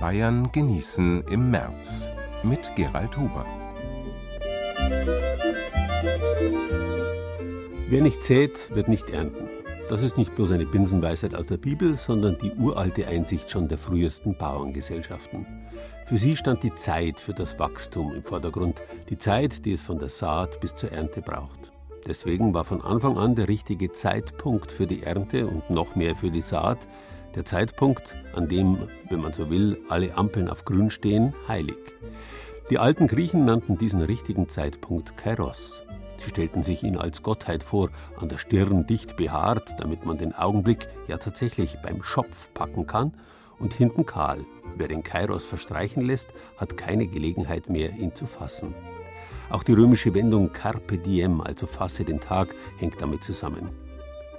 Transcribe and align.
Bayern 0.00 0.52
genießen 0.52 1.24
im 1.28 1.50
März 1.50 2.08
mit 2.44 2.70
Gerald 2.76 3.16
Huber. 3.16 3.44
Wer 7.88 8.02
nicht 8.02 8.22
sät, 8.22 8.52
wird 8.74 8.86
nicht 8.86 9.10
ernten. 9.10 9.48
Das 9.88 10.04
ist 10.04 10.16
nicht 10.16 10.36
bloß 10.36 10.52
eine 10.52 10.66
Binsenweisheit 10.66 11.34
aus 11.34 11.46
der 11.46 11.56
Bibel, 11.56 11.96
sondern 11.98 12.38
die 12.38 12.52
uralte 12.52 13.08
Einsicht 13.08 13.50
schon 13.50 13.66
der 13.66 13.78
frühesten 13.78 14.36
Bauerngesellschaften. 14.36 15.46
Für 16.06 16.18
sie 16.18 16.36
stand 16.36 16.62
die 16.62 16.74
Zeit 16.76 17.18
für 17.18 17.32
das 17.32 17.58
Wachstum 17.58 18.14
im 18.14 18.22
Vordergrund, 18.22 18.80
die 19.08 19.18
Zeit, 19.18 19.64
die 19.64 19.72
es 19.72 19.82
von 19.82 19.98
der 19.98 20.10
Saat 20.10 20.60
bis 20.60 20.76
zur 20.76 20.92
Ernte 20.92 21.22
braucht. 21.22 21.72
Deswegen 22.06 22.54
war 22.54 22.64
von 22.64 22.82
Anfang 22.82 23.18
an 23.18 23.34
der 23.34 23.48
richtige 23.48 23.90
Zeitpunkt 23.90 24.70
für 24.70 24.86
die 24.86 25.02
Ernte 25.02 25.48
und 25.48 25.70
noch 25.70 25.96
mehr 25.96 26.14
für 26.14 26.30
die 26.30 26.40
Saat 26.40 26.78
der 27.38 27.44
Zeitpunkt, 27.44 28.16
an 28.34 28.48
dem, 28.48 28.88
wenn 29.08 29.20
man 29.20 29.32
so 29.32 29.48
will, 29.48 29.78
alle 29.88 30.16
Ampeln 30.16 30.50
auf 30.50 30.64
grün 30.64 30.90
stehen, 30.90 31.34
heilig. 31.46 31.78
Die 32.68 32.78
alten 32.78 33.06
Griechen 33.06 33.44
nannten 33.44 33.78
diesen 33.78 34.02
richtigen 34.02 34.48
Zeitpunkt 34.48 35.16
Kairos. 35.16 35.86
Sie 36.16 36.30
stellten 36.30 36.64
sich 36.64 36.82
ihn 36.82 36.98
als 36.98 37.22
Gottheit 37.22 37.62
vor, 37.62 37.90
an 38.20 38.28
der 38.28 38.38
Stirn 38.38 38.88
dicht 38.88 39.16
behaart, 39.16 39.76
damit 39.78 40.04
man 40.04 40.18
den 40.18 40.34
Augenblick 40.34 40.88
ja 41.06 41.16
tatsächlich 41.16 41.76
beim 41.80 42.02
Schopf 42.02 42.52
packen 42.54 42.88
kann, 42.88 43.14
und 43.60 43.72
hinten 43.72 44.04
kahl. 44.04 44.44
Wer 44.76 44.88
den 44.88 45.04
Kairos 45.04 45.44
verstreichen 45.44 46.02
lässt, 46.02 46.28
hat 46.56 46.76
keine 46.76 47.06
Gelegenheit 47.06 47.68
mehr, 47.68 47.92
ihn 47.92 48.16
zu 48.16 48.26
fassen. 48.26 48.74
Auch 49.48 49.62
die 49.62 49.74
römische 49.74 50.12
Wendung 50.12 50.52
Carpe 50.52 50.98
diem, 50.98 51.40
also 51.40 51.68
fasse 51.68 52.04
den 52.04 52.18
Tag, 52.18 52.48
hängt 52.78 53.00
damit 53.00 53.22
zusammen. 53.22 53.87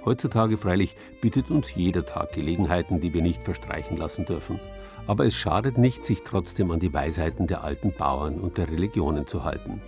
Heutzutage 0.04 0.56
freilich 0.56 0.96
bietet 1.20 1.50
uns 1.50 1.74
jeder 1.74 2.06
Tag 2.06 2.32
Gelegenheiten, 2.32 3.00
die 3.00 3.12
wir 3.12 3.22
nicht 3.22 3.42
verstreichen 3.42 3.96
lassen 3.96 4.24
dürfen. 4.24 4.58
Aber 5.06 5.26
es 5.26 5.34
schadet 5.34 5.76
nicht, 5.76 6.06
sich 6.06 6.22
trotzdem 6.22 6.70
an 6.70 6.80
die 6.80 6.92
Weisheiten 6.92 7.46
der 7.46 7.64
alten 7.64 7.92
Bauern 7.92 8.38
und 8.38 8.58
der 8.58 8.70
Religionen 8.70 9.26
zu 9.26 9.44
halten. 9.44 9.82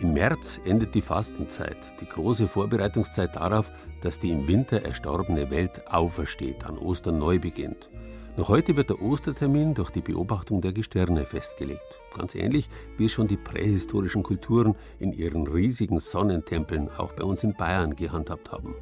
Im 0.00 0.12
März 0.12 0.60
endet 0.64 0.94
die 0.94 1.02
Fastenzeit, 1.02 1.78
die 2.00 2.06
große 2.06 2.48
Vorbereitungszeit 2.48 3.36
darauf, 3.36 3.72
dass 4.02 4.18
die 4.18 4.30
im 4.30 4.46
Winter 4.46 4.82
erstorbene 4.84 5.50
Welt 5.50 5.82
aufersteht, 5.90 6.64
an 6.64 6.78
Ostern 6.78 7.18
neu 7.18 7.38
beginnt. 7.38 7.88
Noch 8.36 8.48
heute 8.48 8.76
wird 8.76 8.90
der 8.90 9.02
Ostertermin 9.02 9.74
durch 9.74 9.90
die 9.90 10.00
Beobachtung 10.00 10.60
der 10.60 10.72
Gestirne 10.72 11.26
festgelegt. 11.26 11.98
Ganz 12.16 12.34
ähnlich 12.34 12.68
wie 12.96 13.06
es 13.06 13.12
schon 13.12 13.26
die 13.26 13.36
prähistorischen 13.36 14.22
Kulturen 14.22 14.76
in 14.98 15.12
ihren 15.12 15.46
riesigen 15.46 15.98
Sonnentempeln 15.98 16.88
auch 16.96 17.12
bei 17.12 17.24
uns 17.24 17.42
in 17.42 17.54
Bayern 17.54 17.96
gehandhabt 17.96 18.52
haben. 18.52 18.74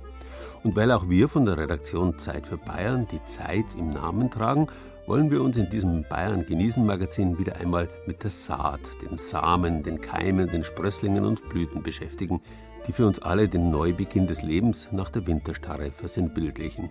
Und 0.63 0.77
weil 0.77 0.91
auch 0.93 1.09
wir 1.09 1.29
von 1.29 1.47
der 1.47 1.57
Redaktion 1.57 2.19
Zeit 2.19 2.47
für 2.47 2.59
Bayern 2.59 3.07
die 3.11 3.23
Zeit 3.25 3.67
im 3.79 3.91
Namen 3.91 4.31
tragen, 4.31 4.69
wollen 5.07 5.31
wir 5.31 5.43
uns 5.43 5.57
in 5.57 5.71
diesem 5.71 6.05
Bayern 6.05 6.45
genießen 6.45 6.85
Magazin 6.85 7.39
wieder 7.39 7.57
einmal 7.57 7.89
mit 8.07 8.25
der 8.25 8.31
Saat, 8.31 8.81
den 9.03 9.17
Samen, 9.17 9.83
den 9.83 10.01
Keimen, 10.01 10.51
den 10.51 10.65
Sprösslingen 10.65 11.25
und 11.25 11.49
Blüten 11.49 11.83
beschäftigen, 11.83 12.43
die 12.87 12.93
für 12.93 13.07
uns 13.07 13.19
alle 13.19 13.49
den 13.49 13.71
Neubeginn 13.71 14.27
des 14.27 14.43
Lebens 14.43 14.89
nach 14.93 15.11
der 15.11 15.27
Winterstarre 15.27 15.91
versinnbildlichen. 15.93 16.91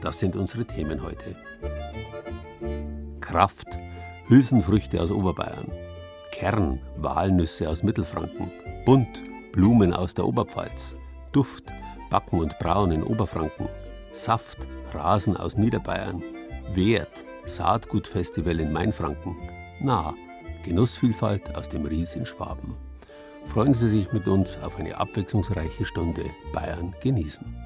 Das 0.00 0.18
sind 0.18 0.36
unsere 0.36 0.64
Themen 0.64 1.02
heute. 1.02 1.36
Kraft, 3.20 3.68
Hülsenfrüchte 4.28 5.00
aus 5.00 5.10
Oberbayern, 5.10 5.70
Kern, 6.32 6.80
Walnüsse 6.96 7.68
aus 7.68 7.82
Mittelfranken, 7.82 8.50
Bunt, 8.86 9.22
Blumen 9.52 9.92
aus 9.92 10.14
der 10.14 10.26
Oberpfalz, 10.26 10.96
Duft, 11.32 11.64
Backen 12.10 12.40
und 12.40 12.58
Brauen 12.58 12.92
in 12.92 13.02
Oberfranken, 13.02 13.68
Saft, 14.12 14.58
Rasen 14.92 15.36
aus 15.36 15.56
Niederbayern, 15.56 16.22
Wert, 16.74 17.24
Saatgutfestival 17.46 18.60
in 18.60 18.72
Mainfranken, 18.72 19.36
Nah, 19.80 20.14
Genussvielfalt 20.64 21.56
aus 21.56 21.68
dem 21.68 21.86
Ries 21.86 22.14
in 22.16 22.26
Schwaben. 22.26 22.74
Freuen 23.46 23.72
Sie 23.72 23.88
sich 23.88 24.12
mit 24.12 24.26
uns 24.26 24.58
auf 24.62 24.78
eine 24.78 24.98
abwechslungsreiche 24.98 25.86
Stunde 25.86 26.24
Bayern 26.52 26.94
genießen. 27.00 27.56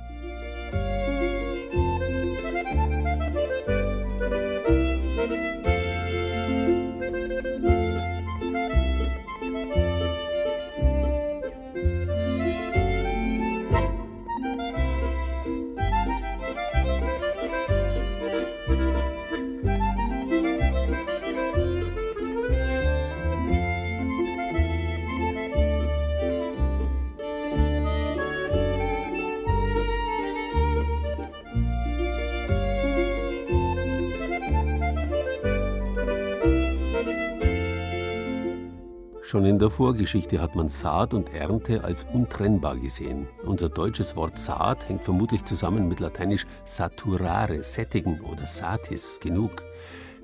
Schon 39.35 39.47
in 39.47 39.59
der 39.59 39.71
Vorgeschichte 39.71 40.41
hat 40.41 40.55
man 40.55 40.69
Saat 40.69 41.13
und 41.13 41.35
Ernte 41.35 41.83
als 41.83 42.05
untrennbar 42.05 42.77
gesehen. 42.77 43.27
Unser 43.45 43.69
deutsches 43.69 44.15
Wort 44.15 44.39
Saat 44.39 44.89
hängt 44.89 45.03
vermutlich 45.03 45.45
zusammen 45.45 45.89
mit 45.89 45.99
lateinisch 45.99 46.47
saturare, 46.65 47.65
sättigen 47.65 48.21
oder 48.21 48.47
satis, 48.47 49.19
genug. 49.21 49.65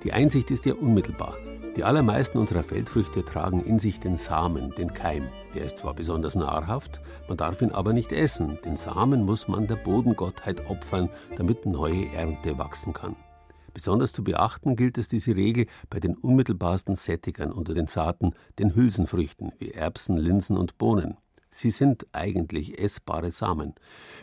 Die 0.04 0.12
Einsicht 0.12 0.52
ist 0.52 0.64
ja 0.64 0.74
unmittelbar. 0.74 1.34
Die 1.76 1.82
allermeisten 1.82 2.38
unserer 2.38 2.62
Feldfrüchte 2.62 3.24
tragen 3.24 3.64
in 3.64 3.80
sich 3.80 3.98
den 3.98 4.16
Samen, 4.16 4.70
den 4.78 4.94
Keim. 4.94 5.24
Der 5.56 5.64
ist 5.64 5.78
zwar 5.78 5.94
besonders 5.94 6.36
nahrhaft, 6.36 7.00
man 7.26 7.36
darf 7.36 7.62
ihn 7.62 7.72
aber 7.72 7.92
nicht 7.92 8.12
essen. 8.12 8.60
Den 8.64 8.76
Samen 8.76 9.24
muss 9.24 9.48
man 9.48 9.66
der 9.66 9.74
Bodengottheit 9.74 10.70
opfern, 10.70 11.10
damit 11.36 11.66
neue 11.66 12.12
Ernte 12.12 12.58
wachsen 12.58 12.92
kann. 12.92 13.16
Besonders 13.72 14.12
zu 14.12 14.24
beachten 14.24 14.76
gilt 14.76 14.98
es 14.98 15.08
diese 15.08 15.36
Regel 15.36 15.66
bei 15.88 16.00
den 16.00 16.16
unmittelbarsten 16.16 16.96
Sättigern 16.96 17.52
unter 17.52 17.74
den 17.74 17.86
Saaten, 17.86 18.32
den 18.58 18.74
Hülsenfrüchten 18.74 19.52
wie 19.58 19.70
Erbsen, 19.70 20.16
Linsen 20.16 20.56
und 20.56 20.78
Bohnen. 20.78 21.16
Sie 21.52 21.70
sind 21.70 22.06
eigentlich 22.12 22.78
essbare 22.80 23.32
Samen. 23.32 23.74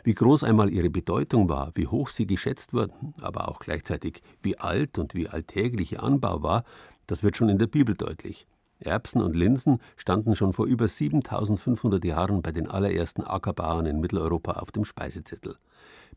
Wie 0.04 0.14
groß 0.14 0.44
einmal 0.44 0.70
ihre 0.70 0.90
Bedeutung 0.90 1.50
war, 1.50 1.72
wie 1.76 1.88
hoch 1.88 2.08
sie 2.08 2.26
geschätzt 2.26 2.74
wurden, 2.74 3.14
aber 3.20 3.50
auch 3.50 3.60
gleichzeitig 3.60 4.22
wie 4.42 4.58
alt 4.58 4.98
und 4.98 5.14
wie 5.14 5.28
alltäglich 5.28 5.92
ihr 5.92 6.04
Anbau 6.04 6.42
war, 6.42 6.64
das 7.06 7.24
wird 7.24 7.36
schon 7.36 7.50
in 7.50 7.58
der 7.58 7.68
Bibel 7.68 7.96
deutlich. 7.96 8.48
Erbsen 8.80 9.22
und 9.22 9.36
Linsen 9.36 9.80
standen 9.96 10.36
schon 10.36 10.54
vor 10.54 10.68
über 10.68 10.88
7500 10.88 12.04
Jahren 12.06 12.42
bei 12.42 12.52
den 12.52 12.68
allerersten 12.68 13.24
Ackerbauern 13.24 13.88
in 13.88 14.00
Mitteleuropa 14.00 14.54
auf 14.54 14.72
dem 14.72 14.86
Speisezettel. 14.86 15.58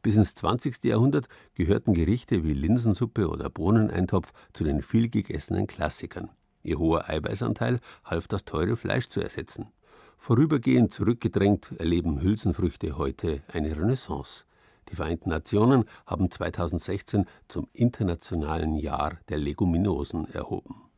Bis 0.03 0.17
ins 0.17 0.35
20. 0.35 0.85
Jahrhundert 0.85 1.29
gehörten 1.55 1.93
Gerichte 1.93 2.43
wie 2.43 2.55
Linsensuppe 2.55 3.29
oder 3.29 3.51
Bohneneintopf 3.51 4.33
zu 4.55 4.65
den 4.65 4.83
vielgegessenen 4.83 5.67
Klassikern. 5.67 6.31
Ihr 6.63 6.79
hoher 6.79 7.09
Eiweißanteil 7.09 7.81
half 8.05 8.27
das 8.27 8.45
teure 8.45 8.77
Fleisch 8.77 9.09
zu 9.09 9.21
ersetzen. 9.21 9.69
Vorübergehend 10.17 10.95
zurückgedrängt 10.95 11.73
erleben 11.79 12.21
Hülsenfrüchte 12.21 12.97
heute 12.97 13.43
eine 13.53 13.77
Renaissance. 13.77 14.45
Die 14.89 14.97
Vereinten 14.97 15.31
Nationen 15.31 15.85
haben 16.07 16.31
2016 16.31 17.27
zum 17.47 17.69
Internationalen 17.73 18.77
Jahr 18.77 19.19
der 19.29 19.39
Leguminosen 19.39 20.29
erhoben. 20.33 20.90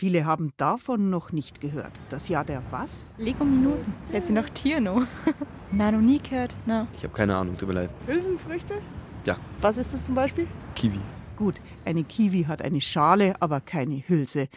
Viele 0.00 0.24
haben 0.24 0.50
davon 0.56 1.10
noch 1.10 1.30
nicht 1.30 1.60
gehört. 1.60 1.92
Das 2.08 2.30
Jahr 2.30 2.42
der 2.42 2.62
was? 2.70 3.04
Leguminosen. 3.18 3.92
Jetzt 4.10 4.28
sind 4.28 4.36
noch 4.36 4.48
Tiere 4.48 4.80
noch. 4.80 5.02
Nein, 5.72 5.92
noch 5.94 6.00
nie 6.00 6.18
gehört. 6.18 6.56
No. 6.64 6.86
Ich 6.96 7.04
habe 7.04 7.12
keine 7.12 7.36
Ahnung, 7.36 7.58
tut 7.58 7.68
mir 7.68 7.74
leid. 7.74 7.90
Hülsenfrüchte? 8.06 8.78
Ja. 9.26 9.36
Was 9.60 9.76
ist 9.76 9.92
das 9.92 10.02
zum 10.02 10.14
Beispiel? 10.14 10.46
Kiwi. 10.74 11.00
Gut, 11.36 11.60
eine 11.84 12.02
Kiwi 12.02 12.44
hat 12.44 12.62
eine 12.62 12.80
Schale, 12.80 13.34
aber 13.40 13.60
keine 13.60 14.02
Hülse. 14.08 14.48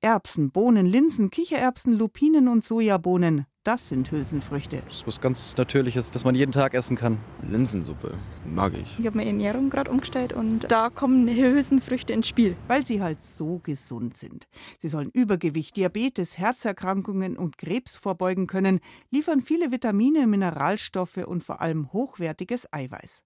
Erbsen, 0.00 0.52
Bohnen, 0.52 0.86
Linsen, 0.86 1.30
Kichererbsen, 1.30 1.94
Lupinen 1.94 2.46
und 2.46 2.62
Sojabohnen, 2.62 3.46
Das 3.64 3.88
sind 3.88 4.10
Hülsenfrüchte. 4.10 4.82
Das 4.86 4.96
ist 4.96 5.06
was 5.06 5.20
ganz 5.20 5.56
Natürliches, 5.56 6.10
das 6.10 6.24
man 6.24 6.34
jeden 6.34 6.50
Tag 6.50 6.74
essen 6.74 6.96
kann. 6.96 7.18
Linsensuppe 7.48 8.18
mag 8.44 8.72
ich. 8.74 8.98
Ich 8.98 9.06
habe 9.06 9.16
meine 9.16 9.30
Ernährung 9.30 9.70
gerade 9.70 9.88
umgestellt 9.88 10.32
und 10.32 10.66
da 10.68 10.90
kommen 10.90 11.28
Hülsenfrüchte 11.28 12.12
ins 12.12 12.26
Spiel. 12.26 12.56
Weil 12.66 12.84
sie 12.84 13.00
halt 13.00 13.24
so 13.24 13.60
gesund 13.62 14.16
sind. 14.16 14.48
Sie 14.80 14.88
sollen 14.88 15.10
Übergewicht, 15.12 15.76
Diabetes, 15.76 16.38
Herzerkrankungen 16.38 17.36
und 17.36 17.56
Krebs 17.56 17.96
vorbeugen 17.96 18.48
können, 18.48 18.80
liefern 19.12 19.40
viele 19.40 19.70
Vitamine, 19.70 20.26
Mineralstoffe 20.26 21.18
und 21.18 21.44
vor 21.44 21.60
allem 21.60 21.92
hochwertiges 21.92 22.72
Eiweiß. 22.72 23.22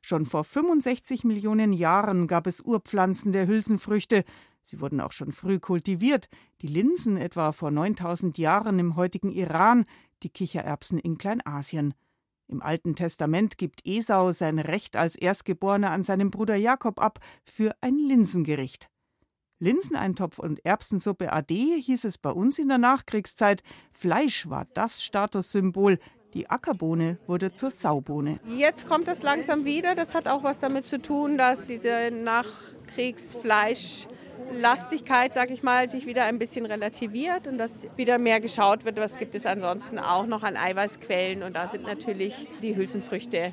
Schon 0.00 0.24
vor 0.24 0.44
65 0.44 1.24
Millionen 1.24 1.74
Jahren 1.74 2.28
gab 2.28 2.46
es 2.46 2.62
Urpflanzen 2.62 3.30
der 3.30 3.46
Hülsenfrüchte. 3.46 4.24
Sie 4.66 4.80
wurden 4.80 5.00
auch 5.00 5.12
schon 5.12 5.30
früh 5.30 5.60
kultiviert. 5.60 6.28
Die 6.60 6.66
Linsen 6.66 7.16
etwa 7.16 7.52
vor 7.52 7.70
9000 7.70 8.36
Jahren 8.36 8.80
im 8.80 8.96
heutigen 8.96 9.30
Iran, 9.30 9.86
die 10.24 10.28
Kichererbsen 10.28 10.98
in 10.98 11.18
Kleinasien. 11.18 11.94
Im 12.48 12.62
Alten 12.62 12.96
Testament 12.96 13.58
gibt 13.58 13.86
Esau 13.86 14.32
sein 14.32 14.58
Recht 14.58 14.96
als 14.96 15.14
Erstgeborener 15.14 15.92
an 15.92 16.02
seinen 16.02 16.30
Bruder 16.32 16.56
Jakob 16.56 17.00
ab 17.00 17.20
für 17.44 17.76
ein 17.80 17.96
Linsengericht. 17.96 18.90
Linseneintopf 19.60 20.40
und 20.40 20.64
Erbsensuppe 20.66 21.32
ade 21.32 21.54
hieß 21.54 22.04
es 22.04 22.18
bei 22.18 22.30
uns 22.30 22.58
in 22.58 22.68
der 22.68 22.78
Nachkriegszeit. 22.78 23.62
Fleisch 23.92 24.50
war 24.50 24.66
das 24.74 25.02
Statussymbol. 25.02 25.98
Die 26.34 26.50
Ackerbohne 26.50 27.18
wurde 27.26 27.52
zur 27.52 27.70
Saubohne. 27.70 28.40
Jetzt 28.58 28.86
kommt 28.86 29.06
es 29.08 29.22
langsam 29.22 29.64
wieder. 29.64 29.94
Das 29.94 30.12
hat 30.14 30.26
auch 30.28 30.42
was 30.42 30.58
damit 30.58 30.86
zu 30.86 31.00
tun, 31.00 31.38
dass 31.38 31.66
diese 31.66 32.10
Nachkriegsfleisch 32.10 34.08
Lastigkeit, 34.50 35.34
sag 35.34 35.50
ich 35.50 35.62
mal, 35.62 35.88
sich 35.88 36.06
wieder 36.06 36.24
ein 36.24 36.38
bisschen 36.38 36.66
relativiert 36.66 37.46
und 37.46 37.58
dass 37.58 37.86
wieder 37.96 38.18
mehr 38.18 38.40
geschaut 38.40 38.84
wird, 38.84 38.96
was 38.96 39.18
gibt 39.18 39.34
es 39.34 39.46
ansonsten 39.46 39.98
auch 39.98 40.26
noch 40.26 40.42
an 40.42 40.56
Eiweißquellen. 40.56 41.42
Und 41.42 41.54
da 41.56 41.66
sind 41.66 41.84
natürlich 41.84 42.48
die 42.62 42.76
Hülsenfrüchte 42.76 43.52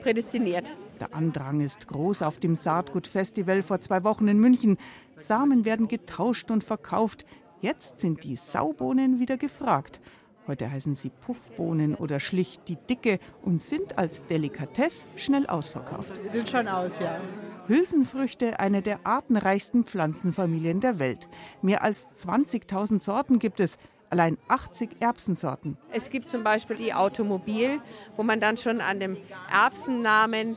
prädestiniert. 0.00 0.70
Der 1.00 1.14
Andrang 1.14 1.60
ist 1.60 1.88
groß 1.88 2.22
auf 2.22 2.38
dem 2.38 2.54
Saatgutfestival 2.54 3.62
vor 3.62 3.80
zwei 3.80 4.04
Wochen 4.04 4.28
in 4.28 4.38
München. 4.38 4.78
Samen 5.16 5.64
werden 5.64 5.88
getauscht 5.88 6.50
und 6.50 6.62
verkauft. 6.62 7.24
Jetzt 7.60 8.00
sind 8.00 8.24
die 8.24 8.36
Saubohnen 8.36 9.20
wieder 9.20 9.36
gefragt. 9.36 10.00
Heute 10.46 10.70
heißen 10.70 10.96
sie 10.96 11.10
Puffbohnen 11.10 11.94
oder 11.94 12.18
schlicht 12.18 12.66
die 12.68 12.76
Dicke 12.76 13.18
und 13.42 13.62
sind 13.62 13.96
als 13.96 14.24
Delikatesse 14.26 15.06
schnell 15.16 15.46
ausverkauft. 15.46 16.14
Sind 16.30 16.48
schon 16.48 16.66
aus, 16.66 16.98
ja. 16.98 17.20
Hülsenfrüchte 17.68 18.58
eine 18.58 18.82
der 18.82 19.00
artenreichsten 19.04 19.84
Pflanzenfamilien 19.84 20.80
der 20.80 20.98
Welt. 20.98 21.28
Mehr 21.62 21.84
als 21.84 22.10
20.000 22.26 23.00
Sorten 23.00 23.38
gibt 23.38 23.60
es, 23.60 23.78
allein 24.10 24.36
80 24.48 25.00
Erbsensorten. 25.00 25.78
Es 25.90 26.10
gibt 26.10 26.28
zum 26.28 26.44
Beispiel 26.44 26.76
die 26.76 26.92
Automobil, 26.92 27.80
wo 28.16 28.22
man 28.22 28.40
dann 28.40 28.58
schon 28.58 28.80
an 28.80 29.00
dem 29.00 29.16
Erbsennamen 29.50 30.56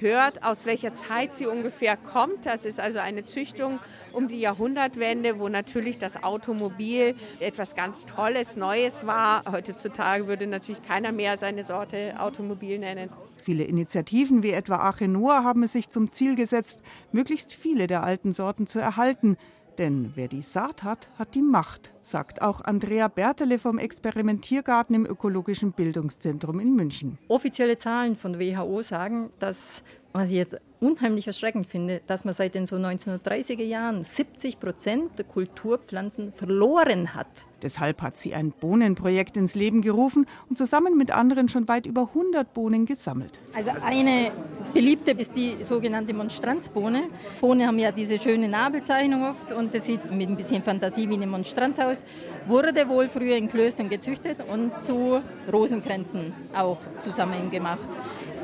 hört, 0.00 0.42
aus 0.42 0.66
welcher 0.66 0.94
Zeit 0.94 1.34
sie 1.34 1.46
ungefähr 1.46 1.96
kommt. 1.96 2.44
Das 2.44 2.64
ist 2.64 2.80
also 2.80 2.98
eine 2.98 3.24
Züchtung 3.24 3.78
um 4.12 4.28
die 4.28 4.40
Jahrhundertwende, 4.40 5.38
wo 5.38 5.48
natürlich 5.48 5.98
das 5.98 6.22
Automobil 6.22 7.14
etwas 7.40 7.74
ganz 7.74 8.06
Tolles, 8.06 8.56
Neues 8.56 9.06
war. 9.06 9.44
Heutzutage 9.50 10.26
würde 10.26 10.46
natürlich 10.46 10.82
keiner 10.82 11.12
mehr 11.12 11.36
seine 11.36 11.64
Sorte 11.64 12.14
Automobil 12.18 12.78
nennen. 12.78 13.10
Viele 13.36 13.64
Initiativen 13.64 14.42
wie 14.42 14.52
etwa 14.52 14.76
Arche 14.76 15.08
Noah 15.08 15.44
haben 15.44 15.62
es 15.62 15.72
sich 15.72 15.90
zum 15.90 16.12
Ziel 16.12 16.36
gesetzt, 16.36 16.82
möglichst 17.12 17.52
viele 17.52 17.86
der 17.86 18.02
alten 18.02 18.32
Sorten 18.32 18.66
zu 18.66 18.78
erhalten. 18.78 19.36
Denn 19.78 20.12
wer 20.14 20.28
die 20.28 20.40
Saat 20.40 20.82
hat, 20.84 21.10
hat 21.18 21.34
die 21.34 21.42
Macht, 21.42 21.94
sagt 22.00 22.40
auch 22.40 22.62
Andrea 22.62 23.08
Bertele 23.08 23.58
vom 23.58 23.78
Experimentiergarten 23.78 24.94
im 24.94 25.04
Ökologischen 25.06 25.72
Bildungszentrum 25.72 26.60
in 26.60 26.74
München. 26.74 27.18
Offizielle 27.28 27.76
Zahlen 27.76 28.16
von 28.16 28.38
WHO 28.38 28.80
sagen, 28.82 29.30
dass 29.38 29.82
was 30.18 30.30
ich 30.30 30.36
jetzt 30.36 30.56
unheimlich 30.80 31.26
erschreckend 31.26 31.66
finde, 31.66 32.00
dass 32.06 32.24
man 32.24 32.34
seit 32.34 32.54
den 32.54 32.66
so 32.66 32.76
1930er 32.76 33.62
Jahren 33.62 34.04
70 34.04 34.60
Prozent 34.60 35.18
der 35.18 35.24
Kulturpflanzen 35.24 36.32
verloren 36.32 37.14
hat. 37.14 37.26
Deshalb 37.62 38.02
hat 38.02 38.18
sie 38.18 38.34
ein 38.34 38.52
Bohnenprojekt 38.52 39.36
ins 39.36 39.54
Leben 39.54 39.80
gerufen 39.80 40.26
und 40.50 40.58
zusammen 40.58 40.96
mit 40.96 41.10
anderen 41.10 41.48
schon 41.48 41.66
weit 41.68 41.86
über 41.86 42.02
100 42.08 42.52
Bohnen 42.52 42.84
gesammelt. 42.84 43.40
Also 43.54 43.70
eine 43.82 44.32
beliebte 44.74 45.12
ist 45.12 45.34
die 45.34 45.64
sogenannte 45.64 46.12
Monstranzbohne. 46.12 47.04
Bohnen 47.40 47.66
haben 47.66 47.78
ja 47.78 47.90
diese 47.90 48.18
schöne 48.18 48.48
Nabelzeichnung 48.48 49.24
oft 49.24 49.52
und 49.52 49.74
das 49.74 49.86
sieht 49.86 50.10
mit 50.10 50.28
ein 50.28 50.36
bisschen 50.36 50.62
Fantasie 50.62 51.08
wie 51.08 51.14
eine 51.14 51.26
Monstranz 51.26 51.78
aus. 51.78 52.04
Wurde 52.46 52.86
wohl 52.88 53.08
früher 53.08 53.36
in 53.36 53.48
Klöstern 53.48 53.88
gezüchtet 53.88 54.38
und 54.52 54.82
zu 54.82 55.22
Rosenkränzen 55.50 56.34
auch 56.54 56.78
zusammen 57.02 57.50
gemacht. 57.50 57.88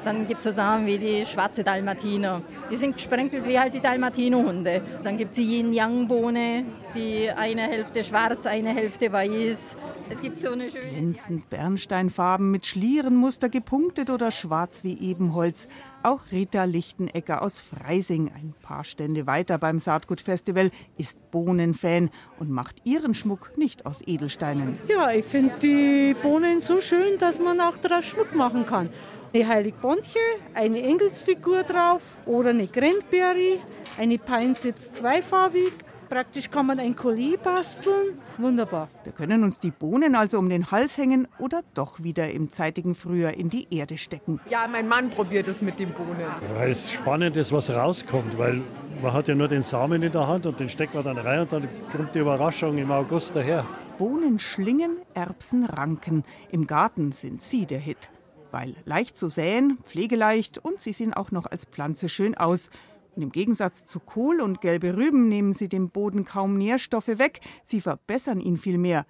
Dann 0.04 0.26
gibt 0.26 0.40
es 0.40 0.44
so 0.44 0.50
Sachen 0.50 0.86
wie 0.86 0.98
die 0.98 1.26
schwarze 1.26 1.62
Dalmatiner. 1.62 2.42
Die 2.70 2.76
sind 2.76 2.94
gesprenkelt 2.94 3.46
wie 3.46 3.58
halt 3.58 3.74
die 3.74 3.80
Dalmatino-Hunde. 3.80 4.82
Dann 5.04 5.16
gibt 5.16 5.32
es 5.32 5.36
die 5.36 5.58
Yin-Yang-Bohne, 5.58 6.64
die 6.94 7.30
eine 7.30 7.62
Hälfte 7.62 8.02
schwarz, 8.02 8.46
eine 8.46 8.70
Hälfte 8.70 9.12
weiß. 9.12 9.76
Es 10.10 10.20
gibt 10.20 10.40
so 10.40 10.50
eine 10.50 10.70
schöne. 10.70 10.88
Glänzend 10.90 11.48
Bernsteinfarben 11.50 12.50
mit 12.50 12.66
Schlierenmuster 12.66 13.48
gepunktet 13.48 14.10
oder 14.10 14.30
schwarz 14.30 14.82
wie 14.82 14.98
Ebenholz. 14.98 15.68
Auch 16.02 16.20
Rita 16.32 16.64
Lichtenecker 16.64 17.42
aus 17.42 17.60
Freising, 17.60 18.32
ein 18.34 18.54
paar 18.60 18.84
Stände 18.84 19.26
weiter 19.26 19.58
beim 19.58 19.78
Saatgutfestival, 19.78 20.70
ist 20.98 21.30
Bohnenfan 21.30 22.10
und 22.40 22.50
macht 22.50 22.76
ihren 22.84 23.14
Schmuck 23.14 23.52
nicht 23.56 23.86
aus 23.86 24.02
Edelsteinen. 24.04 24.76
Ja, 24.88 25.12
ich 25.12 25.24
finde 25.24 25.54
die 25.62 26.16
Bohnen 26.20 26.60
so 26.60 26.80
schön, 26.80 27.18
dass 27.18 27.38
man 27.38 27.60
auch 27.60 27.76
daraus 27.76 28.04
Schmuck 28.04 28.34
machen 28.34 28.66
kann 28.66 28.88
eine 29.34 29.48
Heiligbontje, 29.48 30.20
eine 30.54 30.82
Engelsfigur 30.82 31.62
drauf 31.62 32.02
oder 32.26 32.50
eine 32.50 32.66
Grandberry. 32.66 33.60
Eine 33.98 34.18
Pein 34.18 34.54
sitzt 34.54 34.96
zweifarbig. 34.96 35.72
Praktisch 36.08 36.50
kann 36.50 36.66
man 36.66 36.78
ein 36.78 36.94
Collier 36.94 37.38
basteln. 37.38 38.18
Wunderbar. 38.36 38.88
Wir 39.04 39.12
können 39.12 39.44
uns 39.44 39.58
die 39.58 39.70
Bohnen 39.70 40.14
also 40.14 40.38
um 40.38 40.50
den 40.50 40.70
Hals 40.70 40.98
hängen 40.98 41.26
oder 41.38 41.62
doch 41.72 42.02
wieder 42.02 42.30
im 42.30 42.50
zeitigen 42.50 42.94
Frühjahr 42.94 43.32
in 43.32 43.48
die 43.48 43.74
Erde 43.74 43.96
stecken. 43.96 44.38
Ja, 44.50 44.68
mein 44.68 44.88
Mann 44.88 45.08
probiert 45.08 45.48
es 45.48 45.62
mit 45.62 45.78
den 45.78 45.92
Bohnen. 45.92 46.26
Weil 46.54 46.70
es 46.70 46.92
spannend 46.92 47.38
ist, 47.38 47.50
was 47.50 47.70
rauskommt, 47.70 48.36
weil 48.36 48.60
man 49.00 49.14
hat 49.14 49.28
ja 49.28 49.34
nur 49.34 49.48
den 49.48 49.62
Samen 49.62 50.02
in 50.02 50.12
der 50.12 50.28
Hand 50.28 50.44
und 50.44 50.60
den 50.60 50.68
steckt 50.68 50.94
man 50.94 51.04
dann 51.04 51.16
rein 51.16 51.40
und 51.40 51.52
dann 51.52 51.68
kommt 51.96 52.14
die 52.14 52.18
Überraschung 52.18 52.76
im 52.76 52.90
August 52.90 53.34
daher. 53.34 53.64
Bohnenschlingen, 53.96 54.98
Erbsenranken. 55.14 56.24
Im 56.50 56.66
Garten 56.66 57.12
sind 57.12 57.40
sie 57.40 57.64
der 57.64 57.78
Hit 57.78 58.10
weil 58.52 58.76
leicht 58.84 59.16
zu 59.16 59.28
säen, 59.28 59.78
pflegeleicht 59.82 60.58
und 60.58 60.80
sie 60.80 60.92
sehen 60.92 61.14
auch 61.14 61.30
noch 61.30 61.46
als 61.46 61.64
Pflanze 61.64 62.08
schön 62.08 62.36
aus. 62.36 62.70
Und 63.16 63.22
im 63.22 63.32
Gegensatz 63.32 63.86
zu 63.86 64.00
Kohl 64.00 64.40
und 64.40 64.60
gelbe 64.60 64.96
Rüben 64.96 65.28
nehmen 65.28 65.52
sie 65.52 65.68
dem 65.68 65.90
Boden 65.90 66.24
kaum 66.24 66.56
Nährstoffe 66.56 67.18
weg, 67.18 67.40
sie 67.64 67.80
verbessern 67.80 68.40
ihn 68.40 68.56
vielmehr. 68.56 69.04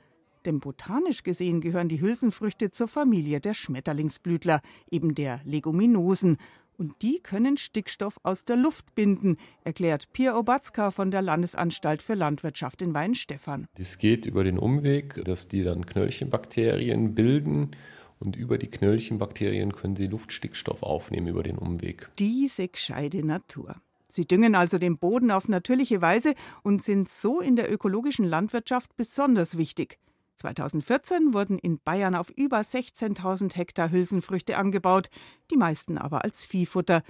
Denn 0.45 0.59
botanisch 0.59 1.23
gesehen 1.23 1.61
gehören 1.61 1.89
die 1.89 2.01
Hülsenfrüchte 2.01 2.71
zur 2.71 2.89
Familie 2.89 3.41
der 3.41 3.55
Schmetterlingsblütler, 3.55 4.61
eben 4.91 5.15
der 5.15 5.41
Leguminosen. 5.45 6.37
Und 6.79 7.01
die 7.03 7.21
können 7.21 7.57
Stickstoff 7.57 8.19
aus 8.25 8.45
der 8.45 8.57
Luft 8.57 8.95
binden, 8.97 9.37
erklärt 9.63 10.13
Pierre 10.13 10.37
Obatzka 10.37 10.91
von 10.91 11.13
der 11.13 11.23
Landesanstalt 11.23 12.03
für 12.03 12.15
Landwirtschaft 12.15 12.83
in 12.83 12.93
Weinstefan. 12.93 13.67
Das 13.77 13.99
geht 13.99 14.27
über 14.27 14.43
den 14.43 14.59
Umweg, 14.59 15.23
dass 15.25 15.47
die 15.47 15.63
dann 15.63 15.87
Knöllchenbakterien 15.87 17.15
bilden 17.15 17.77
und 18.23 18.37
über 18.37 18.57
die 18.57 18.71
Knöllchenbakterien 18.71 19.73
können 19.73 19.97
sie 19.97 20.07
Luftstickstoff 20.07 20.83
aufnehmen 20.83 21.27
über 21.27 21.43
den 21.43 21.59
Umweg. 21.59 22.09
Diese 22.19 22.69
gescheite 22.69 23.27
Natur. 23.27 23.77
Sie 24.09 24.27
düngen 24.27 24.55
also 24.55 24.79
den 24.79 24.99
Boden 24.99 25.31
auf 25.31 25.49
natürliche 25.49 26.01
Weise 26.03 26.35
und 26.63 26.83
sind 26.83 27.09
so 27.09 27.41
in 27.41 27.57
der 27.57 27.73
ökologischen 27.73 28.27
Landwirtschaft 28.27 28.95
besonders 28.97 29.57
wichtig. 29.57 29.99
2014 30.37 31.35
wurden 31.35 31.59
in 31.59 31.79
Bayern 31.79 32.15
auf 32.15 32.31
über 32.31 32.61
16.000 32.61 33.55
Hektar 33.55 33.91
Hülsenfrüchte 33.91 34.57
angebaut, 34.57 35.09
die 35.51 35.57
meisten 35.57 35.99
aber 35.99 36.25
als 36.25 36.45
Viehfutter. 36.45 37.03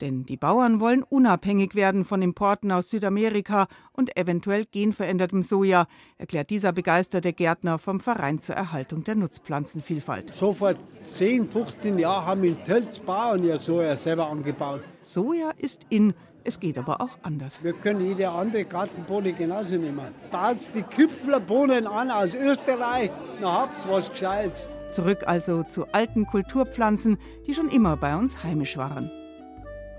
Denn 0.00 0.24
die 0.24 0.38
Bauern 0.38 0.80
wollen 0.80 1.02
unabhängig 1.02 1.74
werden 1.74 2.04
von 2.04 2.22
Importen 2.22 2.72
aus 2.72 2.88
Südamerika 2.88 3.68
und 3.92 4.16
eventuell 4.16 4.64
genverändertem 4.64 5.42
Soja, 5.42 5.86
erklärt 6.16 6.48
dieser 6.48 6.72
begeisterte 6.72 7.34
Gärtner 7.34 7.78
vom 7.78 8.00
Verein 8.00 8.40
zur 8.40 8.54
Erhaltung 8.54 9.04
der 9.04 9.16
Nutzpflanzenvielfalt. 9.16 10.32
So 10.34 10.54
vor 10.54 10.74
10, 11.02 11.50
15 11.50 11.98
Jahren 11.98 12.24
haben 12.24 12.44
in 12.44 12.64
Tölz 12.64 12.98
Bauern 12.98 13.44
ja 13.44 13.58
Soja 13.58 13.94
selber 13.96 14.28
angebaut. 14.28 14.80
Soja 15.02 15.50
ist 15.58 15.84
in, 15.90 16.14
es 16.44 16.58
geht 16.58 16.78
aber 16.78 17.02
auch 17.02 17.18
anders. 17.22 17.62
Wir 17.62 17.74
können 17.74 18.06
jede 18.06 18.30
andere 18.30 18.64
Gartenbohne 18.64 19.34
genauso 19.34 19.76
nehmen. 19.76 20.14
Baut 20.30 20.56
die 20.74 20.82
Küpflerbohnen 20.82 21.86
an 21.86 22.10
aus 22.10 22.34
Österreich, 22.34 23.10
dann 23.40 23.52
habt 23.52 23.84
ihr 23.84 23.92
was 23.92 24.10
Gescheites. 24.10 24.66
Zurück 24.88 25.24
also 25.26 25.62
zu 25.62 25.86
alten 25.92 26.26
Kulturpflanzen, 26.26 27.18
die 27.46 27.54
schon 27.54 27.68
immer 27.68 27.96
bei 27.96 28.16
uns 28.16 28.42
heimisch 28.42 28.76
waren. 28.76 29.10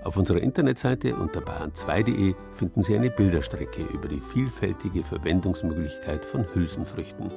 Auf 0.04 0.16
unserer 0.16 0.38
Internetseite 0.38 1.14
unter 1.14 1.40
bayern2.de 1.40 2.34
finden 2.54 2.82
Sie 2.82 2.96
eine 2.96 3.10
Bilderstrecke 3.10 3.82
über 3.82 4.08
die 4.08 4.20
vielfältige 4.20 5.04
Verwendungsmöglichkeit 5.04 6.24
von 6.24 6.44
Hülsenfrüchten. 6.52 7.30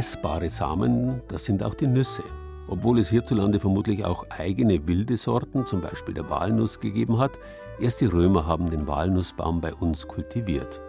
Essbare 0.00 0.48
Samen, 0.48 1.20
das 1.28 1.44
sind 1.44 1.62
auch 1.62 1.74
die 1.74 1.86
Nüsse. 1.86 2.22
Obwohl 2.68 3.00
es 3.00 3.10
hierzulande 3.10 3.60
vermutlich 3.60 4.02
auch 4.02 4.24
eigene 4.30 4.88
wilde 4.88 5.18
Sorten, 5.18 5.66
zum 5.66 5.82
Beispiel 5.82 6.14
der 6.14 6.30
Walnuss, 6.30 6.80
gegeben 6.80 7.18
hat, 7.18 7.32
erst 7.78 8.00
die 8.00 8.06
Römer 8.06 8.46
haben 8.46 8.70
den 8.70 8.86
Walnussbaum 8.86 9.60
bei 9.60 9.74
uns 9.74 10.08
kultiviert. 10.08 10.80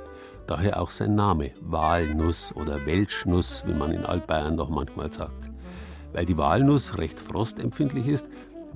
Daher 0.48 0.82
auch 0.82 0.91
sein 0.91 1.13
Name, 1.13 1.51
Walnuss 1.60 2.56
oder 2.56 2.86
Welschnuss, 2.86 3.65
wie 3.68 3.74
man 3.74 3.91
in 3.91 4.06
Altbayern 4.06 4.56
doch 4.56 4.70
manchmal 4.70 5.12
sagt. 5.12 5.51
Weil 6.13 6.25
die 6.25 6.38
Walnuss 6.38 6.98
recht 6.98 7.20
frostempfindlich 7.20 8.08
ist, 8.08 8.27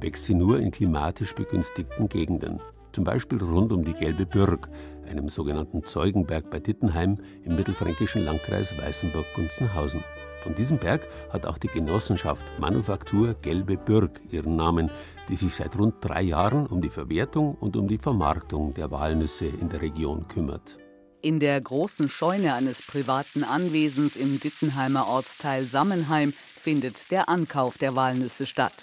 wächst 0.02 0.26
sie 0.26 0.36
nur 0.36 0.60
in 0.60 0.72
klimatisch 0.72 1.34
begünstigten 1.34 2.10
Gegenden. 2.10 2.60
Zum 2.92 3.06
Beispiel 3.06 3.42
rund 3.42 3.72
um 3.72 3.86
die 3.86 3.94
Gelbe 3.94 4.26
Bürg, 4.26 4.68
einem 5.10 5.30
sogenannten 5.30 5.86
Zeugenberg 5.86 6.50
bei 6.52 6.60
Dittenheim 6.60 7.20
im 7.46 7.56
mittelfränkischen 7.56 8.26
Landkreis 8.26 8.78
Weißenburg-Gunzenhausen. 8.78 10.04
Von 10.46 10.54
diesem 10.54 10.78
Berg 10.78 11.08
hat 11.32 11.48
auch 11.48 11.58
die 11.58 11.70
Genossenschaft 11.70 12.46
Manufaktur 12.60 13.34
Gelbe 13.42 13.78
Bürg 13.78 14.22
ihren 14.30 14.56
Namen, 14.56 14.92
die 15.28 15.36
sich 15.36 15.56
seit 15.56 15.76
rund 15.76 15.96
drei 16.02 16.22
Jahren 16.22 16.68
um 16.68 16.82
die 16.82 16.92
Verwertung 16.92 17.56
und 17.56 17.76
um 17.76 17.88
die 17.88 17.98
Vermarktung 17.98 18.76
der 18.76 18.92
Walnüsse 18.92 19.48
in 19.48 19.70
der 19.70 19.82
Region 19.82 20.28
kümmert. 20.28 20.78
In 21.24 21.40
der 21.40 21.60
großen 21.60 22.10
Scheune 22.10 22.54
eines 22.54 22.86
privaten 22.86 23.44
Anwesens 23.44 24.16
im 24.16 24.40
Dittenheimer 24.40 25.08
Ortsteil 25.08 25.66
Sammenheim 25.66 26.32
findet 26.62 27.10
der 27.10 27.28
Ankauf 27.28 27.80
der 27.80 27.96
Walnüsse 27.96 28.46
statt. 28.46 28.76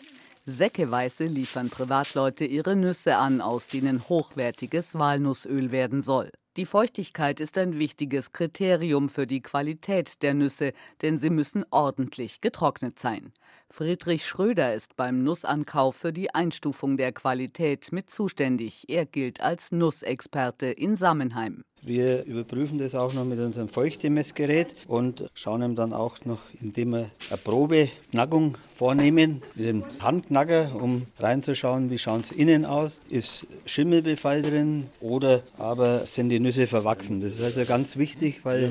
Säckeweise 0.45 1.27
liefern 1.27 1.71
Privatleute 1.71 2.45
ihre 2.45 2.75
Nüsse 2.75 3.19
an, 3.19 3.41
aus 3.41 3.69
denen 3.69 4.09
hochwertiges 4.09 4.99
Walnussöl 4.99 5.71
werden 5.71 6.03
soll. 6.03 6.33
Die 6.59 6.67
Feuchtigkeit 6.67 7.41
ist 7.41 7.57
ein 7.57 7.79
wichtiges 7.79 8.33
Kriterium 8.33 9.09
für 9.09 9.27
die 9.27 9.41
Qualität 9.41 10.23
der 10.23 10.35
Nüsse, 10.35 10.75
denn 11.01 11.19
sie 11.19 11.31
müssen 11.31 11.65
ordentlich 11.71 12.43
getrocknet 12.43 12.99
sein. 12.99 13.33
Friedrich 13.71 14.27
Schröder 14.27 14.75
ist 14.75 14.95
beim 14.97 15.25
Nussankauf 15.25 15.97
für 15.97 16.13
die 16.13 16.35
Einstufung 16.35 16.99
der 16.99 17.13
Qualität 17.13 17.91
mit 17.91 18.11
zuständig. 18.11 18.85
Er 18.89 19.07
gilt 19.07 19.41
als 19.41 19.73
Nussexperte 19.73 20.67
in 20.67 20.95
Sammenheim. 20.95 21.65
Wir 21.85 22.25
überprüfen 22.27 22.79
das 22.79 22.95
auch 22.95 23.13
noch 23.13 23.25
mit 23.25 23.41
unserem 23.41 23.67
Feuchtemessgerät 23.67 24.69
und 24.87 25.29
schauen 25.35 25.63
ihm 25.63 25.75
dann 25.75 25.93
auch 25.93 26.25
noch, 26.25 26.39
indem 26.61 26.91
wir 26.91 27.11
eine 27.29 27.39
Probeknackung 27.43 28.57
vornehmen 28.69 29.43
mit 29.57 29.67
dem 29.67 29.85
Handknacker, 29.99 30.77
um 30.81 31.07
reinzuschauen, 31.19 31.91
wie 31.91 31.99
schauen 31.99 32.21
es 32.21 32.31
innen 32.31 32.65
aus. 32.65 33.01
Ist 33.09 33.49
Schimmelbefall 33.67 34.43
drin 34.43 34.91
oder 35.01 35.43
aber 35.59 36.07
sind 36.07 36.29
die 36.29 36.39
Nüsse 36.39 36.69
verwachsen. 36.69 37.21
Das 37.21 37.33
ist 37.33 37.43
also 37.43 37.65
ganz 37.65 37.97
wichtig, 37.97 38.45
weil 38.45 38.71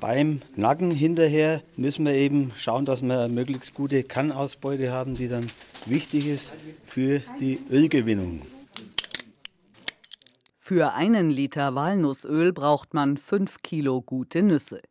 beim 0.00 0.40
Knacken 0.54 0.90
hinterher 0.90 1.60
müssen 1.76 2.06
wir 2.06 2.14
eben 2.14 2.52
schauen, 2.56 2.86
dass 2.86 3.02
wir 3.02 3.20
eine 3.20 3.32
möglichst 3.32 3.74
gute 3.74 4.02
Kannausbeute 4.02 4.90
haben, 4.92 5.14
die 5.14 5.28
dann 5.28 5.48
wichtig 5.84 6.26
ist 6.26 6.54
für 6.86 7.20
die 7.38 7.58
Ölgewinnung. 7.70 8.40
Für 10.68 10.94
einen 10.94 11.30
Liter 11.30 11.76
Walnussöl 11.76 12.52
braucht 12.52 12.92
man 12.92 13.18
fünf 13.18 13.62
Kilo 13.62 14.02
gute 14.02 14.42
Nüsse. 14.42 14.82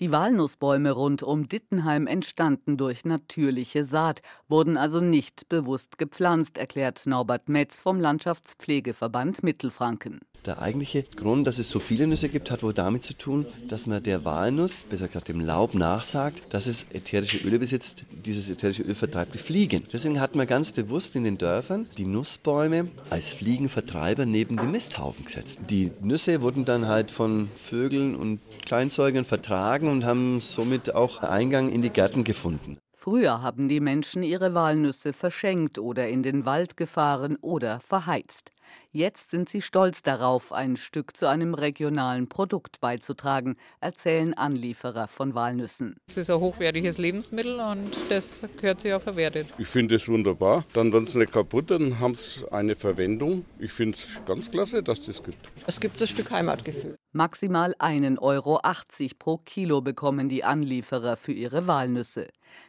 Die 0.00 0.10
Walnussbäume 0.10 0.90
rund 0.90 1.22
um 1.22 1.48
Dittenheim 1.48 2.08
entstanden 2.08 2.76
durch 2.76 3.04
natürliche 3.04 3.84
Saat, 3.84 4.22
wurden 4.48 4.76
also 4.76 4.98
nicht 4.98 5.48
bewusst 5.48 5.98
gepflanzt, 5.98 6.58
erklärt 6.58 7.06
Norbert 7.06 7.48
Metz 7.48 7.80
vom 7.80 8.00
Landschaftspflegeverband 8.00 9.44
Mittelfranken. 9.44 10.18
Der 10.46 10.60
eigentliche 10.60 11.04
Grund, 11.04 11.46
dass 11.46 11.58
es 11.58 11.70
so 11.70 11.78
viele 11.78 12.06
Nüsse 12.06 12.28
gibt, 12.28 12.50
hat 12.50 12.62
wohl 12.62 12.74
damit 12.74 13.02
zu 13.02 13.14
tun, 13.14 13.46
dass 13.66 13.86
man 13.86 14.02
der 14.02 14.26
Walnuss, 14.26 14.84
besser 14.84 15.06
gesagt 15.06 15.28
dem 15.28 15.40
Laub, 15.40 15.72
nachsagt, 15.72 16.52
dass 16.52 16.66
es 16.66 16.84
ätherische 16.92 17.38
Öle 17.46 17.58
besitzt. 17.58 18.04
Dieses 18.10 18.50
ätherische 18.50 18.82
Öl 18.82 18.94
vertreibt 18.94 19.32
die 19.32 19.38
Fliegen. 19.38 19.84
Deswegen 19.90 20.20
hat 20.20 20.34
man 20.34 20.46
ganz 20.46 20.72
bewusst 20.72 21.16
in 21.16 21.24
den 21.24 21.38
Dörfern 21.38 21.86
die 21.96 22.04
Nussbäume 22.04 22.88
als 23.08 23.32
Fliegenvertreiber 23.32 24.26
neben 24.26 24.58
die 24.58 24.66
Misthaufen 24.66 25.24
gesetzt. 25.24 25.60
Die 25.70 25.92
Nüsse 26.02 26.42
wurden 26.42 26.66
dann 26.66 26.88
halt 26.88 27.10
von 27.10 27.48
Vögeln 27.56 28.14
und 28.14 28.40
Kleinsäugern 28.66 29.24
vertragen 29.24 29.83
und 29.88 30.04
haben 30.04 30.40
somit 30.40 30.94
auch 30.94 31.22
Eingang 31.22 31.70
in 31.70 31.82
die 31.82 31.90
Gärten 31.90 32.24
gefunden. 32.24 32.78
Früher 32.94 33.42
haben 33.42 33.68
die 33.68 33.80
Menschen 33.80 34.22
ihre 34.22 34.54
Walnüsse 34.54 35.12
verschenkt 35.12 35.78
oder 35.78 36.08
in 36.08 36.22
den 36.22 36.46
Wald 36.46 36.76
gefahren 36.76 37.36
oder 37.42 37.80
verheizt. 37.80 38.50
Jetzt 38.92 39.32
sind 39.32 39.48
sie 39.48 39.60
stolz 39.60 40.02
darauf, 40.02 40.52
ein 40.52 40.76
Stück 40.76 41.16
zu 41.16 41.28
einem 41.28 41.54
regionalen 41.54 42.28
Produkt 42.28 42.80
beizutragen, 42.80 43.56
erzählen 43.80 44.34
Anlieferer 44.34 45.08
von 45.08 45.34
Walnüssen. 45.34 45.96
Es 46.06 46.16
ist 46.16 46.30
ein 46.30 46.38
hochwertiges 46.38 46.98
Lebensmittel 46.98 47.58
und 47.58 47.90
das 48.08 48.44
gehört 48.60 48.80
sich 48.80 48.94
auch 48.94 49.00
verwertet. 49.00 49.48
Ich 49.58 49.68
finde 49.68 49.96
es 49.96 50.06
wunderbar. 50.08 50.64
Dann 50.74 50.92
werden 50.92 51.08
sie 51.08 51.18
nicht 51.18 51.32
kaputt, 51.32 51.70
dann 51.72 51.98
haben 51.98 52.14
sie 52.14 52.50
eine 52.52 52.76
Verwendung. 52.76 53.44
Ich 53.58 53.72
finde 53.72 53.98
es 53.98 54.06
ganz 54.26 54.50
klasse, 54.50 54.82
dass 54.82 55.00
das 55.00 55.22
gibt. 55.22 55.48
Es 55.66 55.80
gibt 55.80 56.00
das 56.00 56.10
Stück 56.10 56.30
Heimatgefühl. 56.30 56.96
Maximal 57.12 57.74
1,80 57.78 58.18
Euro 58.20 58.60
pro 59.18 59.38
Kilo 59.38 59.80
bekommen 59.80 60.28
die 60.28 60.44
Anlieferer 60.44 61.16
für 61.16 61.32
ihre 61.32 61.66
Walnüsse. 61.66 62.28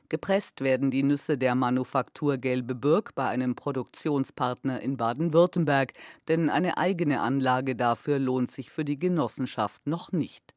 Gepresst 0.10 0.62
werden 0.62 0.90
die 0.92 1.04
Nüsse 1.04 1.38
der 1.38 1.56
Manufaktur 1.56 2.38
Gelbe 2.38 2.74
Bürg 2.74 3.14
bei 3.16 3.28
einem 3.28 3.56
Produktionspartner 3.56 4.82
in 4.82 4.98
Baden-Württemberg, 4.98 5.94
denn 6.28 6.50
eine 6.50 6.78
eigene 6.78 7.22
Anlage 7.22 7.76
dafür 7.76 8.18
lohnt 8.18 8.52
sich 8.52 8.72
für 8.72 8.86
die 8.86 8.98
Genossenschaft 8.98 9.86
noch 9.86 10.12
nicht. 10.12 10.55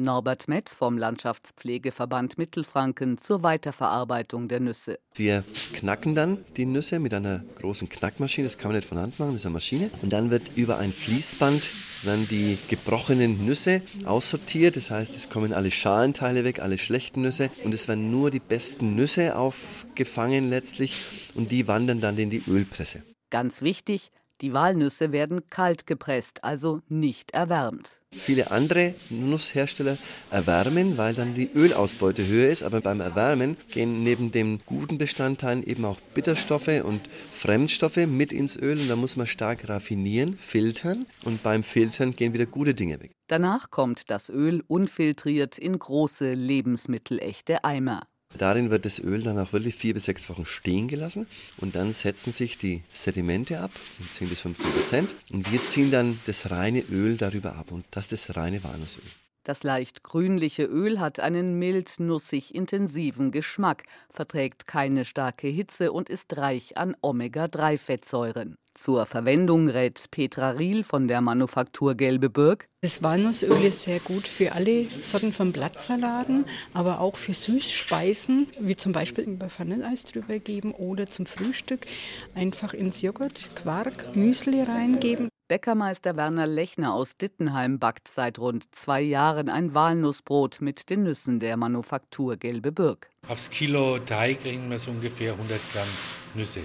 Norbert 0.00 0.48
Metz 0.48 0.74
vom 0.74 0.98
Landschaftspflegeverband 0.98 2.38
Mittelfranken 2.38 3.18
zur 3.18 3.42
Weiterverarbeitung 3.42 4.48
der 4.48 4.60
Nüsse. 4.60 4.98
Wir 5.14 5.44
knacken 5.74 6.14
dann 6.14 6.44
die 6.56 6.66
Nüsse 6.66 6.98
mit 6.98 7.14
einer 7.14 7.44
großen 7.60 7.88
Knackmaschine, 7.88 8.46
das 8.46 8.58
kann 8.58 8.70
man 8.70 8.76
nicht 8.76 8.88
von 8.88 8.98
Hand 8.98 9.18
machen, 9.18 9.32
das 9.32 9.42
ist 9.42 9.46
eine 9.46 9.52
Maschine. 9.52 9.90
Und 10.02 10.12
dann 10.12 10.30
wird 10.30 10.56
über 10.56 10.78
ein 10.78 10.92
Fließband 10.92 11.70
dann 12.04 12.26
die 12.28 12.58
gebrochenen 12.68 13.44
Nüsse 13.44 13.82
aussortiert, 14.06 14.76
das 14.76 14.90
heißt, 14.90 15.14
es 15.14 15.28
kommen 15.28 15.52
alle 15.52 15.70
Schalenteile 15.70 16.44
weg, 16.44 16.60
alle 16.60 16.78
schlechten 16.78 17.22
Nüsse 17.22 17.50
und 17.64 17.74
es 17.74 17.88
werden 17.88 18.10
nur 18.10 18.30
die 18.30 18.40
besten 18.40 18.94
Nüsse 18.94 19.36
aufgefangen 19.36 20.48
letztlich 20.48 21.30
und 21.34 21.50
die 21.50 21.68
wandern 21.68 22.00
dann 22.00 22.16
in 22.16 22.30
die 22.30 22.42
Ölpresse. 22.48 23.02
Ganz 23.30 23.62
wichtig, 23.62 24.10
die 24.40 24.52
Walnüsse 24.52 25.12
werden 25.12 25.48
kalt 25.50 25.86
gepresst, 25.86 26.44
also 26.44 26.80
nicht 26.88 27.32
erwärmt. 27.32 28.00
Viele 28.12 28.50
andere 28.50 28.94
Nusshersteller 29.08 29.96
erwärmen, 30.32 30.98
weil 30.98 31.14
dann 31.14 31.34
die 31.34 31.48
Ölausbeute 31.54 32.26
höher 32.26 32.50
ist. 32.50 32.64
Aber 32.64 32.80
beim 32.80 33.00
Erwärmen 33.00 33.56
gehen 33.70 34.02
neben 34.02 34.32
den 34.32 34.60
guten 34.66 34.98
Bestandteilen 34.98 35.62
eben 35.62 35.84
auch 35.84 36.00
Bitterstoffe 36.12 36.82
und 36.82 37.02
Fremdstoffe 37.30 38.08
mit 38.08 38.32
ins 38.32 38.56
Öl. 38.56 38.80
Und 38.80 38.88
da 38.88 38.96
muss 38.96 39.16
man 39.16 39.28
stark 39.28 39.68
raffinieren, 39.68 40.36
filtern. 40.36 41.06
Und 41.24 41.44
beim 41.44 41.62
Filtern 41.62 42.10
gehen 42.10 42.34
wieder 42.34 42.46
gute 42.46 42.74
Dinge 42.74 43.00
weg. 43.00 43.12
Danach 43.28 43.70
kommt 43.70 44.10
das 44.10 44.28
Öl 44.28 44.64
unfiltriert 44.66 45.56
in 45.56 45.78
große 45.78 46.34
lebensmittelechte 46.34 47.62
Eimer. 47.62 48.08
Darin 48.38 48.70
wird 48.70 48.84
das 48.84 49.00
Öl 49.00 49.22
dann 49.22 49.38
auch 49.38 49.52
wirklich 49.52 49.74
vier 49.74 49.94
bis 49.94 50.04
sechs 50.04 50.28
Wochen 50.28 50.46
stehen 50.46 50.88
gelassen 50.88 51.26
und 51.58 51.74
dann 51.74 51.92
setzen 51.92 52.30
sich 52.30 52.58
die 52.58 52.82
Sedimente 52.90 53.60
ab, 53.60 53.72
um 53.98 54.10
10 54.10 54.28
bis 54.28 54.40
15 54.40 54.70
Prozent. 54.70 55.16
Und 55.32 55.50
wir 55.50 55.62
ziehen 55.62 55.90
dann 55.90 56.20
das 56.26 56.50
reine 56.50 56.80
Öl 56.80 57.16
darüber 57.16 57.56
ab 57.56 57.72
und 57.72 57.84
das 57.90 58.12
ist 58.12 58.28
das 58.28 58.36
reine 58.36 58.62
Walnussöl. 58.62 59.02
Das 59.44 59.62
leicht 59.62 60.02
grünliche 60.02 60.64
Öl 60.64 61.00
hat 61.00 61.18
einen 61.18 61.58
mild 61.58 61.94
nussig 61.98 62.54
intensiven 62.54 63.30
Geschmack, 63.30 63.84
verträgt 64.10 64.66
keine 64.66 65.06
starke 65.06 65.48
Hitze 65.48 65.92
und 65.92 66.10
ist 66.10 66.36
reich 66.36 66.76
an 66.76 66.94
Omega-3-Fettsäuren. 67.00 68.56
Zur 68.74 69.04
Verwendung 69.04 69.68
rät 69.68 70.10
Petra 70.10 70.50
Riel 70.50 70.84
von 70.84 71.08
der 71.08 71.20
Manufaktur 71.20 71.94
Gelbe 71.94 72.30
Bürg. 72.30 72.68
Das 72.82 73.02
Walnussöl 73.02 73.64
ist 73.64 73.82
sehr 73.82 74.00
gut 74.00 74.28
für 74.28 74.52
alle 74.52 74.84
Sorten 75.00 75.32
von 75.32 75.52
Blattsaladen, 75.52 76.44
aber 76.72 77.00
auch 77.00 77.16
für 77.16 77.34
Süßspeisen, 77.34 78.46
wie 78.60 78.76
zum 78.76 78.92
Beispiel 78.92 79.24
über 79.24 79.48
Vanilleeis 79.50 80.04
drüber 80.04 80.38
geben 80.38 80.72
oder 80.72 81.08
zum 81.08 81.26
Frühstück 81.26 81.86
einfach 82.34 82.72
ins 82.72 83.02
Joghurt, 83.02 83.54
Quark, 83.56 84.14
Müsli 84.14 84.62
reingeben. 84.62 85.28
Bäckermeister 85.50 86.16
Werner 86.16 86.46
Lechner 86.46 86.94
aus 86.94 87.16
Dittenheim 87.16 87.80
backt 87.80 88.06
seit 88.06 88.38
rund 88.38 88.72
zwei 88.72 89.00
Jahren 89.00 89.48
ein 89.48 89.74
Walnussbrot 89.74 90.60
mit 90.60 90.90
den 90.90 91.02
Nüssen 91.02 91.40
der 91.40 91.56
Manufaktur 91.56 92.36
Gelbe 92.36 92.70
Birk. 92.70 93.10
Aufs 93.26 93.50
Kilo 93.50 93.98
Teig 93.98 94.42
kriegen 94.42 94.70
wir 94.70 94.78
so 94.78 94.92
ungefähr 94.92 95.32
100 95.32 95.58
Gramm 95.72 95.88
Nüsse. 96.34 96.60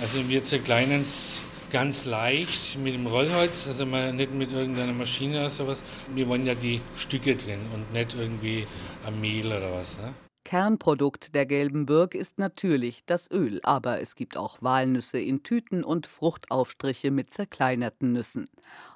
Also 0.00 0.28
wir 0.28 0.42
zerkleinern 0.42 1.02
es 1.02 1.44
ganz 1.70 2.04
leicht 2.04 2.76
mit 2.80 2.94
dem 2.94 3.06
Rollholz, 3.06 3.68
also 3.68 3.86
mal 3.86 4.12
nicht 4.12 4.34
mit 4.34 4.50
irgendeiner 4.50 4.94
Maschine 4.94 5.38
oder 5.38 5.50
sowas. 5.50 5.84
Wir 6.12 6.26
wollen 6.26 6.44
ja 6.44 6.56
die 6.56 6.80
Stücke 6.96 7.36
drin 7.36 7.60
und 7.72 7.92
nicht 7.92 8.16
irgendwie 8.16 8.66
am 9.06 9.20
Mehl 9.20 9.46
oder 9.46 9.72
was. 9.74 9.98
Ne? 9.98 10.12
Kernprodukt 10.52 11.34
der 11.34 11.46
gelben 11.46 11.86
Birk 11.86 12.14
ist 12.14 12.38
natürlich 12.38 13.04
das 13.06 13.30
Öl, 13.30 13.60
aber 13.62 14.02
es 14.02 14.16
gibt 14.16 14.36
auch 14.36 14.60
Walnüsse 14.60 15.18
in 15.18 15.42
Tüten 15.42 15.82
und 15.82 16.06
Fruchtaufstriche 16.06 17.10
mit 17.10 17.32
zerkleinerten 17.32 18.12
Nüssen. 18.12 18.50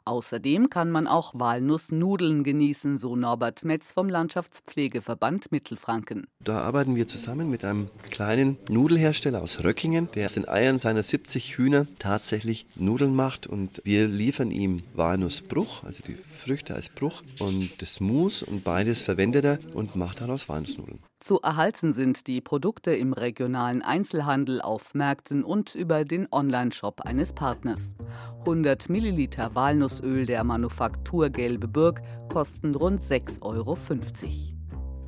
Außerdem 0.04 0.68
kann 0.68 0.90
man 0.90 1.06
auch 1.06 1.32
Walnussnudeln 1.32 2.44
genießen, 2.44 2.98
so 2.98 3.16
Norbert 3.16 3.64
Metz 3.64 3.90
vom 3.90 4.10
Landschaftspflegeverband 4.10 5.50
Mittelfranken. 5.50 6.26
Da 6.40 6.60
arbeiten 6.60 6.94
wir 6.94 7.08
zusammen 7.08 7.48
mit 7.48 7.64
einem 7.64 7.88
kleinen 8.10 8.58
Nudelhersteller 8.68 9.40
aus 9.40 9.64
Röckingen, 9.64 10.10
der 10.14 10.26
aus 10.26 10.34
den 10.34 10.46
Eiern 10.46 10.78
seiner 10.78 11.02
70 11.02 11.56
Hühner 11.56 11.86
tatsächlich 11.98 12.66
Nudeln 12.76 13.16
macht 13.16 13.46
und 13.46 13.80
wir 13.82 14.08
liefern 14.08 14.50
ihm 14.50 14.82
Walnussbruch, 14.92 15.84
also 15.84 16.02
die 16.02 16.16
Früchte 16.16 16.74
als 16.74 16.90
Bruch 16.90 17.22
und 17.38 17.80
das 17.80 18.00
Mus 18.00 18.42
und 18.42 18.62
beides 18.62 19.00
verwendet 19.00 19.46
er 19.46 19.58
und 19.72 19.96
macht 19.96 20.20
daraus 20.20 20.50
Walnussnudeln. 20.50 20.98
Zu 21.26 21.40
erhalten 21.40 21.92
sind 21.92 22.28
die 22.28 22.40
Produkte 22.40 22.92
im 22.92 23.12
regionalen 23.12 23.82
Einzelhandel 23.82 24.60
auf 24.60 24.94
Märkten 24.94 25.42
und 25.42 25.74
über 25.74 26.04
den 26.04 26.28
Onlineshop 26.30 27.00
eines 27.00 27.32
Partners. 27.32 27.96
100 28.42 28.88
Milliliter 28.88 29.52
Walnussöl 29.56 30.24
der 30.24 30.44
Manufaktur 30.44 31.30
Gelbe 31.30 31.66
Burg 31.66 32.00
kosten 32.32 32.76
rund 32.76 33.02
6,50 33.02 33.42
Euro. 33.42 33.76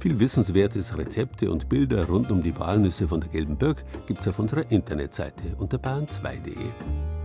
Viel 0.01 0.19
wissenswertes 0.19 0.99
Rezepte 0.99 1.53
und 1.53 1.69
Bilder 1.69 2.09
rund 2.09 2.33
um 2.33 2.43
die 2.43 2.59
Walnüsse 2.59 3.07
von 3.07 3.21
der 3.21 3.31
Gelben 3.31 3.57
Birk 3.57 3.85
gibt 4.09 4.23
es 4.23 4.27
auf 4.27 4.41
unserer 4.41 4.69
Internetseite 4.73 5.55
unter 5.61 5.77
bayern2.de. 5.77 7.18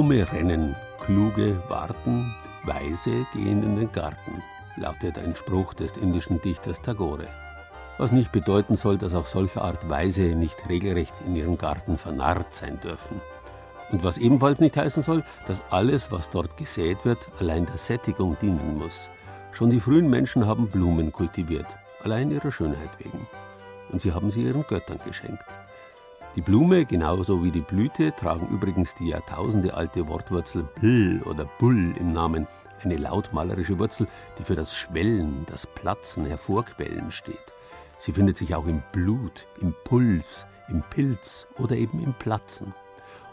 Dumme 0.00 0.32
rennen, 0.32 0.74
kluge 1.04 1.62
warten, 1.68 2.34
weise 2.64 3.26
gehen 3.34 3.62
in 3.62 3.76
den 3.76 3.92
Garten, 3.92 4.42
lautet 4.76 5.18
ein 5.18 5.36
Spruch 5.36 5.74
des 5.74 5.98
indischen 5.98 6.40
Dichters 6.40 6.80
Tagore. 6.80 7.26
Was 7.98 8.10
nicht 8.10 8.32
bedeuten 8.32 8.78
soll, 8.78 8.96
dass 8.96 9.12
auch 9.12 9.26
solcher 9.26 9.62
Art 9.62 9.90
Weise 9.90 10.22
nicht 10.22 10.56
regelrecht 10.70 11.12
in 11.26 11.36
ihrem 11.36 11.58
Garten 11.58 11.98
vernarrt 11.98 12.54
sein 12.54 12.80
dürfen. 12.80 13.20
Und 13.92 14.02
was 14.02 14.16
ebenfalls 14.16 14.60
nicht 14.60 14.74
heißen 14.74 15.02
soll, 15.02 15.22
dass 15.46 15.62
alles, 15.68 16.10
was 16.10 16.30
dort 16.30 16.56
gesät 16.56 17.04
wird, 17.04 17.28
allein 17.38 17.66
der 17.66 17.76
Sättigung 17.76 18.38
dienen 18.40 18.78
muss. 18.78 19.10
Schon 19.52 19.68
die 19.68 19.80
frühen 19.80 20.08
Menschen 20.08 20.46
haben 20.46 20.68
Blumen 20.68 21.12
kultiviert, 21.12 21.66
allein 22.02 22.30
ihrer 22.30 22.52
Schönheit 22.52 22.98
wegen. 23.00 23.26
Und 23.92 24.00
sie 24.00 24.14
haben 24.14 24.30
sie 24.30 24.44
ihren 24.44 24.66
Göttern 24.66 25.00
geschenkt. 25.04 25.44
Die 26.36 26.42
Blume, 26.42 26.84
genauso 26.84 27.42
wie 27.42 27.50
die 27.50 27.60
Blüte, 27.60 28.14
tragen 28.14 28.46
übrigens 28.46 28.94
die 28.94 29.08
jahrtausendealte 29.08 30.06
Wortwurzel 30.06 30.62
Bl 30.80 31.20
oder 31.24 31.44
Bull 31.58 31.92
im 31.98 32.12
Namen, 32.12 32.46
eine 32.84 32.96
lautmalerische 32.98 33.80
Wurzel, 33.80 34.06
die 34.38 34.44
für 34.44 34.54
das 34.54 34.76
Schwellen, 34.76 35.44
das 35.46 35.66
Platzen, 35.66 36.24
Hervorquellen 36.24 37.10
steht. 37.10 37.52
Sie 37.98 38.12
findet 38.12 38.36
sich 38.36 38.54
auch 38.54 38.66
im 38.68 38.80
Blut, 38.92 39.48
im 39.60 39.74
Puls, 39.82 40.46
im 40.68 40.84
Pilz 40.88 41.48
oder 41.58 41.74
eben 41.74 42.00
im 42.00 42.14
Platzen. 42.14 42.74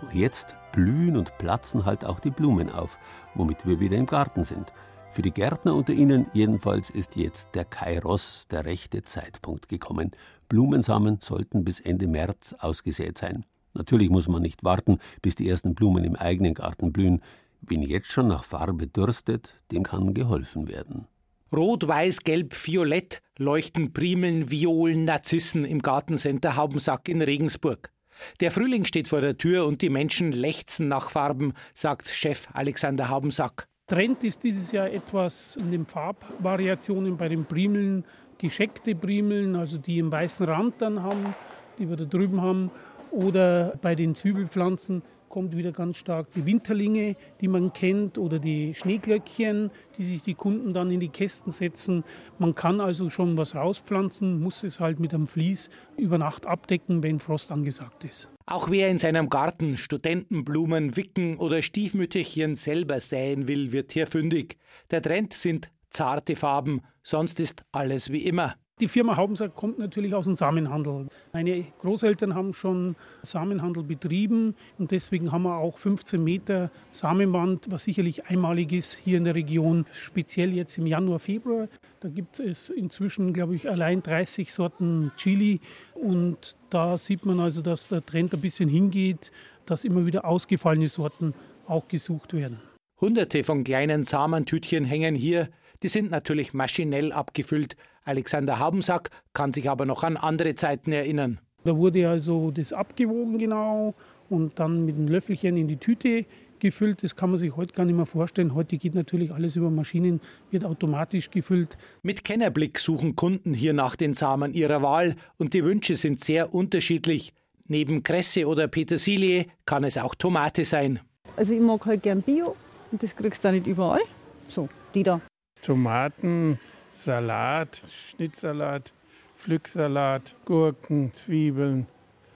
Und 0.02 0.16
jetzt 0.16 0.56
blühen 0.72 1.18
und 1.18 1.38
platzen 1.38 1.86
halt 1.86 2.04
auch 2.04 2.20
die 2.20 2.32
Blumen 2.32 2.72
auf, 2.72 2.98
womit 3.36 3.68
wir 3.68 3.80
wieder 3.80 3.98
im 3.98 4.08
Garten 4.08 4.44
sind. 4.44 4.74
Für 5.18 5.24
die 5.24 5.32
Gärtner 5.32 5.74
unter 5.74 5.94
Ihnen 5.94 6.28
jedenfalls 6.32 6.92
ist 6.92 7.16
jetzt 7.16 7.48
der 7.56 7.66
Kairos, 7.66 8.48
der 8.52 8.66
rechte 8.66 9.02
Zeitpunkt 9.02 9.68
gekommen. 9.68 10.12
Blumensamen 10.48 11.18
sollten 11.22 11.66
bis 11.66 11.80
Ende 11.80 12.06
März 12.06 12.54
ausgesät 12.60 13.18
sein. 13.18 13.44
Natürlich 13.74 14.12
muss 14.12 14.28
man 14.28 14.44
nicht 14.44 14.64
warten, 14.64 15.00
bis 15.24 15.34
die 15.34 15.50
ersten 15.50 15.74
Blumen 15.74 16.04
im 16.04 16.16
eigenen 16.16 16.54
Garten 16.54 16.94
blühen. 16.94 17.24
Wen 17.62 17.82
jetzt 17.82 18.12
schon 18.12 18.28
nach 18.28 18.44
Farbe 18.44 18.86
dürstet, 18.86 19.60
dem 19.72 19.82
kann 19.82 20.14
geholfen 20.14 20.68
werden. 20.68 21.08
Rot, 21.52 21.88
Weiß, 21.88 22.20
Gelb, 22.20 22.54
Violett 22.54 23.24
leuchten 23.40 23.94
Primeln, 23.94 24.52
Violen, 24.52 25.06
Narzissen 25.06 25.66
im 25.66 25.82
Gartencenter 25.82 26.56
Haubensack 26.56 27.10
in 27.10 27.24
Regensburg. 27.24 27.92
Der 28.40 28.52
Frühling 28.52 28.86
steht 28.86 29.08
vor 29.08 29.22
der 29.22 29.36
Tür 29.36 29.66
und 29.66 29.82
die 29.82 29.90
Menschen 29.90 30.32
lechzen 30.32 30.88
nach 30.88 31.10
Farben, 31.10 31.54
sagt 31.74 32.08
Chef 32.08 32.50
Alexander 32.54 33.10
Haubensack. 33.10 33.68
Trend 33.88 34.22
ist 34.26 34.44
dieses 34.44 34.74
Jahr 34.74 34.92
etwas 34.92 35.56
in 35.56 35.72
den 35.72 35.86
Farbvariationen 35.86 37.16
bei 37.16 37.30
den 37.30 37.46
Primeln, 37.46 38.04
gescheckte 38.38 38.94
Primeln, 38.94 39.56
also 39.56 39.78
die 39.78 40.00
einen 40.00 40.12
weißen 40.12 40.46
Rand 40.46 40.76
dann 40.80 41.02
haben, 41.02 41.34
die 41.80 41.90
wir 41.90 41.96
da 41.96 42.04
drüben 42.04 42.42
haben, 42.42 42.70
oder 43.12 43.78
bei 43.82 43.96
den 43.96 44.14
Zwiebelpflanzen 44.14 45.04
kommt 45.30 45.56
wieder 45.56 45.72
ganz 45.72 45.98
stark 45.98 46.32
die 46.34 46.46
Winterlinge, 46.46 47.16
die 47.42 47.48
man 47.48 47.74
kennt, 47.74 48.18
oder 48.18 48.40
die 48.40 48.74
Schneeglöckchen, 48.74 49.72
die 49.98 50.06
sich 50.06 50.22
die 50.22 50.34
Kunden 50.34 50.74
dann 50.74 50.92
in 50.92 51.00
die 51.00 51.10
Kästen 51.10 51.52
setzen. 51.52 52.04
Man 52.40 52.56
kann 52.56 52.80
also 52.82 53.10
schon 53.10 53.38
was 53.38 53.56
rauspflanzen, 53.56 54.42
muss 54.42 54.64
es 54.64 54.80
halt 54.80 55.00
mit 55.00 55.14
einem 55.14 55.28
Vlies 55.28 55.70
über 55.98 56.18
Nacht 56.18 56.46
abdecken, 56.46 57.04
wenn 57.04 57.20
Frost 57.20 57.52
angesagt 57.52 58.04
ist. 58.04 58.30
Auch 58.46 58.70
wer 58.70 58.90
in 58.90 58.98
seinem 58.98 59.30
Garten 59.30 59.78
Studentenblumen, 59.78 60.96
Wicken 60.96 61.38
oder 61.38 61.62
Stiefmütterchen 61.62 62.56
selber 62.56 63.02
säen 63.02 63.48
will, 63.48 63.72
wird 63.72 63.92
hier 63.92 64.08
fündig. 64.08 64.58
Der 64.92 65.02
Trend 65.02 65.34
sind 65.34 65.70
zarte 65.90 66.36
Farben, 66.36 66.82
sonst 67.04 67.40
ist 67.40 67.64
alles 67.72 68.12
wie 68.12 68.24
immer. 68.24 68.56
Die 68.80 68.88
Firma 68.88 69.18
Haubensack 69.18 69.56
kommt 69.56 69.80
natürlich 69.80 70.14
aus 70.14 70.28
dem 70.28 70.36
Samenhandel. 70.36 71.08
Meine 71.34 71.66
Großeltern 71.80 72.36
haben 72.36 72.54
schon 72.54 72.96
Samenhandel 73.24 73.82
betrieben 73.82 74.54
und 74.78 74.92
deswegen 74.92 75.32
haben 75.32 75.44
wir 75.44 75.58
auch 75.58 75.80
15 75.80 76.24
Meter 76.24 76.70
Samenwand, 76.92 77.72
was 77.72 77.86
sicherlich 77.86 78.28
einmalig 78.28 78.72
ist 78.74 78.94
hier 78.94 79.18
in 79.18 79.24
der 79.24 79.34
Region, 79.34 79.88
speziell 79.94 80.54
jetzt 80.54 80.78
im 80.78 80.86
Januar, 80.86 81.18
Februar. 81.18 81.70
Da 82.02 82.10
gibt 82.10 82.40
es 82.40 82.70
inzwischen, 82.70 83.34
glaube 83.34 83.56
ich, 83.56 83.68
allein 83.68 84.04
30 84.04 84.54
Sorten 84.54 85.12
Chili 85.18 85.60
und 85.96 86.56
da 86.70 87.00
sieht 87.00 87.26
man 87.26 87.40
also, 87.40 87.64
dass 87.64 87.88
der 87.88 88.06
Trend 88.06 88.36
ein 88.36 88.42
bisschen 88.42 88.70
hingeht, 88.70 89.32
dass 89.66 89.86
immer 89.86 90.06
wieder 90.06 90.24
ausgefallene 90.24 90.88
Sorten 90.88 91.34
auch 91.66 91.88
gesucht 91.88 92.36
werden. 92.36 92.60
Hunderte 93.02 93.44
von 93.44 93.64
kleinen 93.64 94.04
Samentütchen 94.04 94.86
hängen 94.86 95.16
hier. 95.16 95.50
Die 95.84 95.88
sind 95.88 96.12
natürlich 96.12 96.54
maschinell 96.54 97.12
abgefüllt. 97.12 97.76
Alexander 98.04 98.60
Habensack 98.60 99.10
kann 99.34 99.54
sich 99.54 99.70
aber 99.70 99.86
noch 99.86 100.04
an 100.04 100.18
andere 100.18 100.56
Zeiten 100.56 100.92
erinnern. 100.92 101.40
Da 101.64 101.76
wurde 101.76 102.08
also 102.08 102.52
das 102.52 102.74
abgewogen 102.74 103.38
genau 103.38 103.94
und 104.30 104.60
dann 104.60 104.86
mit 104.86 104.96
einem 104.96 105.08
Löffelchen 105.08 105.58
in 105.58 105.68
die 105.68 105.78
Tüte 105.78 106.26
gefüllt. 106.60 107.04
Das 107.04 107.16
kann 107.16 107.30
man 107.30 107.40
sich 107.40 107.56
heute 107.56 107.74
gar 107.74 107.86
nicht 107.86 107.96
mehr 107.96 108.06
vorstellen. 108.06 108.56
Heute 108.56 108.78
geht 108.78 108.96
natürlich 108.96 109.32
alles 109.32 109.56
über 109.56 109.70
Maschinen, 109.70 110.22
wird 110.52 110.66
automatisch 110.66 111.30
gefüllt. 111.30 111.78
Mit 112.02 112.24
Kennerblick 112.24 112.80
suchen 112.80 113.16
Kunden 113.16 113.54
hier 113.54 113.74
nach 113.74 113.96
den 113.96 114.14
Samen 114.14 114.54
ihrer 114.54 114.82
Wahl 114.82 115.16
und 115.38 115.54
die 115.54 115.64
Wünsche 115.64 115.96
sind 115.96 116.24
sehr 116.24 116.54
unterschiedlich. 116.54 117.34
Neben 117.68 118.02
Kresse 118.02 118.48
oder 118.48 118.68
Petersilie 118.68 119.48
kann 119.66 119.84
es 119.84 119.98
auch 119.98 120.16
Tomate 120.16 120.64
sein. 120.64 121.00
Also 121.36 121.54
ich 121.54 121.60
mag 121.60 121.86
halt 121.86 122.02
gern 122.02 122.22
Bio 122.22 122.56
und 122.92 123.04
das 123.04 123.16
kriegst 123.16 123.44
du 123.44 123.50
auch 123.50 123.52
nicht 123.52 123.68
überall. 123.68 124.02
So, 124.48 124.70
die 124.94 125.04
da. 125.04 125.20
Tomaten, 125.62 126.60
Salat, 126.92 127.82
Schnittsalat, 128.10 128.94
Pflücksalat, 129.36 130.36
Gurken, 130.46 131.14
Zwiebeln 131.14 131.88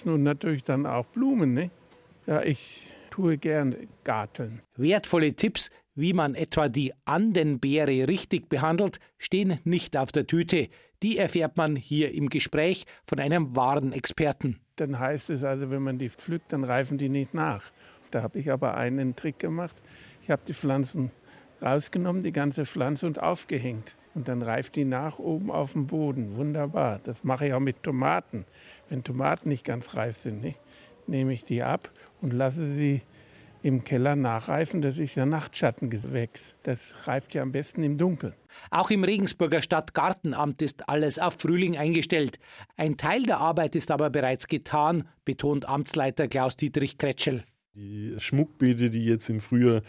und 0.05 0.23
natürlich 0.23 0.63
dann 0.63 0.85
auch 0.85 1.05
Blumen. 1.05 1.53
Ne? 1.53 1.71
Ja, 2.27 2.43
ich 2.43 2.91
tue 3.09 3.37
gern 3.37 3.75
Garteln. 4.03 4.61
Wertvolle 4.77 5.33
Tipps, 5.33 5.69
Wie 5.93 6.13
man 6.13 6.35
etwa 6.35 6.69
die 6.69 6.93
Andenbeere 7.03 8.07
richtig 8.07 8.47
behandelt, 8.47 8.99
stehen 9.17 9.59
nicht 9.65 9.97
auf 9.97 10.13
der 10.13 10.25
Tüte. 10.25 10.69
Die 11.03 11.17
erfährt 11.17 11.57
man 11.57 11.75
hier 11.75 12.13
im 12.13 12.29
Gespräch 12.29 12.85
von 13.05 13.19
einem 13.19 13.55
wahren 13.57 13.91
Experten. 13.91 14.61
Dann 14.77 14.99
heißt 14.99 15.29
es 15.31 15.43
also, 15.43 15.69
wenn 15.69 15.81
man 15.81 15.97
die 15.97 16.09
pflückt, 16.09 16.53
dann 16.53 16.63
reifen 16.63 16.97
die 16.97 17.09
nicht 17.09 17.33
nach. 17.33 17.71
Da 18.11 18.23
habe 18.23 18.39
ich 18.39 18.51
aber 18.51 18.75
einen 18.75 19.15
Trick 19.17 19.39
gemacht. 19.39 19.75
Ich 20.21 20.31
habe 20.31 20.41
die 20.47 20.53
Pflanzen 20.53 21.11
rausgenommen, 21.61 22.23
die 22.23 22.31
ganze 22.31 22.65
Pflanze 22.65 23.07
und 23.07 23.21
aufgehängt. 23.21 23.95
Und 24.13 24.27
dann 24.27 24.41
reift 24.41 24.75
die 24.75 24.85
nach 24.85 25.19
oben 25.19 25.51
auf 25.51 25.73
dem 25.73 25.87
Boden. 25.87 26.35
Wunderbar. 26.35 26.99
Das 27.03 27.23
mache 27.23 27.47
ich 27.47 27.53
auch 27.53 27.59
mit 27.59 27.83
Tomaten. 27.83 28.45
Wenn 28.89 29.03
Tomaten 29.03 29.49
nicht 29.49 29.65
ganz 29.65 29.95
reif 29.95 30.17
sind, 30.17 30.41
nicht, 30.41 30.59
nehme 31.07 31.33
ich 31.33 31.45
die 31.45 31.63
ab 31.63 31.89
und 32.21 32.33
lasse 32.33 32.73
sie 32.73 33.01
im 33.63 33.83
Keller 33.83 34.15
nachreifen. 34.15 34.81
Das 34.81 34.97
ist 34.97 35.15
ja 35.15 35.25
Nachtschattengewächs. 35.25 36.55
Das 36.63 37.07
reift 37.07 37.33
ja 37.33 37.41
am 37.41 37.51
besten 37.51 37.83
im 37.83 37.97
Dunkeln. 37.97 38.33
Auch 38.69 38.89
im 38.89 39.03
Regensburger 39.03 39.61
Stadtgartenamt 39.61 40.61
ist 40.61 40.89
alles 40.89 41.19
auf 41.19 41.35
Frühling 41.39 41.77
eingestellt. 41.77 42.39
Ein 42.75 42.97
Teil 42.97 43.23
der 43.23 43.39
Arbeit 43.39 43.75
ist 43.75 43.91
aber 43.91 44.09
bereits 44.09 44.47
getan, 44.47 45.07
betont 45.25 45.67
Amtsleiter 45.69 46.27
Klaus-Dietrich 46.27 46.97
Kretschel. 46.97 47.43
Die 47.75 48.15
Schmuckbeete, 48.17 48.89
die 48.89 49.05
jetzt 49.05 49.29
im 49.29 49.39
Frühjahr 49.39 49.81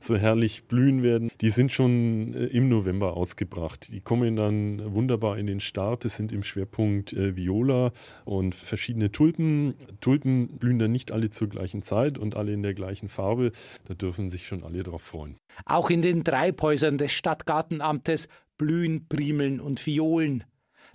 so 0.00 0.16
herrlich 0.16 0.64
blühen 0.64 1.02
werden, 1.02 1.30
die 1.40 1.50
sind 1.50 1.72
schon 1.72 2.34
äh, 2.34 2.46
im 2.46 2.68
November 2.68 3.16
ausgebracht. 3.16 3.88
Die 3.92 4.00
kommen 4.00 4.36
dann 4.36 4.94
wunderbar 4.94 5.38
in 5.38 5.46
den 5.46 5.60
Start. 5.60 6.04
Es 6.04 6.16
sind 6.16 6.32
im 6.32 6.42
Schwerpunkt 6.42 7.12
äh, 7.12 7.36
Viola 7.36 7.92
und 8.24 8.54
verschiedene 8.54 9.12
Tulpen. 9.12 9.74
Tulpen 10.00 10.48
blühen 10.58 10.78
dann 10.78 10.92
nicht 10.92 11.12
alle 11.12 11.30
zur 11.30 11.48
gleichen 11.48 11.82
Zeit 11.82 12.18
und 12.18 12.36
alle 12.36 12.52
in 12.52 12.62
der 12.62 12.74
gleichen 12.74 13.08
Farbe. 13.08 13.52
Da 13.86 13.94
dürfen 13.94 14.28
sich 14.28 14.46
schon 14.46 14.64
alle 14.64 14.82
drauf 14.82 15.02
freuen. 15.02 15.36
Auch 15.64 15.90
in 15.90 16.02
den 16.02 16.24
Treibhäusern 16.24 16.98
des 16.98 17.12
Stadtgartenamtes 17.12 18.28
blühen 18.56 19.06
Primeln 19.08 19.60
und 19.60 19.84
Violen. 19.86 20.44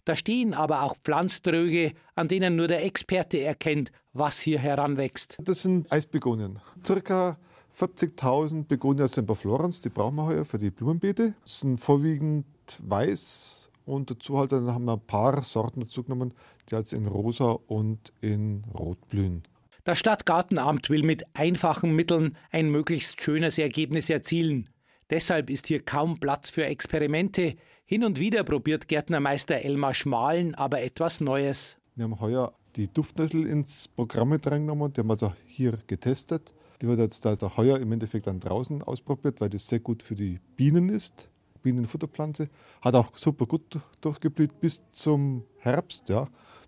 Da 0.06 0.16
stehen 0.18 0.54
aber 0.54 0.84
auch 0.84 0.98
Pflanztröge, 0.98 1.94
an 2.16 2.28
denen 2.28 2.58
nur 2.58 2.68
der 2.68 2.84
Experte 2.84 3.40
erkennt, 3.40 3.92
was 4.12 4.40
hier 4.42 4.60
heranwächst. 4.60 5.38
Das 5.42 5.62
sind 5.62 5.90
Eisbegonien. 5.92 6.60
Circa 6.86 7.38
40.000 7.78 8.66
Begonia 8.66 9.08
semperflorens, 9.08 9.82
die 9.82 9.90
brauchen 9.90 10.16
wir 10.16 10.26
heuer 10.26 10.46
für 10.46 10.60
die 10.60 10.70
Blumenbeete. 10.70 11.34
Das 11.42 11.62
sind 11.62 11.80
vorwiegend 11.80 12.46
weiß 12.84 13.70
und 13.86 14.10
dazu 14.10 14.38
halt 14.38 14.52
dann 14.52 14.68
haben 14.68 14.86
wir 14.86 14.94
ein 14.94 15.06
paar 15.06 15.44
Sorten 15.44 15.82
dazu 15.82 16.04
genommen, 16.04 16.34
die 16.70 16.76
jetzt 16.76 16.94
in 16.94 17.08
rosa 17.08 17.58
und 17.68 18.14
in 18.22 18.64
rot 18.74 19.08
blühen. 19.08 19.44
Das 19.84 20.00
Stadtgartenamt 20.00 20.90
will 20.90 21.04
mit 21.04 21.24
einfachen 21.34 21.94
Mitteln 21.94 22.38
ein 22.52 22.70
möglichst 22.70 23.22
schönes 23.22 23.58
Ergebnis 23.58 24.10
erzielen. 24.10 24.70
Deshalb 25.10 25.50
ist 25.50 25.68
hier 25.68 25.82
kaum 25.82 26.20
Platz 26.20 26.50
für 26.50 26.66
Experimente. 26.66 27.56
Hin 27.86 28.06
und 28.06 28.20
wieder 28.20 28.44
probiert 28.44 28.88
Gärtnermeister 28.88 29.56
Elmar 29.56 29.94
Schmalen 29.94 30.56
aber 30.56 30.82
etwas 30.82 31.20
Neues. 31.20 31.76
Wir 31.96 32.06
haben 32.06 32.20
heuer 32.22 32.54
die 32.78 32.88
Duftnessel 32.92 33.46
ins 33.46 33.88
Programm 33.90 34.30
mit 34.30 34.50
reingenommen, 34.50 34.94
die 34.94 35.02
haben 35.02 35.08
wir 35.08 35.14
also 35.14 35.34
hier 35.46 35.78
getestet. 35.86 36.54
Die 36.84 36.88
wird 36.90 37.00
jetzt 37.00 37.26
also 37.26 37.56
heuer 37.56 37.80
im 37.80 37.94
Endeffekt 37.94 38.28
dann 38.28 38.42
draußen 38.42 38.84
ausprobiert, 38.84 39.40
weil 39.40 39.48
das 39.48 39.66
sehr 39.66 39.80
gut 39.80 40.04
für 40.04 40.16
die 40.16 40.42
Bienen 40.58 40.90
ist. 40.90 41.30
Bienenfutterpflanze. 41.62 42.50
Hat 42.82 42.94
auch 42.96 43.16
super 43.16 43.46
gut 43.46 43.80
durchgeblüht 44.02 44.60
bis 44.60 44.82
zum 44.92 45.46
Herbst. 45.60 46.10
Ja. 46.10 46.28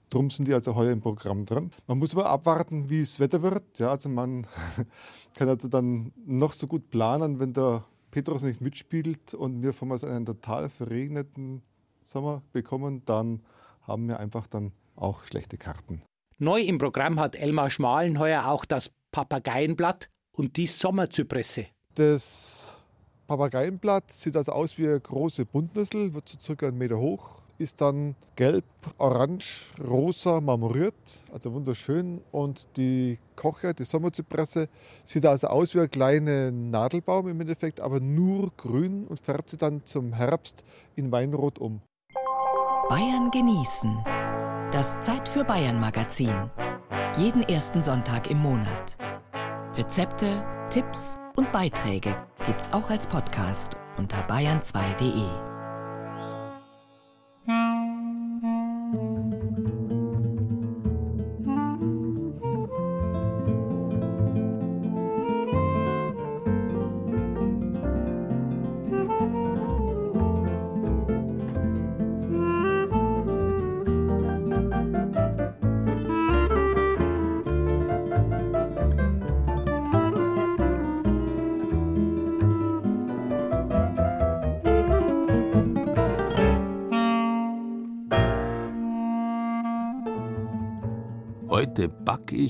Drum 0.09 0.29
sind 0.29 0.47
die 0.47 0.53
also 0.53 0.73
heuer 0.73 0.93
im 0.93 1.01
Programm 1.01 1.45
dran. 1.45 1.69
Man 1.85 1.99
muss 1.99 2.13
aber 2.13 2.29
abwarten, 2.29 2.89
wie 2.89 3.01
das 3.01 3.19
Wetter 3.19 3.41
wird. 3.41 3.77
Ja, 3.77 3.89
also 3.89 4.07
man 4.07 4.47
kann 5.33 5.49
also 5.49 5.67
dann 5.67 6.13
noch 6.25 6.53
so 6.53 6.65
gut 6.65 6.89
planen, 6.89 7.41
wenn 7.41 7.51
der 7.51 7.83
Petrus 8.09 8.43
nicht 8.43 8.61
mitspielt 8.61 9.33
und 9.33 9.63
wir 9.63 9.73
von 9.73 9.91
einen 9.91 10.25
total 10.25 10.69
verregneten 10.69 11.61
Sommer 12.05 12.41
bekommen, 12.53 13.01
dann 13.03 13.41
haben 13.81 14.07
wir 14.07 14.17
einfach 14.21 14.47
dann 14.47 14.71
auch 14.95 15.25
schlechte 15.25 15.57
Karten. 15.57 16.03
Neu 16.37 16.61
im 16.61 16.77
Programm 16.77 17.19
hat 17.19 17.35
Elmar 17.35 17.69
Schmalen 17.69 18.17
heuer 18.17 18.45
auch 18.47 18.63
das 18.63 18.91
Papageienblatt 19.15 20.09
und 20.35 20.57
die 20.57 20.67
Sommerzypresse. 20.67 21.67
Das 21.95 22.75
Papageienblatt 23.27 24.11
sieht 24.11 24.35
also 24.35 24.51
aus 24.51 24.77
wie 24.77 24.87
eine 24.87 24.99
große 24.99 25.45
Buntnüssel, 25.45 26.13
wird 26.13 26.27
so 26.27 26.37
circa 26.37 26.67
einen 26.67 26.77
Meter 26.77 26.97
hoch, 26.97 27.41
ist 27.57 27.79
dann 27.79 28.17
gelb, 28.35 28.65
orange, 28.97 29.67
rosa 29.81 30.41
marmoriert, 30.41 30.93
also 31.31 31.53
wunderschön. 31.53 32.19
Und 32.33 32.67
die 32.75 33.17
Kocher, 33.37 33.73
die 33.73 33.85
Sommerzypresse, 33.85 34.67
sieht 35.05 35.25
also 35.25 35.47
aus 35.47 35.73
wie 35.75 35.79
ein 35.79 35.89
kleiner 35.89 36.51
Nadelbaum 36.51 37.29
im 37.29 37.39
Endeffekt, 37.39 37.79
aber 37.79 38.01
nur 38.01 38.51
grün 38.57 39.07
und 39.07 39.21
färbt 39.21 39.51
sie 39.51 39.57
dann 39.57 39.85
zum 39.85 40.11
Herbst 40.11 40.65
in 40.97 41.09
Weinrot 41.13 41.57
um. 41.57 41.79
Bayern 42.89 43.31
genießen. 43.31 43.97
Das 44.73 44.99
Zeit 44.99 45.29
für 45.29 45.45
Bayern 45.45 45.79
Magazin. 45.79 46.51
Jeden 47.17 47.43
ersten 47.43 47.81
Sonntag 47.81 48.29
im 48.29 48.39
Monat. 48.39 48.97
Rezepte, 49.77 50.45
Tipps 50.69 51.19
und 51.35 51.51
Beiträge 51.51 52.15
gibt's 52.45 52.71
auch 52.71 52.89
als 52.89 53.05
Podcast 53.05 53.75
unter 53.97 54.25
bayern2.de. 54.25 55.54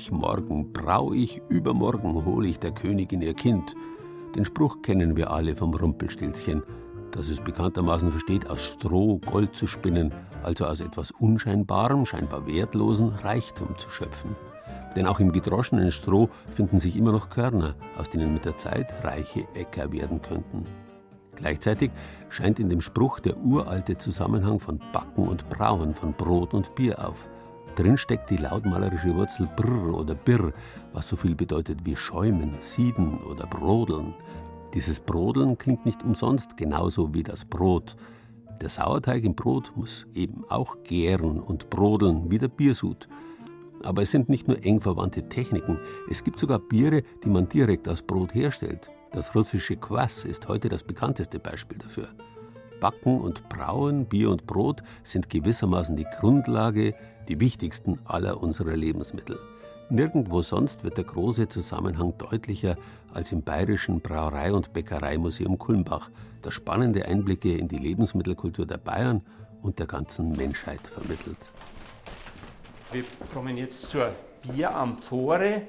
ich, 0.06 0.12
morgen 0.12 0.72
brau 0.72 1.14
ich, 1.14 1.42
übermorgen 1.50 2.26
hole 2.26 2.48
ich 2.48 2.60
der 2.60 2.72
Königin 2.72 3.22
ihr 3.22 3.34
Kind. 3.34 3.76
Den 4.36 4.46
Spruch 4.46 4.82
kennen 4.84 5.18
wir 5.18 5.32
alle 5.32 5.56
vom 5.56 5.74
Rumpelstilzchen, 5.74 6.62
das 7.12 7.30
es 7.30 7.40
bekanntermaßen 7.40 8.12
versteht, 8.12 8.50
aus 8.50 8.62
Stroh 8.62 9.18
Gold 9.18 9.56
zu 9.56 9.66
spinnen, 9.66 10.14
also 10.44 10.66
aus 10.66 10.82
etwas 10.82 11.12
Unscheinbarem, 11.12 12.06
scheinbar 12.06 12.46
Wertlosen 12.46 13.10
Reichtum 13.10 13.78
zu 13.78 13.90
schöpfen. 13.90 14.36
Denn 14.96 15.08
auch 15.08 15.20
im 15.20 15.32
gedroschenen 15.32 15.92
Stroh 15.92 16.30
finden 16.52 16.78
sich 16.78 16.96
immer 16.96 17.12
noch 17.12 17.30
Körner, 17.30 17.76
aus 17.98 18.10
denen 18.10 18.34
mit 18.34 18.46
der 18.46 18.58
Zeit 18.58 18.94
reiche 19.04 19.48
Äcker 19.56 19.92
werden 19.92 20.22
könnten. 20.22 20.66
Gleichzeitig 21.36 21.92
scheint 22.30 22.60
in 22.60 22.70
dem 22.70 22.82
Spruch 22.82 23.20
der 23.20 23.38
uralte 23.38 23.98
Zusammenhang 23.98 24.60
von 24.60 24.80
Backen 24.94 25.28
und 25.28 25.50
Brauen, 25.50 25.96
von 25.96 26.14
Brot 26.14 26.54
und 26.54 26.76
Bier 26.76 27.06
auf. 27.06 27.28
Drin 27.76 27.98
steckt 27.98 28.30
die 28.30 28.38
lautmalerische 28.38 29.14
Wurzel 29.16 29.50
brr 29.56 29.94
oder 29.94 30.16
birr, 30.16 30.54
was 30.94 31.10
so 31.10 31.16
viel 31.16 31.36
bedeutet 31.36 31.86
wie 31.86 31.96
schäumen, 31.96 32.56
sieden 32.60 33.18
oder 33.20 33.46
brodeln. 33.48 34.14
Dieses 34.74 35.00
Brodeln 35.00 35.58
klingt 35.58 35.86
nicht 35.86 36.04
umsonst 36.04 36.58
genauso 36.58 37.14
wie 37.14 37.24
das 37.24 37.46
Brot. 37.46 37.98
Der 38.62 38.70
Sauerteig 38.70 39.24
im 39.26 39.36
Brot 39.36 39.74
muss 39.76 40.06
eben 40.14 40.46
auch 40.50 40.84
gären 40.84 41.42
und 41.42 41.70
brodeln 41.70 42.32
wie 42.32 42.38
der 42.38 42.48
Biersud. 42.48 43.10
Aber 43.84 44.04
es 44.04 44.12
sind 44.12 44.30
nicht 44.30 44.48
nur 44.48 44.64
eng 44.64 44.80
verwandte 44.80 45.28
Techniken, 45.28 45.80
es 46.10 46.24
gibt 46.24 46.40
sogar 46.40 46.60
Biere, 46.60 47.04
die 47.24 47.30
man 47.30 47.50
direkt 47.50 47.90
aus 47.90 48.02
Brot 48.02 48.34
herstellt. 48.34 48.90
Das 49.12 49.36
russische 49.36 49.76
Kwas 49.76 50.24
ist 50.26 50.48
heute 50.48 50.70
das 50.70 50.84
bekannteste 50.84 51.40
Beispiel 51.40 51.78
dafür. 51.78 52.08
Backen 52.80 53.20
und 53.20 53.50
Brauen, 53.50 54.06
Bier 54.06 54.30
und 54.30 54.46
Brot 54.46 54.84
sind 55.04 55.30
gewissermaßen 55.30 55.96
die 55.96 56.08
Grundlage, 56.20 56.94
die 57.28 57.40
wichtigsten 57.40 58.00
aller 58.06 58.42
unserer 58.42 58.76
Lebensmittel. 58.76 59.40
Nirgendwo 59.90 60.42
sonst 60.42 60.84
wird 60.84 60.98
der 60.98 61.04
große 61.04 61.48
Zusammenhang 61.48 62.18
deutlicher 62.18 62.76
als 63.14 63.32
im 63.32 63.44
Bayerischen 63.44 64.02
Brauerei- 64.02 64.52
und 64.52 64.74
Bäckereimuseum 64.74 65.60
Kulmbach, 65.60 66.10
das 66.42 66.56
spannende 66.56 67.06
Einblicke 67.06 67.56
in 67.56 67.68
die 67.68 67.78
Lebensmittelkultur 67.78 68.66
der 68.66 68.78
Bayern 68.78 69.22
und 69.62 69.78
der 69.78 69.86
ganzen 69.86 70.32
Menschheit 70.32 70.82
vermittelt. 70.82 71.38
Wir 72.92 73.04
kommen 73.34 73.58
jetzt 73.58 73.84
zur 73.84 74.12
Bieramphore. 74.42 75.64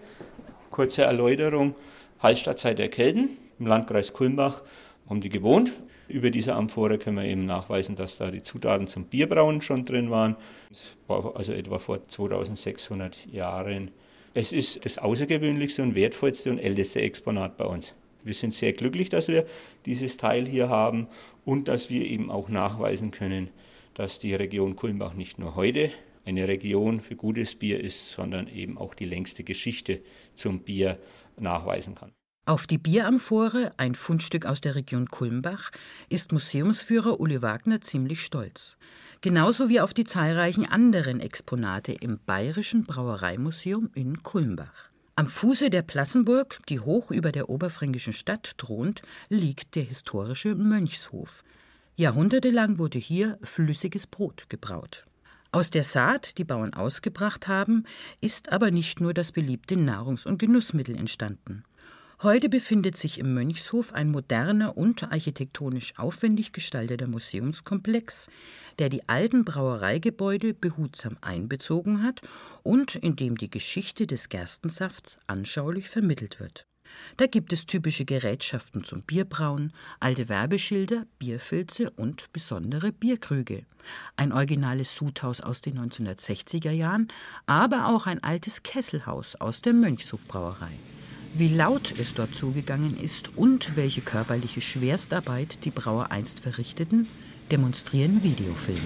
Kurze 0.71 1.03
Erläuterung: 1.03 1.75
Hallstattzeit 2.19 2.79
der 2.79 2.89
Kelten 2.89 3.37
im 3.59 3.67
Landkreis 3.67 4.13
Kulmbach 4.13 4.63
haben 5.09 5.21
die 5.21 5.29
gewohnt. 5.29 5.75
Über 6.09 6.31
diese 6.31 6.55
Amphore 6.55 6.99
können 6.99 7.17
wir 7.17 7.25
eben 7.25 7.47
nachweisen, 7.47 7.97
dass 7.97 8.19
da 8.19 8.31
die 8.31 8.43
Zutaten 8.43 8.87
zum 8.87 9.07
Bierbrauen 9.07 9.61
schon 9.61 9.85
drin 9.85 10.11
waren. 10.11 10.37
Das 10.69 10.97
war 11.09 11.37
also 11.37 11.53
etwa 11.53 11.79
vor 11.79 12.07
2600 12.07 13.27
Jahren. 13.27 13.91
Es 14.35 14.53
ist 14.53 14.85
das 14.85 14.99
außergewöhnlichste 14.99 15.83
und 15.83 15.95
wertvollste 15.95 16.51
und 16.51 16.59
älteste 16.59 17.01
Exponat 17.01 17.57
bei 17.57 17.65
uns. 17.65 17.95
Wir 18.23 18.35
sind 18.35 18.55
sehr 18.55 18.73
glücklich, 18.73 19.09
dass 19.09 19.29
wir 19.29 19.47
dieses 19.85 20.17
Teil 20.17 20.47
hier 20.47 20.69
haben 20.69 21.07
und 21.45 21.69
dass 21.69 21.91
wir 21.91 22.05
eben 22.05 22.31
auch 22.31 22.49
nachweisen 22.49 23.11
können, 23.11 23.51
dass 23.95 24.19
die 24.19 24.35
Region 24.35 24.77
Kulmbach 24.77 25.15
nicht 25.15 25.39
nur 25.39 25.55
heute 25.55 25.91
eine 26.25 26.49
Region 26.49 27.01
für 27.01 27.17
gutes 27.17 27.55
Bier 27.55 27.81
ist, 27.83 28.11
sondern 28.11 28.49
eben 28.49 28.79
auch 28.79 28.95
die 28.95 29.05
längste 29.05 29.45
Geschichte 29.45 30.01
zum 30.35 30.61
Bier 30.61 30.99
nachweisen 31.39 31.95
kann. 31.95 32.13
Auf 32.49 32.69
die 32.69 32.79
Bieramphore, 32.79 33.73
ein 33.77 33.97
Fundstück 33.97 34.47
aus 34.47 34.61
der 34.61 34.77
Region 34.77 35.07
Kulmbach, 35.07 35.73
ist 36.09 36.31
Museumsführer 36.31 37.19
Uli 37.19 37.43
Wagner 37.43 37.81
ziemlich 37.81 38.25
stolz. 38.25 38.77
Genauso 39.21 39.69
wie 39.69 39.81
auf 39.81 39.93
die 39.93 40.05
zahlreichen 40.05 40.65
anderen 40.65 41.19
Exponate 41.19 41.91
im 41.91 42.21
Bayerischen 42.25 42.85
Brauereimuseum 42.85 43.91
in 43.95 44.23
Kulmbach. 44.23 44.91
Am 45.17 45.27
Fuße 45.27 45.71
der 45.71 45.83
Plassenburg, 45.83 46.61
die 46.69 46.79
hoch 46.79 47.11
über 47.11 47.33
der 47.33 47.49
oberfränkischen 47.49 48.13
Stadt 48.13 48.57
thront, 48.59 49.03
liegt 49.29 49.75
der 49.75 49.83
historische 49.83 50.55
Mönchshof. 50.55 51.43
Jahrhundertelang 51.97 52.79
wurde 52.79 53.01
hier 53.01 53.41
flüssiges 53.43 54.07
Brot 54.07 54.49
gebraut. 54.49 55.05
Aus 55.51 55.71
der 55.71 55.83
Saat, 55.83 56.39
die 56.39 56.45
Bauern 56.45 56.75
ausgebracht 56.75 57.49
haben, 57.49 57.87
ist 58.21 58.53
aber 58.53 58.71
nicht 58.71 59.01
nur 59.01 59.15
das 59.15 59.33
beliebte 59.33 59.75
Nahrungs- 59.75 60.27
und 60.27 60.39
Genussmittel 60.39 60.97
entstanden. 60.97 61.65
Heute 62.23 62.49
befindet 62.49 62.97
sich 62.97 63.19
im 63.19 63.35
Mönchshof 63.35 63.93
ein 63.93 64.11
moderner 64.11 64.79
und 64.79 65.03
architektonisch 65.13 65.93
aufwendig 65.99 66.53
gestalteter 66.53 67.09
Museumskomplex, 67.09 68.31
der 68.79 68.89
die 68.89 69.07
alten 69.07 69.45
Brauereigebäude 69.45 70.55
behutsam 70.55 71.19
einbezogen 71.21 72.03
hat 72.03 72.23
und 72.63 72.95
in 72.95 73.17
dem 73.17 73.37
die 73.37 73.51
Geschichte 73.51 74.07
des 74.07 74.31
Gerstensafts 74.31 75.19
anschaulich 75.27 75.91
vermittelt 75.91 76.41
wird. 76.41 76.67
Da 77.19 77.27
gibt 77.27 77.53
es 77.53 77.67
typische 77.67 78.07
Gerätschaften 78.07 78.83
zum 78.83 79.03
Bierbrauen, 79.03 79.75
alte 80.01 80.31
Werbeschilder, 80.31 81.05
Bierfilze 81.19 81.91
und 81.91 82.33
besondere 82.33 82.93
Bierkrüge. 82.93 83.67
Ein 84.17 84.33
originales 84.33 84.97
Sudhaus 84.97 85.43
aus 85.43 85.61
den 85.61 85.79
1960er 85.79 86.71
Jahren, 86.71 87.09
aber 87.45 87.89
auch 87.89 88.07
ein 88.07 88.23
altes 88.23 88.63
Kesselhaus 88.63 89.35
aus 89.35 89.61
der 89.61 89.75
Mönchshofbrauerei. 89.75 90.73
Wie 91.39 91.55
laut 91.55 91.93
es 91.99 92.15
dort 92.15 92.35
zugegangen 92.35 92.97
ist 92.97 93.37
und 93.37 93.77
welche 93.77 94.01
körperliche 94.01 94.63
Schwerstarbeit 94.63 95.67
die 95.67 95.71
Brauer 95.71 96.11
einst 96.11 96.41
verrichteten, 96.41 97.09
demonstrieren 97.51 98.23
Videofilme. 98.23 98.81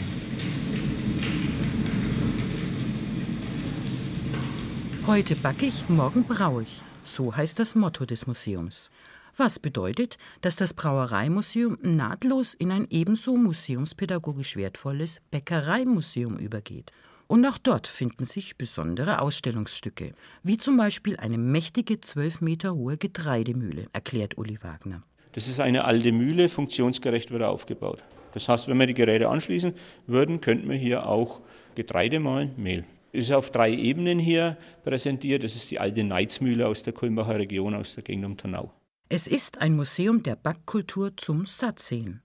Heute 5.07 5.37
backe 5.37 5.67
ich, 5.67 5.89
morgen 5.89 6.25
braue 6.25 6.65
ich. 6.65 6.83
So 7.05 7.37
heißt 7.37 7.61
das 7.61 7.77
Motto 7.77 8.05
des 8.05 8.27
Museums. 8.27 8.91
Was 9.37 9.61
bedeutet, 9.61 10.19
dass 10.41 10.57
das 10.57 10.75
Brauereimuseum 10.75 11.79
nahtlos 11.83 12.55
in 12.55 12.73
ein 12.73 12.89
ebenso 12.91 13.37
museumspädagogisch 13.37 14.57
wertvolles 14.57 15.21
Bäckereimuseum 15.31 16.37
übergeht 16.37 16.91
und 17.31 17.47
auch 17.47 17.59
dort 17.59 17.87
finden 17.87 18.25
sich 18.25 18.59
besondere 18.59 19.21
Ausstellungsstücke, 19.21 20.15
wie 20.43 20.57
zum 20.57 20.77
Beispiel 20.77 21.17
eine 21.17 21.39
mächtige 21.39 22.01
zwölf 22.01 22.41
Meter 22.41 22.75
hohe 22.75 22.97
Getreidemühle, 22.97 23.87
erklärt 23.93 24.37
Uli 24.37 24.59
Wagner. 24.65 25.05
Das 25.31 25.47
ist 25.47 25.61
eine 25.61 25.85
alte 25.85 26.11
Mühle, 26.11 26.49
funktionsgerecht 26.49 27.33
wieder 27.33 27.51
aufgebaut. 27.51 28.03
Das 28.35 28.49
heißt, 28.49 28.67
wenn 28.67 28.81
wir 28.81 28.89
die 28.89 28.95
Geräte 28.95 29.29
anschließen 29.29 29.75
würden, 30.09 30.41
könnten 30.41 30.69
wir 30.69 30.77
hier 30.77 31.09
auch 31.09 31.41
Getreide 31.77 32.19
mahlen, 32.19 32.51
Mehl. 32.57 32.85
Es 33.13 33.27
ist 33.27 33.33
auf 33.33 33.53
drei 33.53 33.73
Ebenen 33.73 34.19
hier 34.19 34.57
präsentiert. 34.83 35.45
Das 35.45 35.55
ist 35.55 35.71
die 35.71 35.79
alte 35.79 36.03
Neizmühle 36.03 36.67
aus 36.67 36.83
der 36.83 36.95
Kulmbacher 36.95 37.39
Region, 37.39 37.77
aus 37.77 37.95
der 37.95 38.03
Gegend 38.03 38.25
um 38.25 38.37
Turnau. 38.37 38.73
Es 39.09 39.29
ist 39.29 39.59
ein 39.59 39.77
Museum 39.77 40.25
der 40.25 40.35
Backkultur 40.35 41.17
zum 41.17 41.47
Sattsehen. 41.47 42.23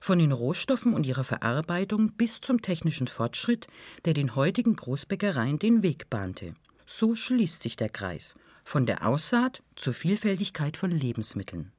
Von 0.00 0.18
den 0.18 0.32
Rohstoffen 0.32 0.94
und 0.94 1.06
ihrer 1.06 1.24
Verarbeitung 1.24 2.12
bis 2.12 2.40
zum 2.40 2.62
technischen 2.62 3.08
Fortschritt, 3.08 3.66
der 4.04 4.14
den 4.14 4.36
heutigen 4.36 4.76
Großbäckereien 4.76 5.58
den 5.58 5.82
Weg 5.82 6.08
bahnte. 6.08 6.54
So 6.86 7.14
schließt 7.14 7.62
sich 7.62 7.76
der 7.76 7.88
Kreis. 7.88 8.36
Von 8.64 8.86
der 8.86 9.06
Aussaat 9.06 9.62
zur 9.76 9.94
Vielfältigkeit 9.94 10.76
von 10.76 10.90
Lebensmitteln. 10.90 11.72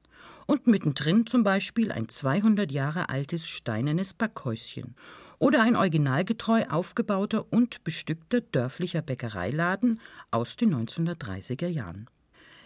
Und 0.46 0.66
mittendrin 0.66 1.26
zum 1.26 1.44
Beispiel 1.44 1.92
ein 1.92 2.08
200 2.08 2.70
Jahre 2.70 3.08
altes 3.08 3.48
steinernes 3.48 4.12
Backhäuschen 4.14 4.94
oder 5.38 5.62
ein 5.62 5.76
originalgetreu 5.76 6.64
aufgebauter 6.68 7.46
und 7.50 7.82
bestückter 7.84 8.40
dörflicher 8.40 9.02
Bäckereiladen 9.02 10.00
aus 10.30 10.56
den 10.56 10.74
1930er 10.74 11.68
Jahren. 11.68 12.08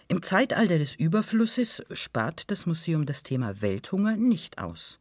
Im 0.09 0.23
Zeitalter 0.23 0.79
des 0.79 0.95
Überflusses 0.95 1.83
spart 1.93 2.51
das 2.51 2.67
Museum 2.67 3.07
das 3.07 3.23
Thema 3.23 3.63
Welthunger 3.63 4.17
nicht 4.17 4.59
aus 4.59 4.99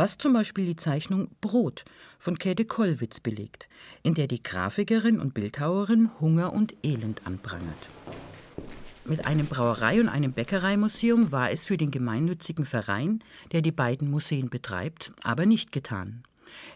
was 0.00 0.16
zum 0.16 0.32
Beispiel 0.32 0.64
die 0.64 0.76
Zeichnung 0.76 1.28
Brot 1.42 1.84
von 2.18 2.38
Käthe 2.38 2.64
Kollwitz 2.64 3.20
belegt, 3.20 3.68
in 4.02 4.14
der 4.14 4.28
die 4.28 4.42
Grafikerin 4.42 5.20
und 5.20 5.34
Bildhauerin 5.34 6.08
Hunger 6.20 6.54
und 6.54 6.74
Elend 6.82 7.26
anprangert. 7.26 7.90
Mit 9.04 9.26
einem 9.26 9.46
Brauerei- 9.46 10.00
und 10.00 10.08
einem 10.08 10.32
Bäckereimuseum 10.32 11.32
war 11.32 11.50
es 11.50 11.66
für 11.66 11.76
den 11.76 11.90
gemeinnützigen 11.90 12.64
Verein, 12.64 13.22
der 13.52 13.60
die 13.60 13.72
beiden 13.72 14.10
Museen 14.10 14.48
betreibt, 14.48 15.12
aber 15.22 15.44
nicht 15.44 15.70
getan. 15.70 16.22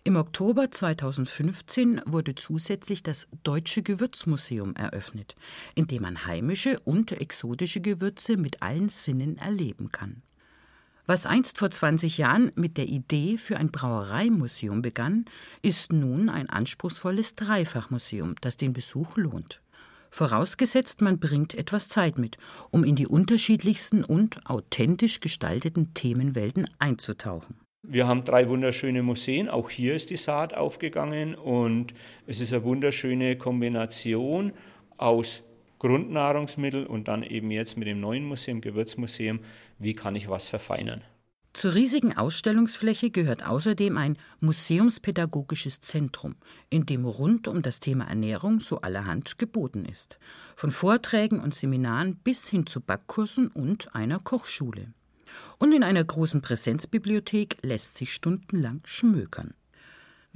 Im 0.02 0.16
Oktober 0.16 0.70
2015 0.70 2.02
wurde 2.04 2.34
zusätzlich 2.34 3.02
das 3.02 3.26
Deutsche 3.42 3.82
Gewürzmuseum 3.82 4.76
eröffnet, 4.76 5.34
in 5.74 5.87
dem 5.87 6.02
man 6.02 6.26
heimische 6.26 6.78
und 6.80 7.10
exotische 7.12 7.80
Gewürze 7.80 8.37
mit 8.37 8.60
allen 8.60 8.90
Sinnen 8.90 9.38
erleben 9.38 9.90
kann. 9.92 10.20
Was 11.07 11.27
einst 11.27 11.59
vor 11.59 11.71
20 11.71 12.17
Jahren 12.17 12.51
mit 12.55 12.79
der 12.79 12.88
Idee 12.88 13.37
für 13.37 13.59
ein 13.59 13.71
Brauereimuseum 13.71 14.81
begann, 14.81 15.27
ist 15.61 15.93
nun 15.93 16.31
ein 16.31 16.49
anspruchsvolles 16.49 17.35
Dreifachmuseum, 17.37 18.37
das 18.40 18.57
den 18.57 18.73
Besuch 18.73 19.19
lohnt. 19.19 19.61
Vorausgesetzt, 20.11 21.03
man 21.03 21.19
bringt 21.19 21.55
etwas 21.55 21.88
Zeit 21.88 22.17
mit, 22.17 22.38
um 22.71 22.85
in 22.85 22.97
die 22.97 23.07
unterschiedlichsten 23.07 24.03
und 24.03 24.49
authentisch 24.49 25.21
gestalteten 25.21 25.93
Themenwelten 25.93 26.64
einzutauchen. 26.79 27.57
Wir 27.83 28.09
haben 28.09 28.25
drei 28.25 28.49
wunderschöne 28.49 29.03
Museen. 29.03 29.51
Auch 29.51 29.69
hier 29.69 29.95
ist 29.95 30.09
die 30.09 30.17
Saat 30.17 30.55
aufgegangen 30.55 31.35
und 31.35 31.93
es 32.27 32.40
ist 32.40 32.55
eine 32.55 32.64
wunderschöne 32.64 33.37
Kombination 33.37 34.55
aus 34.97 35.43
Grundnahrungsmittel 35.85 36.87
und 36.87 37.09
dann 37.09 37.23
eben 37.23 37.51
jetzt 37.51 37.77
mit 37.77 37.87
dem 37.87 38.01
neuen 38.01 38.25
Museum, 38.25 38.62
Gewürzmuseum, 38.62 39.40
wie 39.79 39.92
kann 39.92 40.16
ich 40.16 40.31
was 40.31 40.49
verfeinern. 40.49 41.03
Zur 41.53 41.75
riesigen 41.75 42.16
Ausstellungsfläche 42.16 43.11
gehört 43.11 43.47
außerdem 43.47 43.99
ein 43.99 44.16
museumspädagogisches 44.40 45.81
Zentrum, 45.81 46.37
in 46.70 46.87
dem 46.87 47.05
rund 47.05 47.49
um 47.49 47.61
das 47.61 47.81
Thema 47.81 48.07
Ernährung 48.07 48.61
so 48.61 48.81
allerhand 48.81 49.38
geboten 49.38 49.85
ist. 49.85 50.18
Von 50.57 50.70
Vorträgen 50.70 51.38
und 51.38 51.55
Seminaren 51.55 52.16
bis 52.16 52.49
hin 52.49 52.66
zu 52.66 52.81
Backkursen 52.81 53.49
und 53.49 53.94
einer 53.94 54.20
Kochschule. 54.20 54.94
Und 55.59 55.73
in 55.73 55.83
einer 55.83 56.03
großen 56.03 56.40
Präsenzbibliothek 56.40 57.59
lässt 57.61 57.94
sich 57.97 58.14
stundenlang 58.14 58.81
schmökern. 58.85 59.53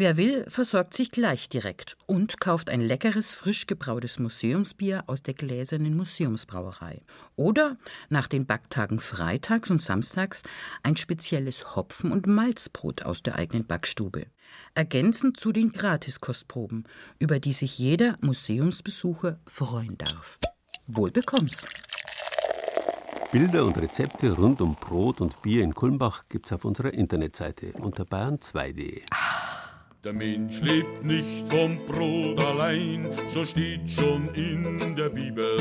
Wer 0.00 0.16
will, 0.16 0.44
versorgt 0.48 0.94
sich 0.94 1.10
gleich 1.10 1.48
direkt 1.48 1.96
und 2.06 2.38
kauft 2.38 2.70
ein 2.70 2.80
leckeres, 2.80 3.34
frisch 3.34 3.66
gebrautes 3.66 4.20
Museumsbier 4.20 5.02
aus 5.08 5.24
der 5.24 5.34
gläsernen 5.34 5.96
Museumsbrauerei. 5.96 7.02
Oder 7.34 7.76
nach 8.08 8.28
den 8.28 8.46
Backtagen 8.46 9.00
freitags 9.00 9.72
und 9.72 9.82
samstags 9.82 10.44
ein 10.84 10.96
spezielles 10.96 11.74
Hopfen- 11.74 12.12
und 12.12 12.28
Malzbrot 12.28 13.02
aus 13.02 13.24
der 13.24 13.34
eigenen 13.34 13.66
Backstube. 13.66 14.26
Ergänzend 14.76 15.40
zu 15.40 15.50
den 15.50 15.72
Gratiskostproben, 15.72 16.84
über 17.18 17.40
die 17.40 17.52
sich 17.52 17.76
jeder 17.76 18.18
Museumsbesucher 18.20 19.40
freuen 19.48 19.98
darf. 19.98 20.38
Wohl 20.86 21.10
bekomm's. 21.10 21.66
Bilder 23.32 23.64
und 23.64 23.76
Rezepte 23.76 24.30
rund 24.30 24.60
um 24.60 24.76
Brot 24.76 25.20
und 25.20 25.42
Bier 25.42 25.64
in 25.64 25.74
Kulmbach 25.74 26.22
gibt's 26.28 26.52
auf 26.52 26.64
unserer 26.64 26.94
Internetseite 26.94 27.72
unter 27.72 28.04
bayern2.de. 28.04 29.02
Der 30.08 30.14
Mensch 30.14 30.62
lebt 30.62 31.04
nicht 31.04 31.46
vom 31.50 31.76
Brot 31.84 32.42
allein, 32.42 33.10
so 33.26 33.44
steht 33.44 33.90
schon 33.90 34.26
in 34.32 34.96
der 34.96 35.10
Bibel. 35.10 35.58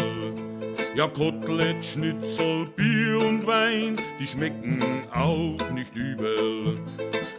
Ja, 0.96 1.06
Kotelett, 1.10 1.84
Schnitzel, 1.84 2.66
Bier 2.78 3.28
und 3.28 3.46
Wein, 3.46 3.98
die 4.18 4.26
schmecken 4.26 4.80
auch 5.14 5.58
nicht 5.72 5.94
übel. 5.98 6.80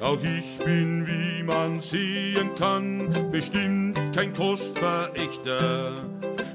Auch 0.02 0.18
ich 0.22 0.58
bin, 0.62 1.06
wie 1.06 1.42
man 1.44 1.80
sehen 1.80 2.50
kann, 2.58 3.08
bestimmt 3.32 3.98
kein 4.14 4.34
Kostverächter. 4.34 5.94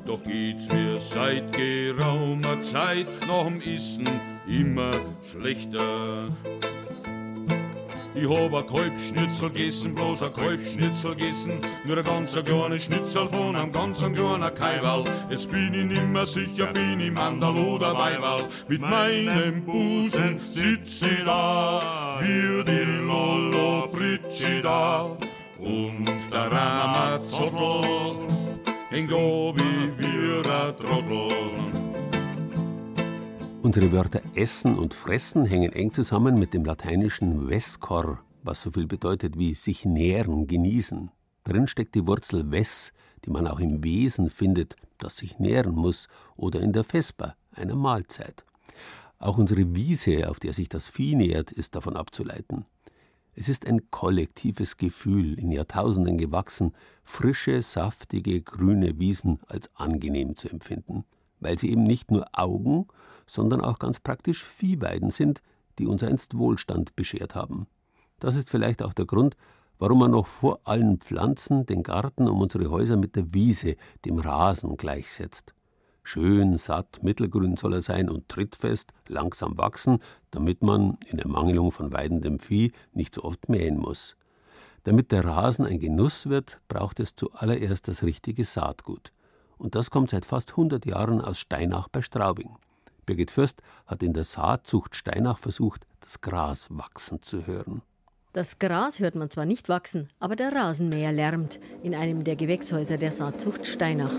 Doch 0.05 0.23
geht's 0.23 0.71
mir 0.71 0.99
seit 0.99 1.51
geraumer 1.53 2.61
Zeit 2.61 3.07
nach 3.27 3.45
dem 3.45 3.59
Essen 3.59 4.07
immer 4.47 4.91
schlechter. 5.31 6.27
Ich 8.15 8.29
hab 8.29 8.53
ein 8.53 8.67
Kalbschnitzel 8.67 9.49
gegessen, 9.49 9.95
bloß 9.95 10.21
ein 10.21 10.33
Kalbschnitzel 10.33 11.15
gegessen. 11.15 11.59
Nur 11.83 11.97
ein 11.97 12.03
ganz 12.03 12.33
kleiner 12.33 12.77
Schnitzel 12.77 13.27
von 13.27 13.55
einem 13.55 13.71
ganz 13.71 14.01
kleinen 14.01 14.53
Kaiwal. 14.53 15.03
Jetzt 15.31 15.51
bin 15.51 15.73
ich 15.73 15.85
nimmer 15.85 16.23
sicher, 16.25 16.67
bin 16.67 16.99
ich 16.99 17.11
Mandal 17.11 17.57
oder 17.57 17.97
Weiwal. 17.97 18.45
Mit 18.67 18.81
meinem 18.81 19.65
Busen 19.65 20.39
sitz 20.39 21.01
ich 21.01 21.23
da, 21.25 22.19
wie 22.21 22.63
die 22.63 23.03
Lollo 23.03 23.87
Brigida. 23.91 25.17
Und 25.57 26.05
der 26.31 26.51
Ramazottel 26.51 28.19
hängt 28.91 29.11
obi 29.11 29.63
wie 29.97 30.49
ein 30.49 30.77
Trottel. 30.77 31.72
Unsere 33.63 33.93
Wörter 33.93 34.21
essen 34.35 34.77
und 34.77 34.93
fressen 34.93 35.45
hängen 35.45 35.71
eng 35.71 35.93
zusammen 35.93 36.37
mit 36.37 36.53
dem 36.53 36.65
lateinischen 36.65 37.47
vescor, 37.47 38.19
was 38.43 38.61
so 38.61 38.71
viel 38.71 38.87
bedeutet 38.87 39.39
wie 39.39 39.53
sich 39.53 39.85
nähren, 39.85 40.47
genießen. 40.47 41.11
Drin 41.45 41.67
steckt 41.67 41.95
die 41.95 42.05
Wurzel 42.05 42.51
ves, 42.51 42.91
die 43.23 43.29
man 43.29 43.47
auch 43.47 43.61
im 43.61 43.81
Wesen 43.81 44.29
findet, 44.29 44.75
das 44.97 45.15
sich 45.15 45.39
nähren 45.39 45.75
muss, 45.75 46.09
oder 46.35 46.59
in 46.59 46.73
der 46.73 46.83
Vesper, 46.83 47.37
einer 47.53 47.75
Mahlzeit. 47.75 48.43
Auch 49.17 49.37
unsere 49.37 49.73
Wiese, 49.73 50.29
auf 50.29 50.41
der 50.41 50.51
sich 50.51 50.67
das 50.67 50.89
Vieh 50.89 51.15
nährt, 51.15 51.49
ist 51.53 51.73
davon 51.73 51.95
abzuleiten. 51.95 52.65
Es 53.33 53.47
ist 53.47 53.65
ein 53.65 53.89
kollektives 53.91 54.75
Gefühl, 54.75 55.39
in 55.39 55.53
Jahrtausenden 55.53 56.17
gewachsen, 56.17 56.73
frische, 57.05 57.61
saftige, 57.61 58.41
grüne 58.41 58.99
Wiesen 58.99 59.39
als 59.47 59.73
angenehm 59.73 60.35
zu 60.35 60.49
empfinden, 60.49 61.05
weil 61.39 61.57
sie 61.57 61.71
eben 61.71 61.83
nicht 61.83 62.11
nur 62.11 62.25
Augen, 62.33 62.87
sondern 63.25 63.61
auch 63.61 63.79
ganz 63.79 63.99
praktisch 63.99 64.43
Viehweiden 64.43 65.11
sind, 65.11 65.41
die 65.79 65.87
uns 65.87 66.03
einst 66.03 66.37
Wohlstand 66.37 66.95
beschert 66.95 67.35
haben. 67.35 67.67
Das 68.19 68.35
ist 68.35 68.49
vielleicht 68.49 68.81
auch 68.81 68.93
der 68.93 69.05
Grund, 69.05 69.35
warum 69.79 69.99
man 69.99 70.11
noch 70.11 70.27
vor 70.27 70.61
allen 70.63 70.99
Pflanzen 70.99 71.65
den 71.65 71.83
Garten 71.83 72.27
um 72.27 72.41
unsere 72.41 72.69
Häuser 72.69 72.95
mit 72.95 73.15
der 73.15 73.33
Wiese, 73.33 73.75
dem 74.05 74.19
Rasen 74.19 74.77
gleichsetzt. 74.77 75.53
Schön, 76.05 76.57
satt, 76.57 77.01
mittelgrün 77.01 77.55
soll 77.55 77.73
er 77.73 77.81
sein 77.81 78.09
und 78.09 78.27
trittfest, 78.27 78.91
langsam 79.07 79.57
wachsen, 79.57 79.99
damit 80.31 80.61
man, 80.61 80.97
in 81.05 81.17
Ermangelung 81.17 81.71
von 81.71 81.93
weidendem 81.93 82.39
Vieh, 82.39 82.73
nicht 82.91 83.15
so 83.15 83.23
oft 83.23 83.47
mähen 83.47 83.77
muss. 83.77 84.17
Damit 84.83 85.13
der 85.13 85.23
Rasen 85.23 85.65
ein 85.65 85.79
Genuss 85.79 86.27
wird, 86.27 86.59
braucht 86.67 86.99
es 86.99 87.15
zuallererst 87.15 87.87
das 87.87 88.03
richtige 88.03 88.43
Saatgut. 88.43 89.13
Und 89.57 89.75
das 89.75 89.91
kommt 89.91 90.09
seit 90.09 90.25
fast 90.25 90.51
100 90.51 90.85
Jahren 90.85 91.21
aus 91.21 91.39
Steinach 91.39 91.87
bei 91.87 92.01
Straubing. 92.01 92.57
Birgit 93.05 93.31
Fürst 93.31 93.61
hat 93.85 94.03
in 94.03 94.13
der 94.13 94.23
Saatzucht 94.23 94.95
Steinach 94.95 95.39
versucht, 95.39 95.85
das 95.99 96.21
Gras 96.21 96.67
wachsen 96.69 97.21
zu 97.21 97.47
hören. 97.47 97.81
Das 98.33 98.57
Gras 98.57 98.99
hört 98.99 99.15
man 99.15 99.29
zwar 99.29 99.45
nicht 99.45 99.69
wachsen, 99.69 100.09
aber 100.19 100.35
der 100.35 100.51
Rasenmäher 100.51 101.11
lärmt 101.11 101.59
in 101.83 101.93
einem 101.93 102.23
der 102.23 102.35
Gewächshäuser 102.35 102.97
der 102.97 103.11
Saatzucht 103.11 103.67
Steinach. 103.67 104.13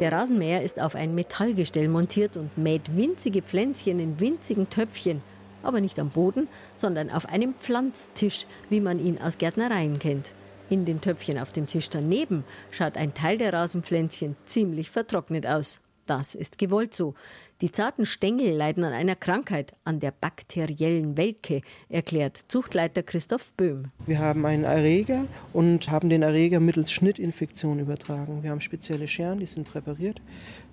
Der 0.00 0.12
Rasenmäher 0.12 0.62
ist 0.62 0.80
auf 0.80 0.94
ein 0.94 1.14
Metallgestell 1.14 1.88
montiert 1.88 2.36
und 2.36 2.58
mäht 2.58 2.94
winzige 2.94 3.40
Pflänzchen 3.40 4.00
in 4.00 4.20
winzigen 4.20 4.68
Töpfchen, 4.68 5.22
aber 5.62 5.80
nicht 5.80 5.98
am 5.98 6.10
Boden, 6.10 6.48
sondern 6.74 7.10
auf 7.10 7.26
einem 7.26 7.54
Pflanztisch, 7.54 8.46
wie 8.68 8.80
man 8.80 8.98
ihn 8.98 9.18
aus 9.18 9.38
Gärtnereien 9.38 9.98
kennt. 9.98 10.34
In 10.68 10.84
den 10.84 11.00
Töpfchen 11.00 11.38
auf 11.38 11.52
dem 11.52 11.66
Tisch 11.66 11.88
daneben 11.88 12.44
schaut 12.70 12.96
ein 12.96 13.14
Teil 13.14 13.38
der 13.38 13.52
Rasenpflänzchen 13.52 14.36
ziemlich 14.44 14.90
vertrocknet 14.90 15.46
aus. 15.46 15.80
Das 16.06 16.34
ist 16.34 16.58
gewollt 16.58 16.94
so. 16.94 17.14
Die 17.60 17.70
zarten 17.70 18.04
Stängel 18.04 18.50
leiden 18.50 18.82
an 18.82 18.92
einer 18.92 19.14
Krankheit, 19.14 19.74
an 19.84 20.00
der 20.00 20.10
bakteriellen 20.10 21.16
Welke, 21.16 21.60
erklärt 21.88 22.36
Zuchtleiter 22.48 23.04
Christoph 23.04 23.52
Böhm. 23.52 23.92
Wir 24.06 24.18
haben 24.18 24.44
einen 24.44 24.64
Erreger 24.64 25.26
und 25.52 25.88
haben 25.88 26.08
den 26.08 26.22
Erreger 26.22 26.58
mittels 26.58 26.90
Schnittinfektion 26.90 27.78
übertragen. 27.78 28.42
Wir 28.42 28.50
haben 28.50 28.60
spezielle 28.60 29.06
Scheren, 29.06 29.38
die 29.38 29.46
sind 29.46 29.70
präpariert. 29.70 30.20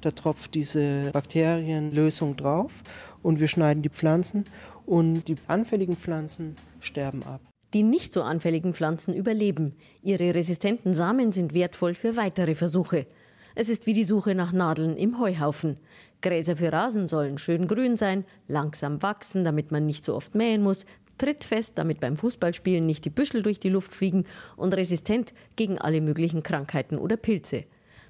Da 0.02 0.10
tropft 0.10 0.56
diese 0.56 1.12
Bakterienlösung 1.14 2.36
drauf 2.36 2.84
und 3.22 3.40
wir 3.40 3.48
schneiden 3.48 3.84
die 3.84 3.90
Pflanzen 3.90 4.46
und 4.88 5.28
die 5.28 5.36
anfälligen 5.48 5.98
Pflanzen 5.98 6.56
sterben 6.80 7.22
ab. 7.24 7.42
Die 7.76 7.84
nicht 7.84 8.12
so 8.12 8.24
anfälligen 8.24 8.74
Pflanzen 8.74 9.14
überleben. 9.14 9.76
Ihre 10.02 10.34
resistenten 10.34 10.96
Samen 10.96 11.32
sind 11.32 11.54
wertvoll 11.54 11.94
für 11.94 12.18
weitere 12.18 12.56
Versuche. 12.56 13.06
Es 13.56 13.70
ist 13.70 13.86
wie 13.86 13.94
die 13.94 14.04
Suche 14.04 14.36
nach 14.36 14.52
Nadeln 14.52 14.96
im 14.96 15.20
Heuhaufen. 15.20 15.78
Gräser 16.22 16.58
für 16.58 16.72
Rasen 16.72 17.08
sollen 17.08 17.38
schön 17.38 17.68
grün 17.68 17.98
sein, 17.98 18.26
langsam 18.48 19.02
wachsen, 19.02 19.44
damit 19.44 19.72
man 19.72 19.86
nicht 19.86 20.04
so 20.04 20.16
oft 20.16 20.36
mähen 20.36 20.62
muss, 20.64 20.86
trittfest, 21.18 21.78
damit 21.78 22.00
beim 22.00 22.18
Fußballspielen 22.18 22.86
nicht 22.86 23.06
die 23.06 23.10
Büschel 23.10 23.44
durch 23.44 23.60
die 23.60 23.70
Luft 23.70 23.94
fliegen 23.94 24.26
und 24.56 24.74
resistent 24.76 25.34
gegen 25.56 25.78
alle 25.78 26.02
möglichen 26.02 26.44
Krankheiten 26.44 26.98
oder 26.98 27.18
Pilze. 27.18 27.66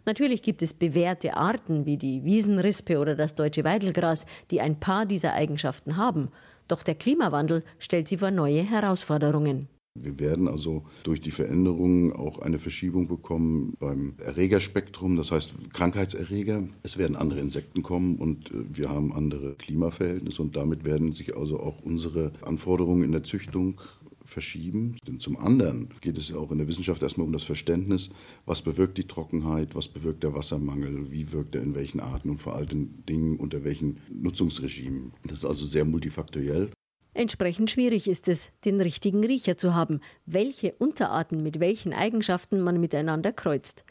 Natürlich 0.06 0.42
gibt 0.42 0.62
es 0.62 0.74
bewährte 0.74 1.36
Arten 1.36 1.86
wie 1.86 1.98
die 1.98 2.24
Wiesenrispe 2.24 3.00
oder 3.00 3.16
das 3.16 3.36
deutsche 3.36 3.64
Weidelgras, 3.64 4.26
die 4.50 4.62
ein 4.62 4.80
paar 4.80 5.06
dieser 5.06 5.34
Eigenschaften 5.34 5.98
haben. 5.98 6.30
Doch 6.68 6.84
der 6.84 6.96
Klimawandel 6.96 7.64
stellt 7.80 8.08
sie 8.08 8.18
vor 8.18 8.32
neue 8.32 8.62
Herausforderungen. 8.62 9.68
Wir 9.94 10.20
werden 10.20 10.48
also 10.48 10.86
durch 11.04 11.20
die 11.20 11.32
Veränderungen 11.32 12.14
auch 12.14 12.40
eine 12.40 12.60
Verschiebung 12.60 13.08
bekommen 13.08 13.76
beim 13.78 14.14
Erregerspektrum, 14.20 15.18
das 15.18 15.32
heißt 15.32 15.74
Krankheitserreger. 15.74 16.68
Es 16.84 16.98
werden 16.98 17.18
andere 17.18 17.42
Insekten 17.42 17.84
kommen 17.84 18.16
und 18.16 18.52
äh, 18.52 18.64
wir 18.72 18.90
haben 18.90 19.12
andere 19.12 19.56
Klimaverhältnisse 19.56 20.42
und 20.42 20.56
damit 20.56 20.86
werden 20.86 21.14
sich 21.14 21.36
also 21.36 21.60
auch 21.60 21.82
unsere 21.82 22.32
Anforderungen 22.42 23.04
in 23.04 23.12
der 23.12 23.24
Züchtung 23.24 23.82
verschieben. 24.24 24.98
Denn 25.06 25.20
zum 25.20 25.38
anderen 25.38 25.90
geht 26.00 26.18
es 26.18 26.30
ja 26.30 26.38
auch 26.38 26.52
in 26.52 26.60
der 26.60 26.70
Wissenschaft 26.70 27.04
erstmal 27.04 27.28
um 27.28 27.34
das 27.34 27.44
Verständnis, 27.44 28.10
was 28.46 28.62
bewirkt 28.62 28.98
die 28.98 29.08
Trockenheit, 29.08 29.76
was 29.76 29.90
bewirkt 29.90 30.24
der 30.24 30.34
Wassermangel, 30.34 31.12
wie 31.12 31.34
wirkt 31.34 31.54
er 31.54 31.64
in 31.64 31.76
welchen 31.76 32.00
Arten 32.00 32.30
und 32.30 32.38
vor 32.38 32.56
allen 32.56 33.04
Dingen 33.10 33.36
unter 33.36 33.66
welchen 33.66 34.00
Nutzungsregimen. 34.10 35.12
Das 35.26 35.40
ist 35.40 35.46
also 35.46 35.66
sehr 35.66 35.84
multifaktoriell. 35.84 36.72
Entsprechend 37.14 37.70
schwierig 37.70 38.08
ist 38.08 38.30
es, 38.30 38.52
den 38.64 38.80
richtigen 38.80 39.24
Riecher 39.24 39.58
zu 39.58 39.76
haben, 39.76 40.00
welche 40.26 40.74
Unterarten 40.74 41.44
mit 41.44 41.60
welchen 41.60 41.94
Eigenschaften 41.94 42.62
man 42.62 42.80
miteinander 42.80 43.34
kreuzt. 43.34 43.84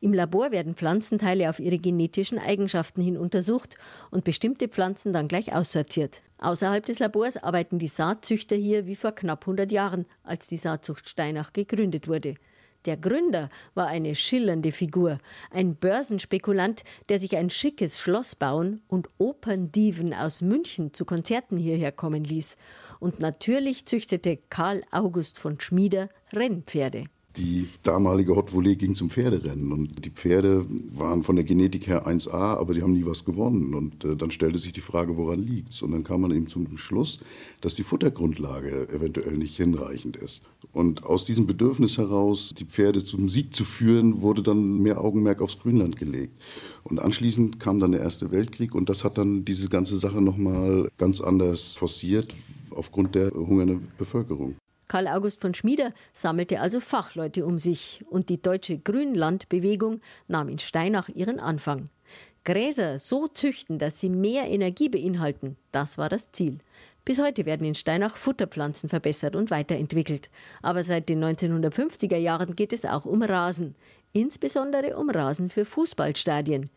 Im 0.00 0.12
Labor 0.12 0.50
werden 0.50 0.74
Pflanzenteile 0.74 1.48
auf 1.48 1.58
ihre 1.58 1.78
genetischen 1.78 2.38
Eigenschaften 2.38 3.00
hin 3.00 3.16
untersucht 3.16 3.78
und 4.10 4.24
bestimmte 4.24 4.68
Pflanzen 4.68 5.12
dann 5.12 5.28
gleich 5.28 5.54
aussortiert. 5.54 6.22
Außerhalb 6.38 6.84
des 6.84 6.98
Labors 6.98 7.36
arbeiten 7.36 7.78
die 7.78 7.88
Saatzüchter 7.88 8.56
hier 8.56 8.86
wie 8.86 8.96
vor 8.96 9.12
knapp 9.12 9.42
100 9.42 9.72
Jahren, 9.72 10.04
als 10.22 10.48
die 10.48 10.58
Saatzucht 10.58 11.08
Steinach 11.08 11.52
gegründet 11.52 12.08
wurde. 12.08 12.34
Der 12.86 12.96
Gründer 12.96 13.50
war 13.74 13.88
eine 13.88 14.14
schillernde 14.14 14.70
Figur, 14.70 15.18
ein 15.50 15.74
Börsenspekulant, 15.74 16.84
der 17.08 17.18
sich 17.18 17.36
ein 17.36 17.50
schickes 17.50 17.98
Schloss 17.98 18.36
bauen 18.36 18.80
und 18.86 19.08
Operndiven 19.18 20.14
aus 20.14 20.40
München 20.40 20.94
zu 20.94 21.04
Konzerten 21.04 21.56
hierher 21.56 21.90
kommen 21.90 22.22
ließ. 22.22 22.56
Und 23.00 23.18
natürlich 23.20 23.86
züchtete 23.86 24.38
Karl 24.50 24.84
August 24.92 25.38
von 25.38 25.58
Schmieder 25.58 26.08
Rennpferde. 26.32 27.06
Die 27.36 27.68
damalige 27.82 28.34
Hot 28.34 28.54
Volley 28.54 28.76
ging 28.76 28.94
zum 28.94 29.10
Pferderennen 29.10 29.70
und 29.70 30.04
die 30.04 30.10
Pferde 30.10 30.64
waren 30.94 31.22
von 31.22 31.36
der 31.36 31.44
Genetik 31.44 31.86
her 31.86 32.06
1A, 32.06 32.56
aber 32.56 32.72
die 32.72 32.82
haben 32.82 32.94
nie 32.94 33.04
was 33.04 33.26
gewonnen. 33.26 33.74
Und 33.74 34.04
äh, 34.04 34.16
dann 34.16 34.30
stellte 34.30 34.56
sich 34.56 34.72
die 34.72 34.80
Frage, 34.80 35.16
woran 35.18 35.40
liegt's? 35.40 35.82
Und 35.82 35.92
dann 35.92 36.02
kam 36.02 36.22
man 36.22 36.30
eben 36.30 36.48
zum 36.48 36.78
Schluss, 36.78 37.20
dass 37.60 37.74
die 37.74 37.82
Futtergrundlage 37.82 38.88
eventuell 38.88 39.36
nicht 39.36 39.56
hinreichend 39.56 40.16
ist. 40.16 40.42
Und 40.72 41.04
aus 41.04 41.26
diesem 41.26 41.46
Bedürfnis 41.46 41.98
heraus, 41.98 42.54
die 42.56 42.64
Pferde 42.64 43.04
zum 43.04 43.28
Sieg 43.28 43.54
zu 43.54 43.64
führen, 43.64 44.22
wurde 44.22 44.42
dann 44.42 44.78
mehr 44.80 45.02
Augenmerk 45.02 45.42
aufs 45.42 45.58
Grünland 45.58 45.96
gelegt. 45.96 46.40
Und 46.84 47.00
anschließend 47.00 47.60
kam 47.60 47.80
dann 47.80 47.92
der 47.92 48.00
Erste 48.00 48.30
Weltkrieg 48.30 48.74
und 48.74 48.88
das 48.88 49.04
hat 49.04 49.18
dann 49.18 49.44
diese 49.44 49.68
ganze 49.68 49.98
Sache 49.98 50.22
nochmal 50.22 50.88
ganz 50.96 51.20
anders 51.20 51.76
forciert 51.76 52.34
aufgrund 52.70 53.14
der 53.14 53.30
hungernden 53.32 53.88
Bevölkerung. 53.98 54.56
Karl 54.88 55.08
August 55.08 55.40
von 55.40 55.54
Schmieder 55.54 55.92
sammelte 56.12 56.60
also 56.60 56.80
Fachleute 56.80 57.44
um 57.44 57.58
sich 57.58 58.04
und 58.08 58.28
die 58.28 58.40
deutsche 58.40 58.78
Grünlandbewegung 58.78 60.00
nahm 60.28 60.48
in 60.48 60.58
Steinach 60.58 61.08
ihren 61.08 61.40
Anfang. 61.40 61.88
Gräser 62.44 62.98
so 62.98 63.26
züchten, 63.26 63.78
dass 63.78 63.98
sie 63.98 64.08
mehr 64.08 64.48
Energie 64.48 64.88
beinhalten, 64.88 65.56
das 65.72 65.98
war 65.98 66.08
das 66.08 66.30
Ziel. 66.30 66.58
Bis 67.04 67.20
heute 67.20 67.44
werden 67.46 67.66
in 67.66 67.74
Steinach 67.74 68.16
Futterpflanzen 68.16 68.88
verbessert 68.88 69.36
und 69.36 69.50
weiterentwickelt. 69.50 70.30
Aber 70.62 70.82
seit 70.82 71.08
den 71.08 71.24
1950er 71.24 72.16
Jahren 72.16 72.56
geht 72.56 72.72
es 72.72 72.84
auch 72.84 73.04
um 73.04 73.22
Rasen, 73.22 73.76
insbesondere 74.12 74.96
um 74.96 75.10
Rasen 75.10 75.50
für 75.50 75.64
Fußballstadien. 75.64 76.70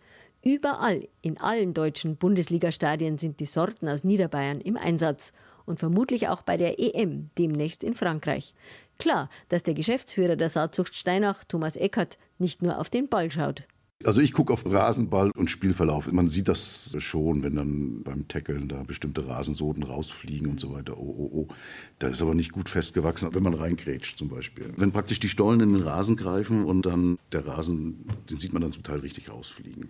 Überall 0.43 1.07
in 1.21 1.39
allen 1.39 1.73
deutschen 1.73 2.15
Bundesligastadien 2.15 3.17
sind 3.17 3.39
die 3.39 3.45
Sorten 3.45 3.89
aus 3.89 4.03
Niederbayern 4.03 4.61
im 4.61 4.77
Einsatz 4.77 5.33
und 5.69 5.79
vermutlich 5.79 6.27
auch 6.27 6.41
bei 6.41 6.57
der 6.57 6.79
EM 6.79 7.29
demnächst 7.37 7.83
in 7.83 7.93
Frankreich. 7.93 8.53
Klar, 8.97 9.29
dass 9.47 9.63
der 9.63 9.73
Geschäftsführer 9.73 10.35
der 10.35 10.49
Saatzucht 10.49 10.95
Steinach, 10.95 11.45
Thomas 11.45 11.77
Eckert, 11.77 12.17
nicht 12.37 12.61
nur 12.61 12.79
auf 12.79 12.89
den 12.89 13.07
Ball 13.07 13.31
schaut. 13.31 13.63
Also 14.05 14.21
ich 14.21 14.31
gucke 14.31 14.53
auf 14.53 14.65
Rasenball 14.65 15.31
und 15.31 15.49
Spielverlauf. 15.49 16.09
Man 16.09 16.29
sieht 16.29 16.47
das 16.47 16.95
schon, 16.99 17.43
wenn 17.43 17.55
dann 17.55 18.03
beim 18.03 18.29
Tackeln 18.29 18.69
da 18.69 18.83
bestimmte 18.83 19.27
Rasensoden 19.27 19.83
rausfliegen 19.83 20.49
und 20.49 20.59
so 20.59 20.71
weiter. 20.71 20.97
Oh, 20.97 21.15
oh, 21.17 21.29
oh. 21.33 21.47
Da 21.99 22.07
ist 22.07 22.21
aber 22.21 22.33
nicht 22.33 22.53
gut 22.53 22.69
festgewachsen, 22.69 23.33
wenn 23.33 23.43
man 23.43 23.53
reingrätscht 23.53 24.17
zum 24.17 24.29
Beispiel. 24.29 24.71
Wenn 24.77 24.93
praktisch 24.93 25.19
die 25.19 25.27
Stollen 25.27 25.59
in 25.59 25.73
den 25.73 25.83
Rasen 25.83 26.15
greifen 26.15 26.63
und 26.63 26.85
dann 26.85 27.19
der 27.33 27.45
Rasen, 27.45 28.05
den 28.29 28.37
sieht 28.37 28.53
man 28.53 28.61
dann 28.61 28.71
zum 28.71 28.83
Teil 28.83 28.99
richtig 28.99 29.29
rausfliegen. 29.29 29.89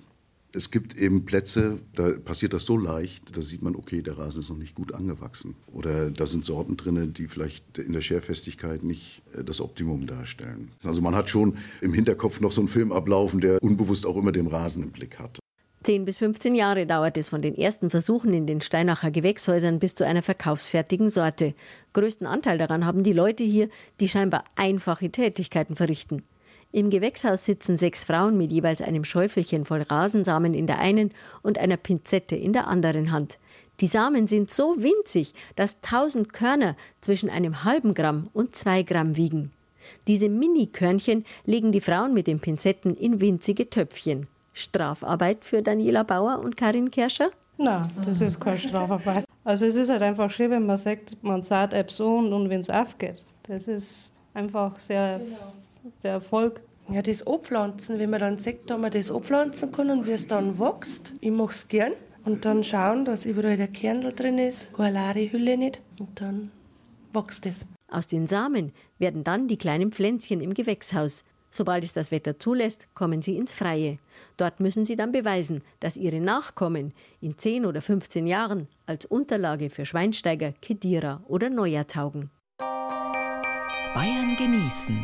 Es 0.52 0.72
gibt 0.72 0.98
eben 0.98 1.26
Plätze, 1.26 1.80
da 1.94 2.10
passiert 2.12 2.54
das 2.54 2.66
so 2.66 2.76
leicht, 2.76 3.38
da 3.38 3.42
sieht 3.42 3.62
man, 3.62 3.76
okay, 3.76 4.02
der 4.02 4.18
Rasen 4.18 4.42
ist 4.42 4.50
noch 4.50 4.58
nicht 4.58 4.74
gut 4.74 4.96
angewachsen. 4.96 5.56
Oder 5.72 6.10
da 6.10 6.26
sind 6.26 6.44
Sorten 6.44 6.76
drin, 6.76 7.14
die 7.14 7.28
vielleicht 7.28 7.78
in 7.78 7.94
der 7.94 8.02
Scherfestigkeit 8.02 8.82
nicht 8.84 9.22
äh, 9.38 9.44
das 9.44 9.62
Optimum 9.62 10.08
darstellen. 10.08 10.72
Also 10.84 11.02
man 11.02 11.16
hat 11.16 11.30
schon 11.30 11.58
im 11.82 11.94
Hinterkopf 11.94 12.42
noch 12.42 12.52
so 12.52 12.62
einen 12.62 12.68
Film 12.68 12.92
ablaufen, 12.92 13.42
der 13.42 13.62
unbewusst 13.62 14.08
auch 14.08 14.18
immer 14.18 14.32
den 14.32 14.48
Rasen 14.48 14.84
im 14.84 14.92
Blick 14.92 15.20
hat. 15.20 15.40
10 15.84 16.04
bis 16.04 16.18
15 16.18 16.56
Jahre 16.56 16.86
dauert 16.86 17.18
es 17.18 17.30
von 17.30 17.42
den 17.42 17.56
ersten 17.56 17.90
Versuchen 17.90 18.34
in 18.34 18.46
den 18.46 18.60
Steinacher 18.60 19.12
Gewächshäusern 19.12 19.80
bis 19.80 19.96
zu 19.96 20.06
einer 20.06 20.22
verkaufsfertigen 20.22 21.10
Sorte. 21.10 21.54
Größten 21.94 22.28
Anteil 22.28 22.58
daran 22.58 22.86
haben 22.86 23.04
die 23.04 23.14
Leute 23.14 23.44
hier, 23.44 23.70
die 24.00 24.10
scheinbar 24.10 24.44
einfache 24.56 25.10
Tätigkeiten 25.10 25.76
verrichten. 25.76 26.24
Im 26.72 26.92
Gewächshaus 26.92 27.46
sitzen 27.46 27.78
sechs 27.78 28.04
Frauen 28.04 28.38
mit 28.38 28.52
jeweils 28.52 28.82
einem 28.82 29.04
Schäufelchen 29.04 29.66
voll 29.66 29.82
Rasensamen 29.82 30.54
in 30.54 30.68
der 30.68 30.78
einen 30.78 31.12
und 31.42 31.58
einer 31.58 31.78
Pinzette 31.78 32.36
in 32.36 32.54
der 32.54 32.68
anderen 32.68 33.12
Hand. 33.12 33.40
Die 33.80 33.88
Samen 33.88 34.28
sind 34.28 34.52
so 34.52 34.76
winzig, 34.78 35.34
dass 35.56 35.82
tausend 35.82 36.32
Körner 36.32 36.76
zwischen 37.02 37.32
einem 37.32 37.64
halben 37.64 37.96
Gramm 37.96 38.30
und 38.34 38.56
zwei 38.56 38.84
Gramm 38.84 39.18
wiegen. 39.18 39.52
Diese 40.06 40.30
Mini-Körnchen 40.30 41.26
legen 41.46 41.72
die 41.72 41.82
Frauen 41.82 42.14
mit 42.14 42.28
den 42.28 42.40
Pinzetten 42.40 42.96
in 42.96 43.20
winzige 43.20 43.72
Töpfchen. 43.72 44.28
Strafarbeit 44.54 45.46
für 45.46 45.64
Daniela 45.64 46.04
Bauer 46.04 46.38
und 46.38 46.56
Karin 46.56 46.92
Kerscher? 46.92 47.32
Nein, 47.58 47.90
das 48.06 48.22
ist 48.22 48.40
keine 48.40 48.60
Strafarbeit. 48.60 49.26
Also 49.44 49.66
es 49.66 49.76
ist 49.76 49.90
halt 49.90 50.04
einfach 50.04 50.30
schön, 50.30 50.52
wenn 50.52 50.68
man 50.68 50.78
sagt, 50.78 51.18
man 51.24 51.42
sagt 51.42 51.74
etwas 51.74 51.98
so 51.98 52.18
und, 52.18 52.32
und 52.32 52.50
wenn 52.50 52.60
es 52.60 52.70
aufgeht. 52.70 53.24
Das 53.44 53.68
ist 53.68 54.14
einfach 54.36 54.80
sehr 54.80 55.20
genau 55.20 55.54
der 56.04 56.12
Erfolg. 56.12 56.62
Ja, 56.92 57.02
das 57.02 57.26
Abpflanzen, 57.26 58.00
wenn 58.00 58.10
man 58.10 58.20
dann 58.20 58.38
sieht, 58.38 58.70
dass 58.70 58.80
man 58.80 58.92
das 58.92 59.12
abpflanzen 59.12 59.72
kann 59.72 59.92
und 59.92 60.08
wie 60.08 60.12
es 60.12 60.28
dann 60.28 60.58
wächst. 60.58 61.14
Ich 61.22 61.32
mache 61.32 61.54
es 61.54 61.68
gern. 61.68 61.94
Und 62.26 62.46
dann 62.46 62.64
schauen, 62.64 63.06
dass 63.06 63.26
überall 63.26 63.58
der 63.58 63.68
Kernel 63.68 64.14
drin 64.14 64.38
ist, 64.40 64.74
keine 64.74 65.32
Hülle 65.32 65.58
nicht. 65.58 65.82
Und 66.00 66.20
dann 66.20 66.52
wächst 67.14 67.46
es. 67.46 67.66
Aus 67.90 68.08
den 68.08 68.28
Samen 68.28 68.72
werden 68.98 69.24
dann 69.24 69.48
die 69.48 69.58
kleinen 69.58 69.92
Pflänzchen 69.92 70.42
im 70.42 70.54
Gewächshaus. 70.54 71.24
Sobald 71.52 71.84
es 71.84 71.94
das 71.94 72.12
Wetter 72.12 72.38
zulässt, 72.38 72.94
kommen 72.94 73.22
sie 73.22 73.36
ins 73.36 73.54
Freie. 73.54 73.98
Dort 74.38 74.60
müssen 74.60 74.86
sie 74.86 74.96
dann 74.96 75.12
beweisen, 75.12 75.64
dass 75.80 75.98
ihre 75.98 76.20
Nachkommen 76.20 76.94
in 77.22 77.38
10 77.38 77.66
oder 77.66 77.82
15 77.82 78.28
Jahren 78.28 78.68
als 78.86 79.06
Unterlage 79.06 79.70
für 79.70 79.86
Schweinsteiger, 79.86 80.54
Kedira 80.62 81.24
oder 81.28 81.50
Neujahr 81.50 81.88
taugen. 81.88 82.30
Bayern 83.96 84.36
genießen. 84.38 85.04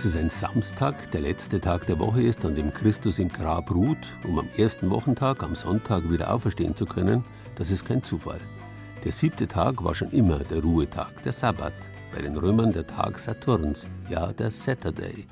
Dass 0.00 0.14
es 0.14 0.16
ein 0.16 0.30
Samstag, 0.30 1.10
der 1.10 1.20
letzte 1.20 1.60
Tag 1.60 1.84
der 1.84 1.98
Woche 1.98 2.22
ist, 2.22 2.42
an 2.46 2.54
dem 2.54 2.72
Christus 2.72 3.18
im 3.18 3.28
Grab 3.28 3.70
ruht, 3.70 3.98
um 4.24 4.38
am 4.38 4.48
ersten 4.56 4.88
Wochentag, 4.88 5.42
am 5.42 5.54
Sonntag 5.54 6.10
wieder 6.10 6.32
auferstehen 6.32 6.74
zu 6.74 6.86
können, 6.86 7.22
das 7.56 7.70
ist 7.70 7.84
kein 7.84 8.02
Zufall. 8.02 8.40
Der 9.04 9.12
siebte 9.12 9.46
Tag 9.46 9.84
war 9.84 9.94
schon 9.94 10.08
immer 10.08 10.38
der 10.38 10.62
Ruhetag, 10.62 11.22
der 11.22 11.34
Sabbat. 11.34 11.74
Bei 12.14 12.22
den 12.22 12.34
Römern 12.34 12.72
der 12.72 12.86
Tag 12.86 13.18
Saturns, 13.18 13.86
ja 14.08 14.32
der 14.32 14.50
Saturday. 14.50 15.26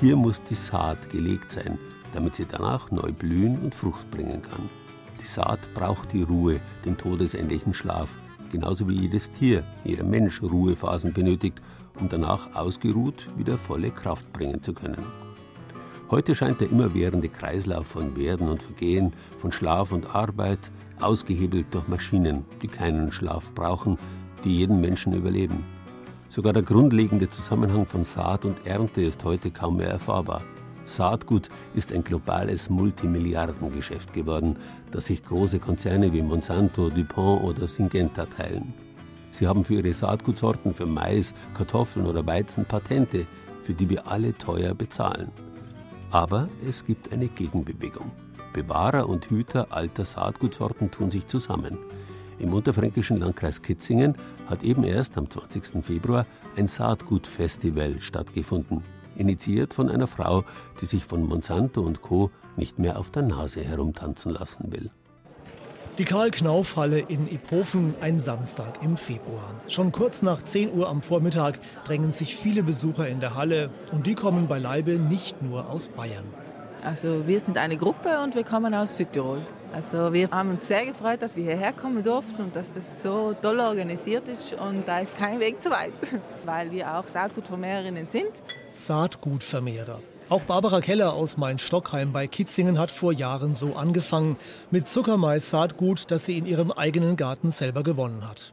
Hier 0.00 0.16
muss 0.16 0.42
die 0.42 0.56
Saat 0.56 1.08
gelegt 1.10 1.52
sein, 1.52 1.78
damit 2.12 2.34
sie 2.34 2.46
danach 2.46 2.90
neu 2.90 3.12
blühen 3.12 3.60
und 3.60 3.76
Frucht 3.76 4.10
bringen 4.10 4.42
kann. 4.42 4.68
Die 5.22 5.28
Saat 5.28 5.72
braucht 5.72 6.12
die 6.12 6.24
Ruhe, 6.24 6.58
den 6.84 6.96
todesähnlichen 6.96 7.74
Schlaf, 7.74 8.16
genauso 8.50 8.88
wie 8.88 9.02
jedes 9.02 9.30
Tier, 9.30 9.62
jeder 9.84 10.02
Mensch 10.02 10.42
Ruhephasen 10.42 11.12
benötigt, 11.12 11.62
um 12.00 12.08
danach 12.08 12.54
ausgeruht 12.54 13.28
wieder 13.36 13.58
volle 13.58 13.90
Kraft 13.90 14.32
bringen 14.32 14.62
zu 14.62 14.72
können. 14.72 15.04
Heute 16.10 16.34
scheint 16.34 16.60
der 16.60 16.70
immerwährende 16.70 17.28
Kreislauf 17.28 17.86
von 17.86 18.16
Werden 18.16 18.48
und 18.48 18.62
Vergehen, 18.62 19.12
von 19.38 19.52
Schlaf 19.52 19.92
und 19.92 20.14
Arbeit, 20.14 20.58
ausgehebelt 21.00 21.66
durch 21.70 21.86
Maschinen, 21.86 22.44
die 22.62 22.68
keinen 22.68 23.12
Schlaf 23.12 23.52
brauchen, 23.54 23.96
die 24.44 24.58
jeden 24.58 24.80
Menschen 24.80 25.12
überleben. 25.12 25.64
Sogar 26.28 26.52
der 26.52 26.62
grundlegende 26.62 27.28
Zusammenhang 27.28 27.86
von 27.86 28.04
Saat 28.04 28.44
und 28.44 28.66
Ernte 28.66 29.02
ist 29.02 29.24
heute 29.24 29.50
kaum 29.50 29.76
mehr 29.76 29.90
erfahrbar. 29.90 30.42
Saatgut 30.84 31.48
ist 31.74 31.92
ein 31.92 32.02
globales 32.02 32.70
Multimilliardengeschäft 32.70 34.12
geworden, 34.12 34.56
das 34.90 35.06
sich 35.06 35.24
große 35.24 35.60
Konzerne 35.60 36.12
wie 36.12 36.22
Monsanto, 36.22 36.90
DuPont 36.90 37.44
oder 37.44 37.66
Syngenta 37.66 38.26
teilen. 38.26 38.74
Sie 39.30 39.46
haben 39.46 39.64
für 39.64 39.74
ihre 39.74 39.94
Saatgutsorten 39.94 40.74
für 40.74 40.86
Mais, 40.86 41.34
Kartoffeln 41.54 42.06
oder 42.06 42.26
Weizen 42.26 42.64
Patente, 42.64 43.26
für 43.62 43.74
die 43.74 43.88
wir 43.88 44.06
alle 44.06 44.36
teuer 44.36 44.74
bezahlen. 44.74 45.30
Aber 46.10 46.48
es 46.66 46.84
gibt 46.84 47.12
eine 47.12 47.28
Gegenbewegung. 47.28 48.10
Bewahrer 48.52 49.08
und 49.08 49.30
Hüter 49.30 49.68
alter 49.70 50.04
Saatgutsorten 50.04 50.90
tun 50.90 51.10
sich 51.10 51.26
zusammen. 51.28 51.78
Im 52.38 52.52
unterfränkischen 52.52 53.18
Landkreis 53.18 53.62
Kitzingen 53.62 54.16
hat 54.46 54.62
eben 54.62 54.82
erst 54.82 55.16
am 55.18 55.30
20. 55.30 55.84
Februar 55.84 56.26
ein 56.56 56.66
Saatgutfestival 56.66 58.00
stattgefunden, 58.00 58.82
initiiert 59.14 59.74
von 59.74 59.88
einer 59.88 60.06
Frau, 60.06 60.44
die 60.80 60.86
sich 60.86 61.04
von 61.04 61.22
Monsanto 61.22 61.82
und 61.82 62.00
Co. 62.02 62.30
nicht 62.56 62.78
mehr 62.78 62.98
auf 62.98 63.10
der 63.10 63.22
Nase 63.22 63.62
herumtanzen 63.62 64.32
lassen 64.32 64.72
will. 64.72 64.90
Die 65.98 66.04
Karl-Knauf-Halle 66.04 67.00
in 67.00 67.30
Iphofen, 67.30 67.94
ein 68.00 68.20
Samstag 68.20 68.82
im 68.82 68.96
Februar. 68.96 69.54
Schon 69.68 69.92
kurz 69.92 70.22
nach 70.22 70.42
10 70.42 70.72
Uhr 70.72 70.88
am 70.88 71.02
Vormittag 71.02 71.58
drängen 71.84 72.12
sich 72.12 72.36
viele 72.36 72.62
Besucher 72.62 73.08
in 73.08 73.20
der 73.20 73.34
Halle 73.34 73.70
und 73.92 74.06
die 74.06 74.14
kommen 74.14 74.48
beileibe 74.48 74.92
nicht 74.92 75.42
nur 75.42 75.68
aus 75.68 75.88
Bayern. 75.88 76.24
Also 76.82 77.26
wir 77.26 77.40
sind 77.40 77.58
eine 77.58 77.76
Gruppe 77.76 78.22
und 78.22 78.34
wir 78.34 78.44
kommen 78.44 78.74
aus 78.74 78.96
Südtirol. 78.96 79.44
Also 79.74 80.12
wir 80.12 80.30
haben 80.30 80.50
uns 80.50 80.66
sehr 80.66 80.86
gefreut, 80.86 81.20
dass 81.20 81.36
wir 81.36 81.44
hierher 81.44 81.72
kommen 81.72 82.02
durften 82.02 82.44
und 82.44 82.56
dass 82.56 82.72
das 82.72 83.02
so 83.02 83.34
toll 83.34 83.60
organisiert 83.60 84.26
ist 84.26 84.54
und 84.54 84.88
da 84.88 85.00
ist 85.00 85.16
kein 85.18 85.38
Weg 85.38 85.60
zu 85.60 85.70
weit, 85.70 85.92
weil 86.46 86.70
wir 86.70 86.96
auch 86.96 87.06
Saatgutvermehrerinnen 87.06 88.06
sind. 88.06 88.30
Saatgutvermehrer. 88.72 90.00
Auch 90.30 90.42
Barbara 90.42 90.80
Keller 90.80 91.14
aus 91.14 91.38
Main-Stockheim 91.38 92.12
bei 92.12 92.28
Kitzingen 92.28 92.78
hat 92.78 92.92
vor 92.92 93.12
Jahren 93.12 93.56
so 93.56 93.74
angefangen 93.74 94.36
mit 94.70 94.88
Zuckermais-Saatgut, 94.88 96.08
das 96.08 96.24
sie 96.24 96.38
in 96.38 96.46
ihrem 96.46 96.70
eigenen 96.70 97.16
Garten 97.16 97.50
selber 97.50 97.82
gewonnen 97.82 98.28
hat. 98.28 98.52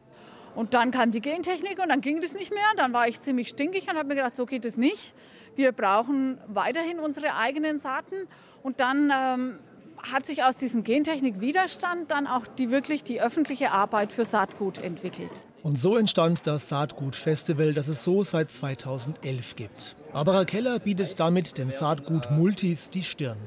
Und 0.55 0.73
dann 0.73 0.89
kam 0.89 1.11
die 1.11 1.21
Gentechnik 1.21 1.77
und 1.77 1.89
dann 1.89 2.01
ging 2.01 2.19
das 2.19 2.33
nicht 2.33 2.51
mehr. 2.51 2.63
Dann 2.77 2.93
war 2.93 3.07
ich 3.07 3.21
ziemlich 3.21 3.49
stinkig 3.49 3.87
und 3.87 3.95
habe 3.95 4.07
mir 4.07 4.15
gedacht, 4.15 4.35
so 4.35 4.47
geht 4.47 4.65
es 4.65 4.75
nicht. 4.75 5.13
Wir 5.55 5.71
brauchen 5.71 6.39
weiterhin 6.47 6.97
unsere 6.97 7.35
eigenen 7.35 7.77
Saaten. 7.77 8.27
Und 8.63 8.79
dann 8.79 9.13
ähm, 9.15 9.59
hat 10.01 10.25
sich 10.25 10.43
aus 10.43 10.57
diesem 10.57 10.83
Gentechnik-Widerstand 10.83 12.09
dann 12.09 12.25
auch 12.25 12.47
die 12.47 12.71
wirklich 12.71 13.03
die 13.03 13.21
öffentliche 13.21 13.71
Arbeit 13.71 14.11
für 14.11 14.25
Saatgut 14.25 14.79
entwickelt. 14.79 15.45
Und 15.61 15.77
so 15.77 15.95
entstand 15.95 16.47
das 16.47 16.69
Saatgut-Festival, 16.69 17.75
das 17.75 17.87
es 17.87 18.03
so 18.03 18.23
seit 18.23 18.51
2011 18.51 19.55
gibt. 19.55 19.95
Barbara 20.13 20.45
Keller 20.45 20.79
bietet 20.79 21.19
damit 21.19 21.57
den 21.57 21.69
Saatgut-Multis 21.69 22.89
die 22.89 23.03
Stirn. 23.03 23.37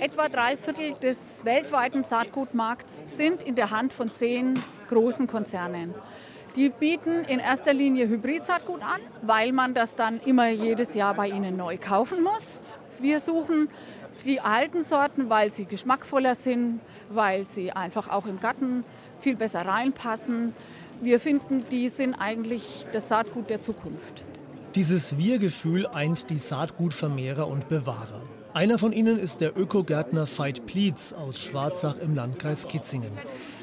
Etwa 0.00 0.28
drei 0.28 0.56
Viertel 0.56 0.94
des 1.02 1.44
weltweiten 1.44 2.04
Saatgutmarkts 2.04 3.16
sind 3.16 3.42
in 3.42 3.54
der 3.54 3.70
Hand 3.70 3.92
von 3.92 4.10
zehn 4.10 4.58
großen 4.88 5.26
Konzernen. 5.26 5.94
Die 6.56 6.70
bieten 6.70 7.24
in 7.24 7.38
erster 7.38 7.74
Linie 7.74 8.08
Hybrid-Saatgut 8.08 8.82
an, 8.82 9.00
weil 9.22 9.52
man 9.52 9.74
das 9.74 9.94
dann 9.94 10.20
immer 10.20 10.48
jedes 10.48 10.94
Jahr 10.94 11.14
bei 11.14 11.28
ihnen 11.28 11.56
neu 11.56 11.76
kaufen 11.78 12.22
muss. 12.22 12.60
Wir 12.98 13.20
suchen 13.20 13.68
Die 14.24 14.40
alten 14.40 14.82
Sorten, 14.82 15.28
weil 15.28 15.50
sie 15.50 15.66
geschmackvoller 15.66 16.34
sind, 16.34 16.80
weil 17.10 17.46
sie 17.46 17.72
einfach 17.72 18.08
auch 18.08 18.26
im 18.26 18.40
Garten 18.40 18.84
viel 19.20 19.36
besser 19.36 19.66
reinpassen. 19.66 20.54
Wir 21.02 21.20
finden, 21.20 21.64
die 21.70 21.90
sind 21.90 22.14
eigentlich 22.14 22.86
das 22.92 23.08
Saatgut 23.08 23.50
der 23.50 23.60
Zukunft. 23.60 24.24
Dieses 24.76 25.16
Wir-Gefühl 25.16 25.86
eint 25.86 26.28
die 26.28 26.36
Saatgutvermehrer 26.36 27.48
und 27.48 27.70
Bewahrer. 27.70 28.20
Einer 28.52 28.76
von 28.78 28.92
ihnen 28.92 29.18
ist 29.18 29.40
der 29.40 29.56
Ökogärtner 29.56 30.26
Veit 30.26 30.66
Plietz 30.66 31.14
aus 31.14 31.40
Schwarzach 31.40 31.96
im 31.96 32.14
Landkreis 32.14 32.68
Kitzingen. 32.68 33.12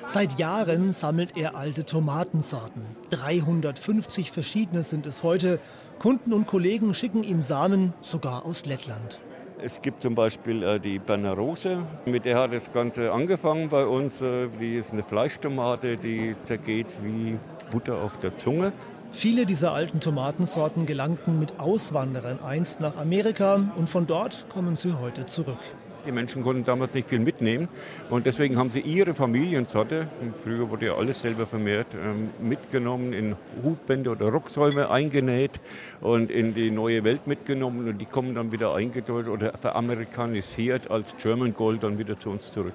Seit 0.07 0.39
Jahren 0.39 0.91
sammelt 0.91 1.37
er 1.37 1.55
alte 1.55 1.85
Tomatensorten. 1.85 2.81
350 3.11 4.31
verschiedene 4.31 4.81
sind 4.81 5.05
es 5.05 5.21
heute. 5.21 5.59
Kunden 5.99 6.33
und 6.33 6.47
Kollegen 6.47 6.95
schicken 6.95 7.21
ihm 7.21 7.41
Samen, 7.41 7.93
sogar 8.01 8.43
aus 8.43 8.65
Lettland. 8.65 9.19
Es 9.61 9.83
gibt 9.83 10.01
zum 10.01 10.15
Beispiel 10.15 10.63
äh, 10.63 10.79
die 10.79 10.97
Berner 10.97 11.33
Rose, 11.33 11.83
mit 12.07 12.25
der 12.25 12.39
hat 12.39 12.53
das 12.53 12.73
Ganze 12.73 13.11
angefangen 13.11 13.69
bei 13.69 13.85
uns. 13.85 14.19
Äh, 14.19 14.49
die 14.59 14.77
ist 14.77 14.93
eine 14.93 15.03
Fleischtomate, 15.03 15.95
die 15.95 16.35
zergeht 16.43 16.87
wie 17.03 17.37
Butter 17.71 18.01
auf 18.01 18.17
der 18.17 18.35
Zunge. 18.35 18.73
Viele 19.13 19.45
dieser 19.45 19.73
alten 19.73 19.99
Tomatensorten 19.99 20.87
gelangten 20.87 21.39
mit 21.39 21.59
Auswanderern 21.59 22.39
einst 22.43 22.81
nach 22.81 22.97
Amerika 22.97 23.71
und 23.77 23.87
von 23.87 24.07
dort 24.07 24.47
kommen 24.49 24.75
sie 24.75 24.99
heute 24.99 25.25
zurück. 25.27 25.59
Die 26.05 26.11
Menschen 26.11 26.41
konnten 26.41 26.65
damals 26.65 26.93
nicht 26.95 27.07
viel 27.07 27.19
mitnehmen 27.19 27.69
und 28.09 28.25
deswegen 28.25 28.57
haben 28.57 28.71
sie 28.71 28.81
ihre 28.81 29.13
Familiensorte, 29.13 30.09
früher 30.43 30.69
wurde 30.69 30.87
ja 30.87 30.95
alles 30.95 31.21
selber 31.21 31.45
vermehrt, 31.45 31.87
ähm, 31.93 32.31
mitgenommen, 32.41 33.13
in 33.13 33.37
Hutbände 33.63 34.09
oder 34.09 34.25
Rucksäume 34.29 34.89
eingenäht 34.89 35.61
und 36.01 36.29
in 36.29 36.53
die 36.53 36.71
neue 36.71 37.05
Welt 37.05 37.27
mitgenommen 37.27 37.87
und 37.87 37.99
die 37.99 38.05
kommen 38.05 38.35
dann 38.35 38.51
wieder 38.51 38.73
eingedeutscht 38.73 39.29
oder 39.29 39.53
veramerikanisiert 39.57 40.91
als 40.91 41.15
German 41.21 41.53
Gold 41.53 41.83
dann 41.83 41.97
wieder 41.99 42.19
zu 42.19 42.31
uns 42.31 42.51
zurück. 42.51 42.73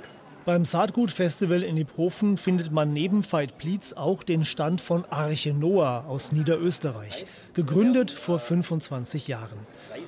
Beim 0.49 0.64
Saatgutfestival 0.64 1.62
in 1.62 1.76
Iphofen 1.76 2.38
findet 2.38 2.72
man 2.72 2.94
neben 2.94 3.22
Veit 3.22 3.59
Plietz 3.59 3.92
auch 3.92 4.22
den 4.22 4.46
Stand 4.46 4.80
von 4.80 5.05
Arche 5.05 5.53
Noah 5.53 6.07
aus 6.09 6.32
Niederösterreich, 6.32 7.26
gegründet 7.53 8.11
vor 8.11 8.38
25 8.38 9.28
Jahren. 9.28 9.59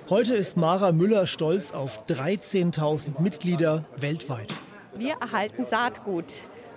Heute 0.09 0.35
ist 0.35 0.57
Mara 0.57 0.93
Müller 0.93 1.27
stolz 1.27 1.75
auf 1.75 2.07
13.000 2.09 3.21
Mitglieder 3.21 3.85
weltweit. 3.99 4.55
Wir 4.97 5.17
erhalten 5.21 5.67
Saatgut 5.67 6.33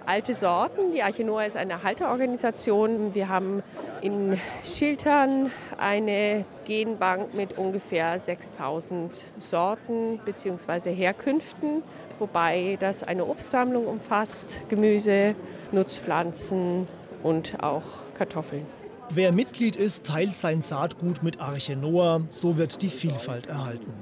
alte 0.06 0.34
Sorten. 0.34 0.92
Die 0.94 1.02
Arche 1.02 1.24
Noah 1.24 1.46
ist 1.46 1.56
eine 1.56 1.84
Halterorganisation. 1.84 3.14
Wir 3.16 3.30
haben 3.30 3.64
in 4.02 4.38
Schiltern 4.66 5.52
eine 5.78 6.46
Genbank 6.66 7.34
mit 7.34 7.58
ungefähr 7.58 8.20
6000 8.20 9.12
Sorten 9.40 10.20
bzw. 10.26 10.94
Herkünften 10.94 11.84
wobei 12.20 12.78
das 12.80 13.04
eine 13.04 13.26
Obstsammlung 13.26 13.86
umfasst, 13.86 14.60
Gemüse, 14.70 15.36
Nutzpflanzen 15.72 16.88
und 17.24 17.62
auch 17.64 17.84
Kartoffeln. 18.18 18.66
Wer 19.10 19.32
Mitglied 19.32 19.76
ist, 19.76 20.06
teilt 20.06 20.36
sein 20.36 20.62
Saatgut 20.62 21.24
mit 21.24 21.40
Arche 21.40 21.76
Noah, 21.76 22.22
so 22.30 22.58
wird 22.58 22.82
die 22.82 22.90
Vielfalt 22.90 23.48
erhalten. 23.48 23.94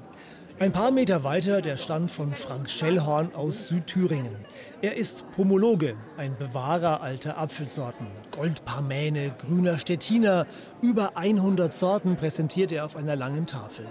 Ein 0.60 0.72
paar 0.72 0.92
Meter 0.92 1.24
weiter 1.24 1.60
der 1.62 1.76
Stand 1.78 2.12
von 2.12 2.34
Frank 2.34 2.70
Schellhorn 2.70 3.34
aus 3.34 3.68
Südthüringen. 3.68 4.36
Er 4.84 4.96
ist 4.96 5.26
Pomologe, 5.32 5.96
ein 6.18 6.38
Bewahrer 6.38 7.02
alter 7.02 7.40
Apfelsorten. 7.40 8.06
Goldparmäne, 8.32 9.32
grüner 9.38 9.78
Stettiner, 9.78 10.48
über 10.82 11.12
100 11.16 11.74
Sorten 11.74 12.16
präsentiert 12.16 12.72
er 12.72 12.86
auf 12.86 12.96
einer 12.96 13.16
langen 13.16 13.46
Tafel. 13.46 13.86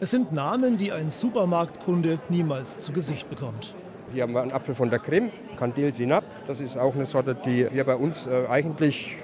Es 0.00 0.10
sind 0.10 0.32
Namen, 0.32 0.76
die 0.76 0.92
ein 0.92 1.10
Supermarktkunde 1.10 2.18
niemals 2.28 2.78
zu 2.78 2.92
Gesicht 2.92 3.28
bekommt. 3.30 3.74
Hier 4.12 4.22
haben 4.22 4.34
wir 4.34 4.42
einen 4.42 4.52
Apfel 4.52 4.74
von 4.74 4.88
der 4.88 5.00
Krim, 5.00 5.30
Candil 5.58 5.92
Sinap. 5.92 6.24
Das 6.46 6.60
ist 6.60 6.76
auch 6.76 6.94
eine 6.94 7.06
Sorte, 7.06 7.34
die 7.34 7.68
wir 7.72 7.84
bei 7.84 7.96
uns 7.96 8.26
äh, 8.26 8.46
eigentlich 8.48 9.16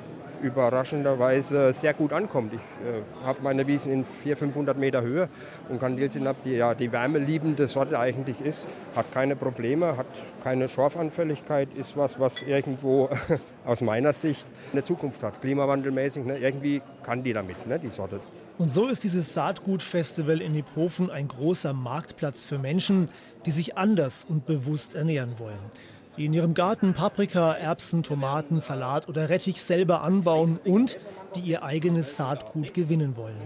überraschenderweise 0.42 1.72
sehr 1.72 1.94
gut 1.94 2.12
ankommt. 2.12 2.52
Ich 2.54 2.60
äh, 2.60 3.24
habe 3.24 3.40
meine 3.42 3.66
Wiesen 3.66 3.92
in 3.92 4.04
400, 4.04 4.38
500 4.38 4.78
Meter 4.78 5.02
Höhe 5.02 5.28
und 5.68 5.80
Kandilsinab, 5.80 6.36
die 6.44 6.52
ja 6.52 6.74
die 6.74 6.90
wärmeliebende 6.90 7.66
Sorte 7.66 7.98
eigentlich 7.98 8.40
ist, 8.40 8.68
hat 8.94 9.12
keine 9.12 9.36
Probleme, 9.36 9.96
hat 9.96 10.06
keine 10.42 10.68
Schorfanfälligkeit, 10.68 11.68
ist 11.74 11.96
was, 11.96 12.18
was 12.18 12.42
irgendwo 12.42 13.08
aus 13.64 13.80
meiner 13.80 14.12
Sicht 14.12 14.46
eine 14.72 14.82
Zukunft 14.82 15.22
hat. 15.22 15.40
Klimawandelmäßig, 15.40 16.24
ne, 16.24 16.38
irgendwie 16.38 16.82
kann 17.02 17.22
die 17.22 17.32
damit, 17.32 17.66
ne, 17.66 17.78
die 17.78 17.90
Sorte. 17.90 18.20
Und 18.58 18.68
so 18.68 18.88
ist 18.88 19.02
dieses 19.04 19.32
Saatgutfestival 19.32 20.40
in 20.40 20.54
Iphofen 20.54 21.10
ein 21.10 21.28
großer 21.28 21.72
Marktplatz 21.72 22.44
für 22.44 22.58
Menschen, 22.58 23.08
die 23.46 23.50
sich 23.50 23.76
anders 23.76 24.26
und 24.28 24.46
bewusst 24.46 24.94
ernähren 24.94 25.38
wollen 25.38 25.58
die 26.16 26.26
in 26.26 26.32
ihrem 26.32 26.54
Garten 26.54 26.94
Paprika, 26.94 27.52
Erbsen, 27.52 28.02
Tomaten, 28.02 28.60
Salat 28.60 29.08
oder 29.08 29.28
Rettich 29.28 29.62
selber 29.62 30.02
anbauen 30.02 30.58
und 30.64 30.98
die 31.34 31.40
ihr 31.40 31.62
eigenes 31.62 32.16
Saatgut 32.16 32.74
gewinnen 32.74 33.16
wollen. 33.16 33.36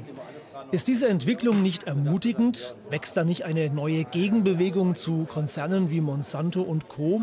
Ist 0.73 0.89
diese 0.89 1.09
Entwicklung 1.09 1.63
nicht 1.63 1.85
ermutigend? 1.85 2.75
Wächst 2.91 3.17
da 3.17 3.25
nicht 3.25 3.45
eine 3.45 3.71
neue 3.71 4.05
Gegenbewegung 4.05 4.97
zu 4.97 5.25
Konzernen 5.25 5.91
wie 5.91 6.01
Monsanto 6.01 6.63
und 6.63 6.89
Co? 6.89 7.23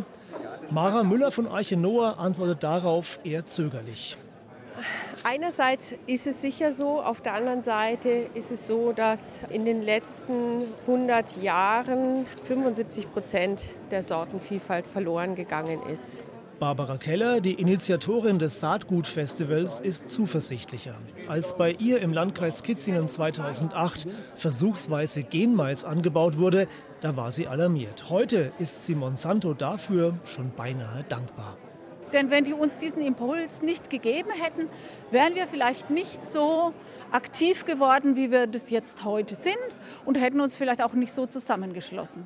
Mara 0.69 1.03
Müller 1.03 1.31
von 1.31 1.47
Arche 1.47 1.75
Noah 1.75 2.19
antwortet 2.19 2.63
darauf 2.63 3.19
eher 3.25 3.45
zögerlich. 3.45 4.15
Einerseits 5.25 5.93
ist 6.05 6.27
es 6.27 6.41
sicher 6.41 6.73
so, 6.73 7.01
auf 7.01 7.21
der 7.21 7.35
anderen 7.35 7.63
Seite 7.63 8.27
ist 8.33 8.51
es 8.51 8.67
so, 8.67 8.91
dass 8.91 9.39
in 9.49 9.63
den 9.63 9.81
letzten 9.81 10.61
100 10.85 11.41
Jahren 11.41 12.25
75 12.43 13.09
Prozent 13.09 13.63
der 13.89 14.03
Sortenvielfalt 14.03 14.85
verloren 14.85 15.35
gegangen 15.35 15.81
ist. 15.83 16.25
Barbara 16.59 16.97
Keller, 16.97 17.39
die 17.39 17.53
Initiatorin 17.53 18.37
des 18.37 18.59
Saatgutfestivals, 18.59 19.79
ist 19.79 20.09
zuversichtlicher. 20.09 20.95
Als 21.29 21.55
bei 21.55 21.71
ihr 21.71 22.01
im 22.01 22.11
Landkreis 22.11 22.61
Kitzingen 22.61 23.07
2008 23.07 24.07
versuchsweise 24.35 25.23
Genmais 25.23 25.85
angebaut 25.85 26.37
wurde, 26.37 26.67
da 26.99 27.15
war 27.15 27.31
sie 27.31 27.47
alarmiert. 27.47 28.09
Heute 28.09 28.51
ist 28.59 28.85
sie 28.85 28.95
Monsanto 28.95 29.53
dafür 29.53 30.17
schon 30.25 30.51
beinahe 30.51 31.05
dankbar. 31.07 31.57
Denn 32.13 32.29
wenn 32.29 32.43
die 32.45 32.53
uns 32.53 32.77
diesen 32.77 33.01
Impuls 33.01 33.61
nicht 33.61 33.89
gegeben 33.89 34.29
hätten, 34.31 34.69
wären 35.11 35.35
wir 35.35 35.47
vielleicht 35.47 35.89
nicht 35.89 36.25
so 36.25 36.73
aktiv 37.11 37.65
geworden, 37.65 38.15
wie 38.15 38.31
wir 38.31 38.47
das 38.47 38.69
jetzt 38.69 39.03
heute 39.03 39.35
sind 39.35 39.57
und 40.05 40.15
hätten 40.15 40.39
uns 40.39 40.55
vielleicht 40.55 40.81
auch 40.81 40.93
nicht 40.93 41.11
so 41.11 41.25
zusammengeschlossen. 41.25 42.25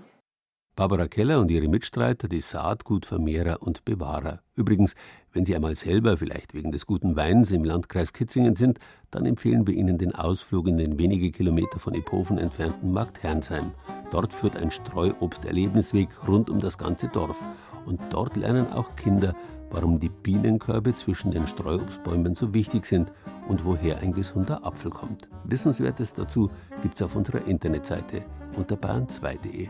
Barbara 0.77 1.07
Keller 1.07 1.39
und 1.39 1.49
ihre 1.49 1.67
Mitstreiter, 1.67 2.27
die 2.27 2.39
Saatgutvermehrer 2.39 3.63
und 3.63 3.83
Bewahrer. 3.83 4.41
Übrigens, 4.53 4.93
wenn 5.33 5.43
Sie 5.43 5.55
einmal 5.55 5.75
selber 5.75 6.17
vielleicht 6.17 6.53
wegen 6.53 6.71
des 6.71 6.85
guten 6.85 7.15
Weins 7.15 7.49
im 7.49 7.63
Landkreis 7.63 8.13
Kitzingen 8.13 8.55
sind, 8.55 8.77
dann 9.09 9.25
empfehlen 9.25 9.65
wir 9.65 9.73
Ihnen 9.73 9.97
den 9.97 10.13
Ausflug 10.13 10.67
in 10.67 10.77
den 10.77 10.99
wenige 10.99 11.31
Kilometer 11.31 11.79
von 11.79 11.95
Iphofen 11.95 12.37
entfernten 12.37 12.91
Markt 12.91 13.23
Herrnsheim. 13.23 13.71
Dort 14.11 14.33
führt 14.33 14.55
ein 14.55 14.69
Streuobst-Erlebnisweg 14.69 16.09
rund 16.27 16.51
um 16.51 16.59
das 16.59 16.77
ganze 16.77 17.07
Dorf. 17.07 17.43
Und 17.87 17.99
dort 18.11 18.35
lernen 18.35 18.71
auch 18.71 18.95
Kinder, 18.95 19.35
warum 19.69 19.99
die 19.99 20.09
Bienenkörbe 20.09 20.95
zwischen 20.95 21.31
den 21.31 21.47
Streuobstbäumen 21.47 22.35
so 22.35 22.53
wichtig 22.53 22.85
sind 22.85 23.11
und 23.47 23.65
woher 23.65 23.99
ein 23.99 24.13
gesunder 24.13 24.65
Apfel 24.65 24.91
kommt. 24.91 25.29
Wissenswertes 25.43 26.13
dazu 26.13 26.49
gibt's 26.81 27.01
auf 27.01 27.15
unserer 27.15 27.45
Internetseite 27.45 28.25
unter 28.55 28.75
bayern2.de. 28.75 29.69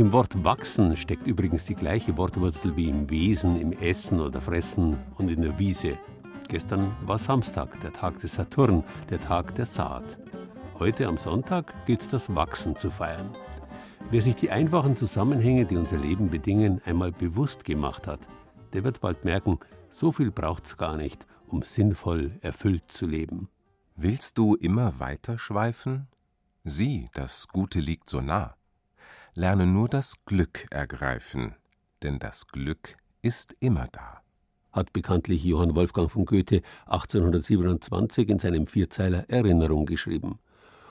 im 0.00 0.12
Wort 0.12 0.42
wachsen 0.44 0.96
steckt 0.96 1.26
übrigens 1.26 1.66
die 1.66 1.74
gleiche 1.74 2.16
Wortwurzel 2.16 2.74
wie 2.74 2.88
im 2.88 3.10
Wesen, 3.10 3.60
im 3.60 3.72
Essen 3.72 4.18
oder 4.18 4.40
Fressen 4.40 4.96
und 5.18 5.28
in 5.28 5.42
der 5.42 5.58
Wiese. 5.58 5.98
Gestern 6.48 6.96
war 7.02 7.18
Samstag, 7.18 7.78
der 7.82 7.92
Tag 7.92 8.18
des 8.20 8.32
Saturn, 8.32 8.82
der 9.10 9.20
Tag 9.20 9.54
der 9.56 9.66
Saat. 9.66 10.16
Heute 10.78 11.06
am 11.06 11.18
Sonntag 11.18 11.74
gilt 11.84 12.00
es 12.00 12.08
das 12.08 12.34
Wachsen 12.34 12.76
zu 12.76 12.90
feiern. 12.90 13.28
Wer 14.10 14.22
sich 14.22 14.36
die 14.36 14.50
einfachen 14.50 14.96
Zusammenhänge, 14.96 15.66
die 15.66 15.76
unser 15.76 15.98
Leben 15.98 16.30
bedingen, 16.30 16.80
einmal 16.86 17.12
bewusst 17.12 17.66
gemacht 17.66 18.06
hat, 18.06 18.20
der 18.72 18.84
wird 18.84 19.02
bald 19.02 19.26
merken, 19.26 19.58
so 19.90 20.12
viel 20.12 20.30
braucht's 20.30 20.78
gar 20.78 20.96
nicht, 20.96 21.26
um 21.46 21.60
sinnvoll 21.60 22.38
erfüllt 22.40 22.90
zu 22.90 23.06
leben. 23.06 23.50
Willst 23.96 24.38
du 24.38 24.54
immer 24.54 24.98
weiter 24.98 25.38
schweifen? 25.38 26.08
Sieh, 26.64 27.10
das 27.12 27.48
Gute 27.48 27.80
liegt 27.80 28.08
so 28.08 28.22
nah. 28.22 28.56
Lerne 29.34 29.66
nur 29.66 29.88
das 29.88 30.24
Glück 30.24 30.66
ergreifen, 30.70 31.54
denn 32.02 32.18
das 32.18 32.46
Glück 32.48 32.96
ist 33.22 33.54
immer 33.60 33.86
da. 33.92 34.20
Hat 34.72 34.92
bekanntlich 34.92 35.44
Johann 35.44 35.74
Wolfgang 35.74 36.10
von 36.10 36.24
Goethe 36.24 36.62
1827 36.86 38.28
in 38.28 38.38
seinem 38.38 38.66
Vierzeiler 38.66 39.28
Erinnerung 39.28 39.86
geschrieben. 39.86 40.38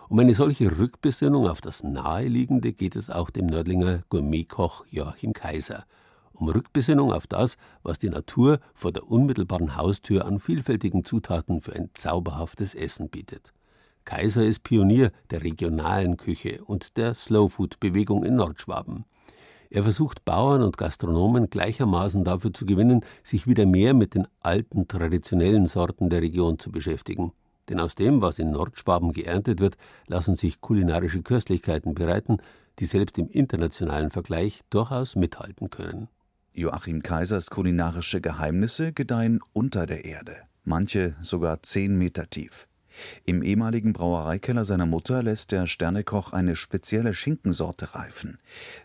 Um 0.09 0.19
eine 0.19 0.33
solche 0.33 0.77
Rückbesinnung 0.79 1.47
auf 1.47 1.61
das 1.61 1.83
Naheliegende 1.83 2.73
geht 2.73 2.95
es 2.95 3.09
auch 3.09 3.29
dem 3.29 3.45
Nördlinger 3.45 4.03
Gourmetkoch 4.09 4.85
Joachim 4.89 5.33
Kaiser– 5.33 5.85
um 6.39 6.49
Rückbesinnung 6.49 7.11
auf 7.13 7.27
das, 7.27 7.57
was 7.83 7.99
die 7.99 8.09
Natur 8.09 8.59
vor 8.73 8.91
der 8.91 9.09
unmittelbaren 9.09 9.75
Haustür 9.75 10.25
an 10.25 10.39
vielfältigen 10.39 11.03
Zutaten 11.03 11.61
für 11.61 11.73
ein 11.73 11.89
zauberhaftes 11.93 12.75
Essen 12.75 13.09
bietet. 13.09 13.53
Kaiser 14.09 14.43
ist 14.43 14.63
Pionier 14.63 15.11
der 15.29 15.43
regionalen 15.43 16.17
Küche 16.17 16.63
und 16.65 16.97
der 16.97 17.13
Slowfood-Bewegung 17.13 18.23
in 18.23 18.37
Nordschwaben. 18.37 19.05
Er 19.69 19.83
versucht 19.83 20.25
Bauern 20.25 20.63
und 20.63 20.79
Gastronomen 20.79 21.51
gleichermaßen 21.51 22.23
dafür 22.23 22.51
zu 22.51 22.65
gewinnen, 22.65 23.05
sich 23.23 23.45
wieder 23.45 23.67
mehr 23.67 23.93
mit 23.93 24.15
den 24.15 24.27
alten 24.39 24.87
traditionellen 24.87 25.67
Sorten 25.67 26.09
der 26.09 26.23
Region 26.23 26.57
zu 26.57 26.71
beschäftigen. 26.71 27.33
Denn 27.69 27.79
aus 27.79 27.93
dem, 27.93 28.23
was 28.23 28.39
in 28.39 28.49
Nordschwaben 28.49 29.13
geerntet 29.13 29.59
wird, 29.59 29.77
lassen 30.07 30.35
sich 30.35 30.59
kulinarische 30.59 31.21
Köstlichkeiten 31.21 31.93
bereiten, 31.93 32.37
die 32.79 32.85
selbst 32.85 33.19
im 33.19 33.29
internationalen 33.29 34.09
Vergleich 34.09 34.61
durchaus 34.71 35.15
mithalten 35.15 35.69
können. 35.69 36.07
Joachim 36.51 37.03
Kaisers 37.03 37.51
kulinarische 37.51 38.21
Geheimnisse 38.21 38.91
gedeihen 38.91 39.39
unter 39.53 39.85
der 39.85 40.03
Erde, 40.03 40.35
manche 40.63 41.15
sogar 41.21 41.61
zehn 41.61 41.95
Meter 41.95 42.27
tief. 42.27 42.68
Im 43.25 43.43
ehemaligen 43.43 43.93
Brauereikeller 43.93 44.65
seiner 44.65 44.85
Mutter 44.85 45.23
lässt 45.23 45.51
der 45.51 45.67
Sternekoch 45.67 46.33
eine 46.33 46.55
spezielle 46.55 47.13
Schinkensorte 47.13 47.95
reifen. 47.95 48.39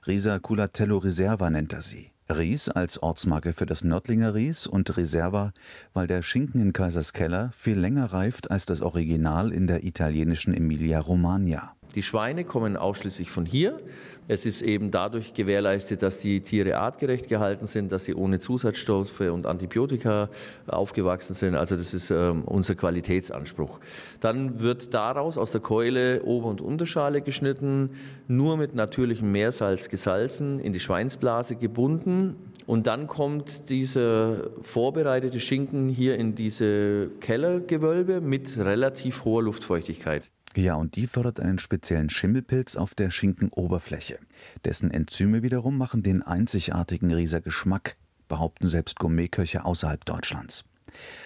Risa 0.07 0.39
Culatello 0.39 0.99
Reserva 0.99 1.51
nennt 1.51 1.73
er 1.73 1.83
sie. 1.83 2.11
Ries 2.31 2.71
als 2.71 3.03
Ortsmarke 3.03 3.53
für 3.53 3.67
das 3.67 3.85
Nördlinger 3.85 4.35
Ries 4.35 4.67
und 4.67 4.97
Reserva, 4.97 5.53
weil 5.93 6.07
der 6.07 6.23
Schinken 6.23 6.61
in 6.61 6.73
Kaisers 6.73 7.13
Keller 7.13 7.51
viel 7.57 7.79
länger 7.79 8.07
reift 8.07 8.51
als 8.51 8.65
das 8.65 8.81
Original 8.81 9.53
in 9.53 9.67
der 9.67 9.85
italienischen 9.85 10.55
Emilia 10.55 11.01
Romagna. 11.01 11.75
Die 11.95 12.03
Schweine 12.03 12.45
kommen 12.45 12.77
ausschließlich 12.77 13.31
von 13.31 13.47
hier. 13.47 13.81
Es 14.27 14.47
ist 14.47 14.63
eben 14.63 14.91
dadurch 14.91 15.35
gewährleistet, 15.35 16.03
dass 16.03 16.19
die 16.19 16.41
Tiere 16.41 16.79
artgerecht 16.79 17.29
gehalten 17.29 17.67
sind, 17.67 17.93
dass 17.93 18.05
sie 18.05 18.15
ohne 18.15 18.39
Zusatzstoffe 18.39 19.21
und 19.21 19.47
Antibiotika 19.47 20.31
aufgewachsen 20.67 21.35
sind. 21.35 21.55
Also 21.55 21.77
das 21.77 21.93
ist 21.93 22.11
ähm, 22.11 22.43
unser 22.45 22.75
Qualitätsanspruch. 22.75 23.81
Dann 24.21 24.61
wird 24.61 24.95
daraus 24.95 25.37
aus 25.37 25.53
der 25.53 25.61
Keule 25.61 26.23
Ober- 26.25 26.49
und 26.49 26.63
Unterschale 26.63 27.21
geschnitten, 27.21 27.91
nur 28.27 28.57
mit 28.57 28.75
natürlichem 28.75 29.31
Meersalz 29.31 29.91
gesalzen, 29.91 30.59
in 30.59 30.73
die 30.73 30.81
Schweinsblase 30.81 31.57
gebunden. 31.57 32.37
Und 32.67 32.87
dann 32.87 33.07
kommt 33.07 33.69
dieser 33.69 34.51
vorbereitete 34.63 35.39
Schinken 35.39 35.91
hier 35.91 36.17
in 36.17 36.35
diese 36.35 37.11
Kellergewölbe 37.21 38.23
mit 38.23 38.57
relativ 38.57 39.27
hoher 39.27 39.43
Luftfeuchtigkeit. 39.43 40.31
Ja, 40.57 40.75
und 40.77 40.95
die 40.95 41.07
fördert 41.07 41.41
einen 41.41 41.59
speziellen 41.59 42.11
Schimmelpilz 42.11 42.77
auf 42.77 42.95
der 42.95 43.11
Schinkenoberfläche. 43.11 44.19
Dessen 44.65 44.91
Enzyme 44.91 45.43
wiederum 45.43 45.77
machen 45.77 46.03
den 46.03 46.23
einzigartigen 46.23 47.13
Rieser 47.13 47.41
Geschmack, 47.41 47.97
behaupten 48.29 48.69
selbst 48.69 48.99
Gourmetköche 48.99 49.65
außerhalb 49.65 50.05
Deutschlands. 50.05 50.65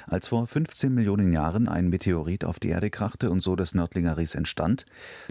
Als 0.06 0.28
vor 0.28 0.46
15 0.46 0.94
Millionen 0.94 1.32
Jahren 1.32 1.68
ein 1.68 1.88
Meteorit 1.88 2.44
auf 2.44 2.58
die 2.58 2.68
Erde 2.68 2.88
krachte 2.88 3.30
und 3.30 3.40
so 3.40 3.54
das 3.54 3.74
Nördlinger 3.74 4.16
Ries 4.16 4.34
entstand, 4.34 4.86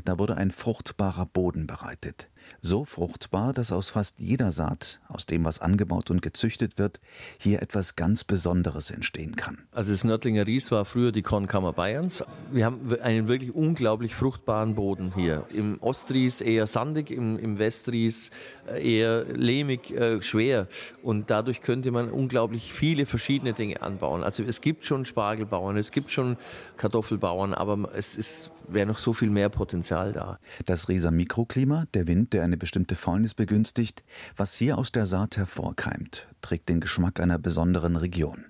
da 0.06 0.20
wurde 0.20 0.38
ein 0.38 0.52
fruchtbarer 0.52 1.26
Boden 1.26 1.66
bereitet 1.66 2.30
so 2.68 2.84
fruchtbar, 2.86 3.53
dass 3.53 3.72
aus 3.72 3.89
fast 3.89 4.20
jeder 4.20 4.51
Saat, 4.51 4.99
aus 5.07 5.26
dem 5.26 5.45
was 5.45 5.59
angebaut 5.59 6.11
und 6.11 6.22
gezüchtet 6.22 6.78
wird, 6.78 6.99
hier 7.38 7.61
etwas 7.61 7.95
ganz 7.95 8.24
Besonderes 8.24 8.91
entstehen 8.91 9.36
kann. 9.36 9.59
Also 9.72 9.93
das 9.93 10.03
Nördlinger 10.03 10.45
Ries 10.45 10.70
war 10.70 10.84
früher 10.86 11.11
die 11.11 11.22
Kornkammer 11.22 11.74
Bayerns. 11.74 12.24
Wir 12.51 12.65
haben 12.65 12.95
einen 13.01 13.28
wirklich 13.28 13.55
unglaublich 13.55 14.13
fruchtbaren 14.13 14.76
Boden 14.76 15.13
hier. 15.15 15.45
Im 15.53 15.82
Ostries 15.82 16.41
eher 16.41 16.68
sandig, 16.68 17.09
im, 17.09 17.39
im 17.39 17.57
Westries 17.57 18.32
äh, 18.68 18.97
eher 18.97 19.24
lehmig, 19.24 19.91
äh, 19.91 20.22
schwer. 20.22 20.68
Und 21.01 21.30
dadurch 21.30 21.61
könnte 21.61 21.91
man 21.91 22.11
unglaublich 22.11 22.74
viele 22.74 23.05
verschiedene 23.05 23.53
Dinge 23.53 23.82
anbauen. 23.82 24.24
Also 24.24 24.43
es 24.43 24.59
gibt 24.59 24.86
schon 24.86 25.05
Spargelbauern, 25.05 25.78
es 25.78 25.91
gibt 25.91 26.11
schon 26.11 26.38
Kartoffelbauern, 26.76 27.53
aber 27.53 27.89
es 27.95 28.51
wäre 28.68 28.86
noch 28.86 28.97
so 28.97 29.13
viel 29.13 29.30
mehr 29.30 29.49
Potenzial 29.49 30.11
da. 30.11 30.39
Das 30.65 30.89
Rieser 30.89 31.11
Mikroklima, 31.11 31.86
der 31.93 32.07
Wind, 32.07 32.34
der 32.34 32.43
eine 32.43 32.57
bestimmte 32.58 32.95
Fäulnis 32.95 33.34
begünstigt, 33.34 34.03
was 34.36 34.55
hier 34.55 34.78
aus 34.78 34.91
der 34.91 35.05
Saat 35.05 35.38
hervorkeimt, 35.38 36.28
trägt 36.41 36.70
den 36.70 36.80
Geschmack 36.80 37.20
einer 37.20 37.39
besonderen 37.39 37.95
Region. 37.95 38.45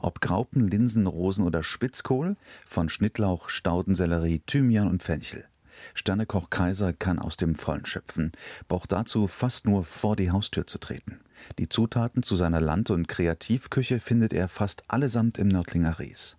Ob 0.00 0.20
Graupen, 0.20 0.68
Linsen, 0.68 1.06
Rosen 1.06 1.44
oder 1.44 1.62
Spitzkohl, 1.62 2.36
von 2.66 2.88
Schnittlauch, 2.88 3.48
Staudensellerie, 3.48 4.40
Thymian 4.40 4.88
und 4.88 5.02
Fenchel. 5.02 5.44
Sternekoch 5.94 6.50
Kaiser 6.50 6.92
kann 6.92 7.18
aus 7.18 7.36
dem 7.36 7.54
Vollen 7.54 7.86
schöpfen, 7.86 8.32
braucht 8.66 8.92
dazu 8.92 9.26
fast 9.26 9.66
nur 9.66 9.84
vor 9.84 10.16
die 10.16 10.30
Haustür 10.30 10.66
zu 10.66 10.78
treten. 10.78 11.20
Die 11.58 11.68
Zutaten 11.68 12.22
zu 12.22 12.36
seiner 12.36 12.60
Land- 12.60 12.90
und 12.90 13.08
Kreativküche 13.08 14.00
findet 14.00 14.32
er 14.32 14.48
fast 14.48 14.82
allesamt 14.88 15.38
im 15.38 15.48
Nördlinger 15.48 15.98
Ries. 15.98 16.36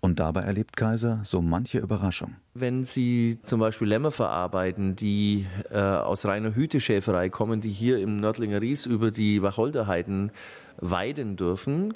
Und 0.00 0.20
dabei 0.20 0.42
erlebt 0.42 0.76
Kaiser 0.76 1.20
so 1.22 1.42
manche 1.42 1.78
Überraschung. 1.78 2.36
Wenn 2.54 2.84
Sie 2.84 3.38
zum 3.42 3.60
Beispiel 3.60 3.88
Lämmer 3.88 4.10
verarbeiten, 4.10 4.96
die 4.96 5.46
äh, 5.70 5.78
aus 5.78 6.24
reiner 6.24 6.54
Hüteschäferei 6.54 7.28
kommen, 7.28 7.60
die 7.60 7.70
hier 7.70 7.98
im 7.98 8.16
Nördlinger 8.16 8.60
Ries 8.60 8.86
über 8.86 9.10
die 9.10 9.42
Wacholderheiden 9.42 10.32
weiden 10.80 11.36
dürfen, 11.36 11.94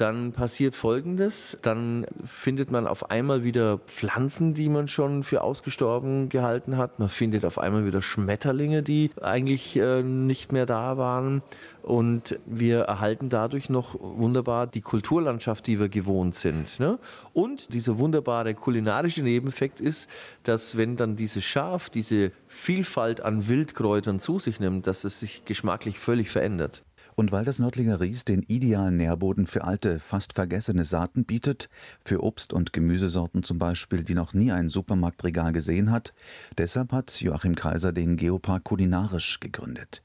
dann 0.00 0.32
passiert 0.32 0.76
Folgendes. 0.76 1.58
Dann 1.62 2.06
findet 2.24 2.70
man 2.70 2.86
auf 2.86 3.10
einmal 3.10 3.44
wieder 3.44 3.78
Pflanzen, 3.78 4.54
die 4.54 4.68
man 4.68 4.88
schon 4.88 5.24
für 5.24 5.42
ausgestorben 5.42 6.28
gehalten 6.28 6.76
hat. 6.76 6.98
Man 6.98 7.08
findet 7.08 7.44
auf 7.44 7.58
einmal 7.58 7.84
wieder 7.84 8.00
Schmetterlinge, 8.00 8.82
die 8.82 9.10
eigentlich 9.20 9.76
äh, 9.76 10.02
nicht 10.02 10.52
mehr 10.52 10.66
da 10.66 10.96
waren. 10.96 11.42
Und 11.82 12.38
wir 12.46 12.80
erhalten 12.80 13.28
dadurch 13.28 13.70
noch 13.70 13.96
wunderbar 13.98 14.66
die 14.66 14.82
Kulturlandschaft, 14.82 15.66
die 15.66 15.80
wir 15.80 15.88
gewohnt 15.88 16.34
sind. 16.34 16.78
Ne? 16.80 16.98
Und 17.32 17.72
dieser 17.72 17.98
wunderbare 17.98 18.54
kulinarische 18.54 19.22
Nebeneffekt 19.22 19.80
ist, 19.80 20.08
dass 20.44 20.76
wenn 20.76 20.96
dann 20.96 21.16
dieses 21.16 21.44
Schaf 21.44 21.90
diese 21.90 22.32
Vielfalt 22.46 23.20
an 23.20 23.48
Wildkräutern 23.48 24.20
zu 24.20 24.38
sich 24.38 24.60
nimmt, 24.60 24.86
dass 24.86 25.04
es 25.04 25.20
sich 25.20 25.44
geschmacklich 25.44 25.98
völlig 25.98 26.30
verändert. 26.30 26.82
Und 27.18 27.32
weil 27.32 27.44
das 27.44 27.58
Nördlinger 27.58 27.98
Ries 27.98 28.24
den 28.24 28.44
idealen 28.44 28.96
Nährboden 28.96 29.46
für 29.46 29.64
alte, 29.64 29.98
fast 29.98 30.34
vergessene 30.34 30.84
Saaten 30.84 31.24
bietet, 31.24 31.68
für 32.04 32.22
Obst- 32.22 32.52
und 32.52 32.72
Gemüsesorten 32.72 33.42
zum 33.42 33.58
Beispiel, 33.58 34.04
die 34.04 34.14
noch 34.14 34.34
nie 34.34 34.52
ein 34.52 34.68
Supermarktregal 34.68 35.52
gesehen 35.52 35.90
hat, 35.90 36.14
deshalb 36.58 36.92
hat 36.92 37.20
Joachim 37.20 37.56
Kaiser 37.56 37.92
den 37.92 38.16
Geopark 38.16 38.62
kulinarisch 38.62 39.40
gegründet. 39.40 40.04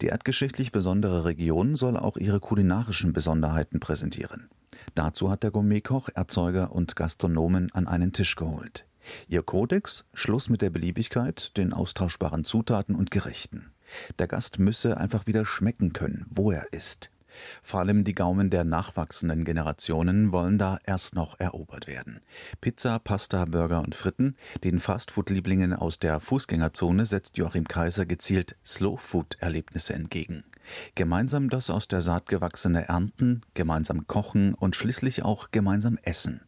Die 0.00 0.06
erdgeschichtlich 0.06 0.72
besondere 0.72 1.26
Region 1.26 1.76
soll 1.76 1.98
auch 1.98 2.16
ihre 2.16 2.40
kulinarischen 2.40 3.12
Besonderheiten 3.12 3.78
präsentieren. 3.78 4.48
Dazu 4.94 5.30
hat 5.30 5.42
der 5.42 5.50
Gourmetkoch 5.50 6.08
Erzeuger 6.14 6.72
und 6.72 6.96
Gastronomen 6.96 7.72
an 7.74 7.86
einen 7.86 8.14
Tisch 8.14 8.36
geholt. 8.36 8.86
Ihr 9.28 9.42
Kodex 9.42 10.06
Schluss 10.14 10.48
mit 10.48 10.62
der 10.62 10.70
Beliebigkeit, 10.70 11.58
den 11.58 11.74
austauschbaren 11.74 12.42
Zutaten 12.42 12.94
und 12.94 13.10
Gerichten. 13.10 13.66
Der 14.18 14.26
Gast 14.26 14.58
müsse 14.58 14.96
einfach 14.96 15.26
wieder 15.26 15.44
schmecken 15.44 15.92
können, 15.92 16.26
wo 16.30 16.50
er 16.50 16.72
ist. 16.72 17.10
Vor 17.62 17.80
allem 17.80 18.04
die 18.04 18.14
Gaumen 18.14 18.50
der 18.50 18.64
nachwachsenden 18.64 19.44
Generationen 19.44 20.32
wollen 20.32 20.58
da 20.58 20.78
erst 20.84 21.14
noch 21.14 21.38
erobert 21.40 21.86
werden. 21.86 22.20
Pizza, 22.60 22.98
Pasta, 22.98 23.44
Burger 23.44 23.80
und 23.80 23.94
Fritten, 23.94 24.36
den 24.62 24.78
Fastfood-Lieblingen 24.78 25.72
aus 25.72 25.98
der 25.98 26.20
Fußgängerzone 26.20 27.06
setzt 27.06 27.36
Joachim 27.36 27.66
Kaiser 27.66 28.06
gezielt 28.06 28.56
Slow-Food-Erlebnisse 28.64 29.94
entgegen. 29.94 30.44
Gemeinsam 30.94 31.50
das 31.50 31.70
aus 31.70 31.88
der 31.88 32.00
Saat 32.00 32.28
gewachsene 32.28 32.88
Ernten, 32.88 33.42
gemeinsam 33.52 34.06
kochen 34.06 34.54
und 34.54 34.76
schließlich 34.76 35.22
auch 35.22 35.50
gemeinsam 35.50 35.98
essen. 36.02 36.40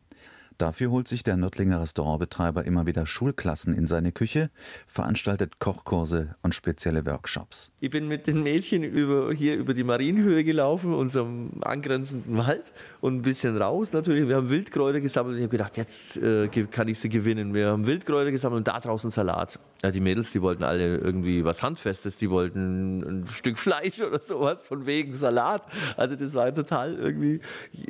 Dafür 0.58 0.90
holt 0.90 1.06
sich 1.06 1.22
der 1.22 1.36
Nördlinger 1.36 1.82
Restaurantbetreiber 1.82 2.64
immer 2.64 2.86
wieder 2.86 3.06
Schulklassen 3.06 3.74
in 3.74 3.86
seine 3.86 4.12
Küche, 4.12 4.50
veranstaltet 4.86 5.58
Kochkurse 5.58 6.34
und 6.42 6.54
spezielle 6.54 7.04
Workshops. 7.04 7.72
Ich 7.80 7.90
bin 7.90 8.08
mit 8.08 8.26
den 8.26 8.42
Mädchen 8.42 8.82
über, 8.82 9.32
hier 9.34 9.56
über 9.56 9.74
die 9.74 9.84
Marienhöhe 9.84 10.44
gelaufen, 10.44 10.94
unserem 10.94 11.50
angrenzenden 11.62 12.38
Wald 12.38 12.72
und 13.00 13.16
ein 13.16 13.22
bisschen 13.22 13.56
raus 13.60 13.92
natürlich. 13.92 14.28
Wir 14.28 14.36
haben 14.36 14.48
Wildkräuter 14.48 15.00
gesammelt. 15.00 15.36
Ich 15.36 15.42
habe 15.42 15.50
gedacht, 15.50 15.76
jetzt 15.76 16.16
äh, 16.16 16.48
kann 16.48 16.88
ich 16.88 16.98
sie 16.98 17.10
gewinnen. 17.10 17.52
Wir 17.52 17.68
haben 17.68 17.86
Wildkräuter 17.86 18.30
gesammelt 18.30 18.58
und 18.58 18.68
da 18.68 18.80
draußen 18.80 19.10
Salat. 19.10 19.58
Ja, 19.86 19.92
die 19.92 20.00
Mädels, 20.00 20.32
die 20.32 20.42
wollten 20.42 20.64
alle 20.64 20.96
irgendwie 20.96 21.44
was 21.44 21.62
Handfestes. 21.62 22.16
Die 22.16 22.28
wollten 22.28 23.02
ein 23.02 23.26
Stück 23.28 23.56
Fleisch 23.56 24.00
oder 24.02 24.20
sowas 24.20 24.66
von 24.66 24.84
wegen 24.84 25.14
Salat. 25.14 25.62
Also 25.96 26.16
das 26.16 26.34
war 26.34 26.52
total 26.52 26.96
irgendwie. 26.96 27.40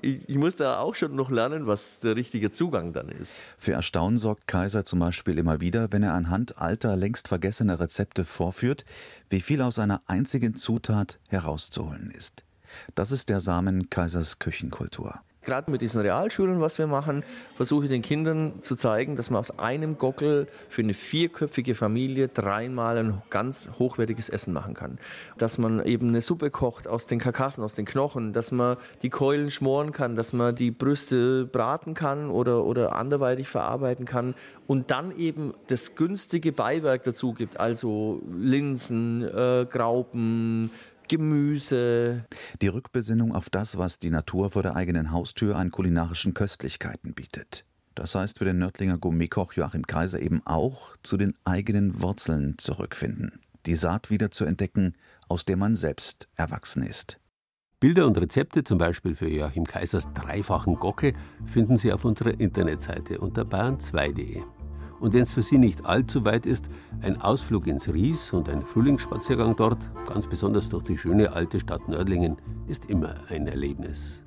Ich, 0.02 0.28
ich 0.28 0.36
musste 0.36 0.78
auch 0.78 0.94
schon 0.94 1.16
noch 1.16 1.30
lernen, 1.30 1.66
was 1.66 2.00
der 2.00 2.14
richtige 2.14 2.50
Zugang 2.50 2.92
dann 2.92 3.08
ist. 3.08 3.40
Für 3.56 3.72
Erstaunen 3.72 4.18
sorgt 4.18 4.46
Kaiser 4.46 4.84
zum 4.84 4.98
Beispiel 4.98 5.38
immer 5.38 5.62
wieder, 5.62 5.90
wenn 5.90 6.02
er 6.02 6.12
anhand 6.12 6.58
alter, 6.58 6.96
längst 6.96 7.28
vergessener 7.28 7.80
Rezepte 7.80 8.26
vorführt, 8.26 8.84
wie 9.30 9.40
viel 9.40 9.62
aus 9.62 9.78
einer 9.78 10.02
einzigen 10.06 10.54
Zutat 10.54 11.18
herauszuholen 11.30 12.10
ist. 12.10 12.44
Das 12.94 13.10
ist 13.10 13.30
der 13.30 13.40
Samen 13.40 13.88
Kaisers 13.88 14.38
Küchenkultur. 14.38 15.22
Gerade 15.46 15.70
mit 15.70 15.80
diesen 15.80 16.00
Realschulen, 16.00 16.60
was 16.60 16.76
wir 16.78 16.88
machen, 16.88 17.22
versuche 17.54 17.84
ich 17.84 17.90
den 17.90 18.02
Kindern 18.02 18.62
zu 18.62 18.74
zeigen, 18.74 19.14
dass 19.14 19.30
man 19.30 19.38
aus 19.38 19.56
einem 19.60 19.96
Gockel 19.96 20.48
für 20.68 20.82
eine 20.82 20.92
vierköpfige 20.92 21.76
Familie 21.76 22.26
dreimal 22.26 22.98
ein 22.98 23.22
ganz 23.30 23.68
hochwertiges 23.78 24.28
Essen 24.28 24.52
machen 24.52 24.74
kann. 24.74 24.98
Dass 25.38 25.56
man 25.56 25.86
eben 25.86 26.08
eine 26.08 26.20
Suppe 26.20 26.50
kocht 26.50 26.88
aus 26.88 27.06
den 27.06 27.20
Karkassen, 27.20 27.62
aus 27.62 27.74
den 27.74 27.84
Knochen, 27.84 28.32
dass 28.32 28.50
man 28.50 28.76
die 29.02 29.08
Keulen 29.08 29.52
schmoren 29.52 29.92
kann, 29.92 30.16
dass 30.16 30.32
man 30.32 30.56
die 30.56 30.72
Brüste 30.72 31.46
braten 31.46 31.94
kann 31.94 32.28
oder, 32.28 32.64
oder 32.64 32.96
anderweitig 32.96 33.48
verarbeiten 33.48 34.04
kann 34.04 34.34
und 34.66 34.90
dann 34.90 35.16
eben 35.16 35.54
das 35.68 35.94
günstige 35.94 36.50
Beiwerk 36.50 37.04
dazu 37.04 37.32
gibt, 37.32 37.60
also 37.60 38.20
Linsen, 38.36 39.22
äh, 39.22 39.64
Graupen, 39.70 40.72
Gemüse. 41.08 42.24
Die 42.60 42.68
Rückbesinnung 42.68 43.34
auf 43.34 43.50
das, 43.50 43.78
was 43.78 43.98
die 43.98 44.10
Natur 44.10 44.50
vor 44.50 44.62
der 44.62 44.76
eigenen 44.76 45.10
Haustür 45.10 45.56
an 45.56 45.70
kulinarischen 45.70 46.34
Köstlichkeiten 46.34 47.14
bietet. 47.14 47.64
Das 47.94 48.14
heißt 48.14 48.38
für 48.38 48.44
den 48.44 48.58
Nördlinger 48.58 48.98
Gourmetkoch 48.98 49.54
Joachim 49.54 49.86
Kaiser 49.86 50.20
eben 50.20 50.42
auch 50.44 50.96
zu 51.02 51.16
den 51.16 51.34
eigenen 51.44 52.02
Wurzeln 52.02 52.58
zurückfinden. 52.58 53.40
Die 53.64 53.74
Saat 53.74 54.10
wieder 54.10 54.30
zu 54.30 54.44
entdecken, 54.44 54.94
aus 55.28 55.44
der 55.44 55.56
man 55.56 55.76
selbst 55.76 56.28
erwachsen 56.36 56.82
ist. 56.82 57.18
Bilder 57.80 58.06
und 58.06 58.16
Rezepte, 58.16 58.64
zum 58.64 58.78
Beispiel 58.78 59.14
für 59.14 59.28
Joachim 59.28 59.64
Kaisers 59.64 60.08
dreifachen 60.14 60.76
Gockel, 60.76 61.12
finden 61.44 61.76
Sie 61.76 61.92
auf 61.92 62.04
unserer 62.04 62.38
Internetseite 62.40 63.18
unter 63.18 63.42
bayern2.de. 63.42 64.42
Und 65.00 65.12
wenn 65.12 65.22
es 65.22 65.32
für 65.32 65.42
Sie 65.42 65.58
nicht 65.58 65.84
allzu 65.86 66.24
weit 66.24 66.46
ist, 66.46 66.68
ein 67.02 67.20
Ausflug 67.20 67.66
ins 67.66 67.92
Ries 67.92 68.32
und 68.32 68.48
ein 68.48 68.62
Frühlingsspaziergang 68.62 69.56
dort, 69.56 69.78
ganz 70.08 70.26
besonders 70.26 70.68
durch 70.68 70.84
die 70.84 70.98
schöne 70.98 71.32
alte 71.32 71.60
Stadt 71.60 71.88
Nördlingen, 71.88 72.36
ist 72.66 72.86
immer 72.86 73.14
ein 73.28 73.46
Erlebnis. 73.46 74.20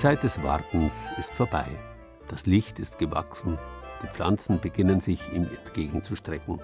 Zeit 0.00 0.22
des 0.22 0.42
Wartens 0.42 0.94
ist 1.18 1.34
vorbei. 1.34 1.66
Das 2.28 2.46
Licht 2.46 2.78
ist 2.78 2.98
gewachsen, 2.98 3.58
die 4.02 4.06
Pflanzen 4.06 4.58
beginnen 4.58 4.98
sich 5.00 5.20
ihm 5.30 5.46
entgegenzustrecken. 5.54 6.58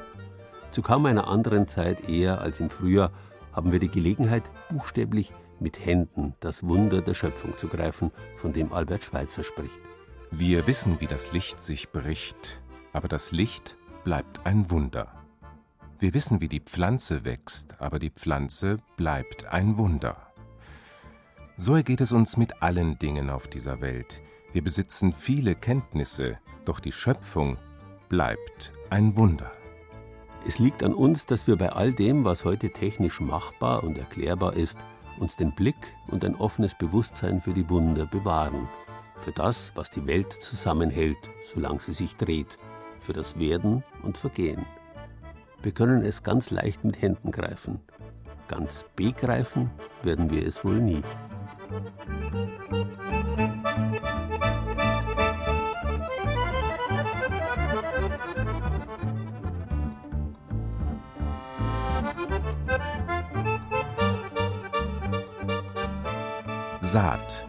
Zu 0.72 0.80
kaum 0.80 1.05
einer 1.05 1.28
anderen 1.28 1.68
Zeit 1.68 2.09
eher 2.09 2.41
als 2.41 2.61
im 2.61 2.70
Frühjahr 2.70 3.12
haben 3.53 3.72
wir 3.72 3.78
die 3.78 3.91
Gelegenheit, 3.91 4.45
buchstäblich 4.70 5.34
mit 5.61 5.84
Händen 5.84 6.34
das 6.41 6.62
Wunder 6.62 7.03
der 7.03 7.12
Schöpfung 7.12 7.59
zu 7.59 7.68
greifen, 7.68 8.11
von 8.39 8.55
dem 8.55 8.72
Albert 8.72 9.05
Schweitzer 9.05 9.45
spricht. 9.45 9.80
Wir 10.30 10.66
wissen, 10.66 10.99
wie 11.01 11.07
das 11.07 11.32
Licht 11.32 11.62
sich 11.62 11.91
bricht, 11.91 12.62
aber 12.95 13.09
das 13.09 13.32
Licht 13.32 13.76
bleibt 14.03 14.47
ein 14.47 14.70
Wunder. 14.70 15.12
Wir 15.99 16.14
wissen, 16.14 16.41
wie 16.41 16.49
die 16.49 16.61
Pflanze 16.61 17.26
wächst, 17.26 17.82
aber 17.82 17.99
die 17.99 18.11
Pflanze 18.11 18.78
bleibt 18.97 19.45
ein 19.45 19.76
Wunder. 19.76 20.26
So 21.59 21.74
ergeht 21.74 22.02
es 22.02 22.12
uns 22.12 22.36
mit 22.36 22.62
allen 22.62 22.98
Dingen 22.98 23.30
auf 23.30 23.48
dieser 23.48 23.80
Welt. 23.80 24.20
Wir 24.52 24.62
besitzen 24.62 25.14
viele 25.14 25.54
Kenntnisse, 25.54 26.38
doch 26.66 26.80
die 26.80 26.92
Schöpfung 26.92 27.57
bleibt 28.11 28.72
ein 28.90 29.16
Wunder. 29.16 29.50
Es 30.46 30.59
liegt 30.59 30.82
an 30.82 30.92
uns, 30.92 31.24
dass 31.24 31.46
wir 31.46 31.57
bei 31.57 31.70
all 31.70 31.92
dem, 31.92 32.26
was 32.26 32.44
heute 32.44 32.70
technisch 32.70 33.20
machbar 33.20 33.84
und 33.84 33.96
erklärbar 33.96 34.52
ist, 34.52 34.78
uns 35.18 35.36
den 35.36 35.54
Blick 35.54 35.74
und 36.09 36.26
ein 36.26 36.34
offenes 36.34 36.74
Bewusstsein 36.74 37.40
für 37.40 37.54
die 37.54 37.70
Wunder 37.70 38.04
bewahren, 38.04 38.68
für 39.20 39.32
das, 39.32 39.72
was 39.74 39.90
die 39.90 40.07
Welt 40.07 40.34
zusammenhält, 40.34 41.18
solange 41.54 41.80
sie 41.80 41.94
sich 41.94 42.16
dreht, 42.16 42.59
für 43.00 43.14
das 43.14 43.38
Werden 43.38 43.82
und 44.02 44.18
Vergehen. 44.18 44.66
Wir 45.62 45.72
können 45.72 46.04
es 46.04 46.22
ganz 46.22 46.50
leicht 46.50 46.84
mit 46.84 47.00
Händen 47.00 47.30
greifen. 47.30 47.80
Ganz 48.46 48.84
begreifen 48.94 49.70
werden 50.02 50.30
wir 50.30 50.46
es 50.46 50.62
wohl 50.64 50.80
nie. 50.80 51.02
Saat. 66.81 67.47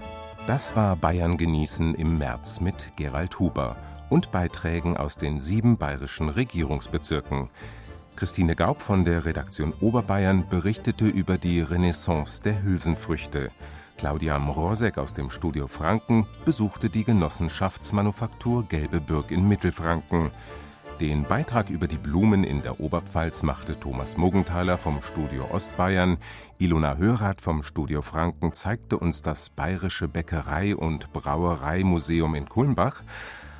Das 0.47 0.75
war 0.75 0.95
Bayern 0.95 1.37
genießen 1.37 1.93
im 1.93 2.17
März 2.17 2.59
mit 2.59 2.93
Gerald 2.95 3.37
Huber 3.39 3.75
und 4.09 4.31
Beiträgen 4.31 4.97
aus 4.97 5.17
den 5.17 5.39
sieben 5.39 5.77
bayerischen 5.77 6.29
Regierungsbezirken. 6.29 7.49
Christine 8.15 8.55
Gaub 8.55 8.81
von 8.81 9.05
der 9.05 9.25
Redaktion 9.25 9.73
Oberbayern 9.79 10.49
berichtete 10.49 11.05
über 11.05 11.37
die 11.37 11.61
Renaissance 11.61 12.41
der 12.41 12.63
Hülsenfrüchte. 12.63 13.51
Claudia 13.97 14.37
Mrorsek 14.37 14.99
aus 14.99 15.13
dem 15.13 15.31
Studio 15.31 15.67
Franken 15.67 16.27
besuchte 16.45 16.87
die 16.89 17.03
Genossenschaftsmanufaktur 17.03 18.67
Gelbe 18.67 19.01
Bürg 19.01 19.31
in 19.31 19.47
Mittelfranken. 19.47 20.29
Den 20.99 21.23
Beitrag 21.23 21.71
über 21.71 21.87
die 21.87 21.97
Blumen 21.97 22.43
in 22.43 22.61
der 22.61 22.79
Oberpfalz 22.79 23.41
machte 23.41 23.79
Thomas 23.79 24.15
Mogenthaler 24.15 24.77
vom 24.77 25.01
Studio 25.01 25.45
Ostbayern. 25.51 26.17
Ilona 26.59 26.95
Hörath 26.97 27.41
vom 27.41 27.63
Studio 27.63 28.03
Franken 28.03 28.53
zeigte 28.53 28.97
uns 28.97 29.23
das 29.23 29.49
Bayerische 29.49 30.07
Bäckerei- 30.07 30.75
und 30.75 31.11
Brauereimuseum 31.13 32.35
in 32.35 32.47
Kulmbach. 32.47 33.01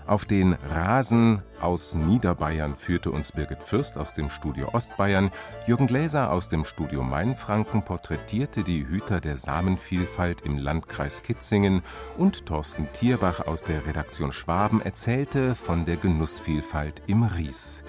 Auf 0.08 0.24
den 0.24 0.53
Rasen 0.53 1.41
aus 1.60 1.93
Niederbayern 1.93 2.78
führte 2.78 3.12
uns 3.12 3.34
Birgit 3.34 3.62
Fürst 3.62 3.97
aus 3.97 4.14
dem 4.14 4.30
Studio 4.30 4.70
Ostbayern. 4.74 5.32
Jürgen 5.68 5.86
Gläser 5.86 6.32
aus 6.32 6.47
dem 6.47 6.64
Studio 6.64 7.03
Mainfranken 7.03 7.84
porträtierte 7.84 8.64
die 8.64 8.88
Hüter 8.88 9.20
der 9.20 9.36
Samenvielfalt 9.36 10.41
im 10.41 10.58
Landkreis 10.58 11.24
Kitzingen 11.24 11.82
und 12.18 12.45
Thorsten 12.45 12.88
Tierbach 12.93 13.47
aus 13.47 13.64
der 13.64 13.86
Redaktion 13.86 14.32
Schwaben 14.32 14.82
erzählte 14.82 15.55
von 15.55 15.84
der 15.84 15.97
Genussvielfalt 15.97 17.01
im 17.08 17.24
Ries. 17.24 17.84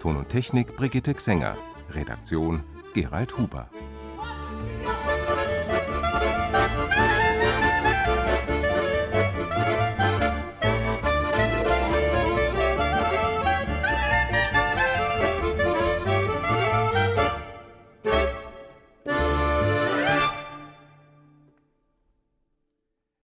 Ton 0.00 0.16
und 0.16 0.28
Technik 0.28 0.74
Brigitte 0.76 1.14
Xenger. 1.14 1.56
Redaktion 1.90 2.64
Gerald 2.94 3.38
Huber. 3.38 3.70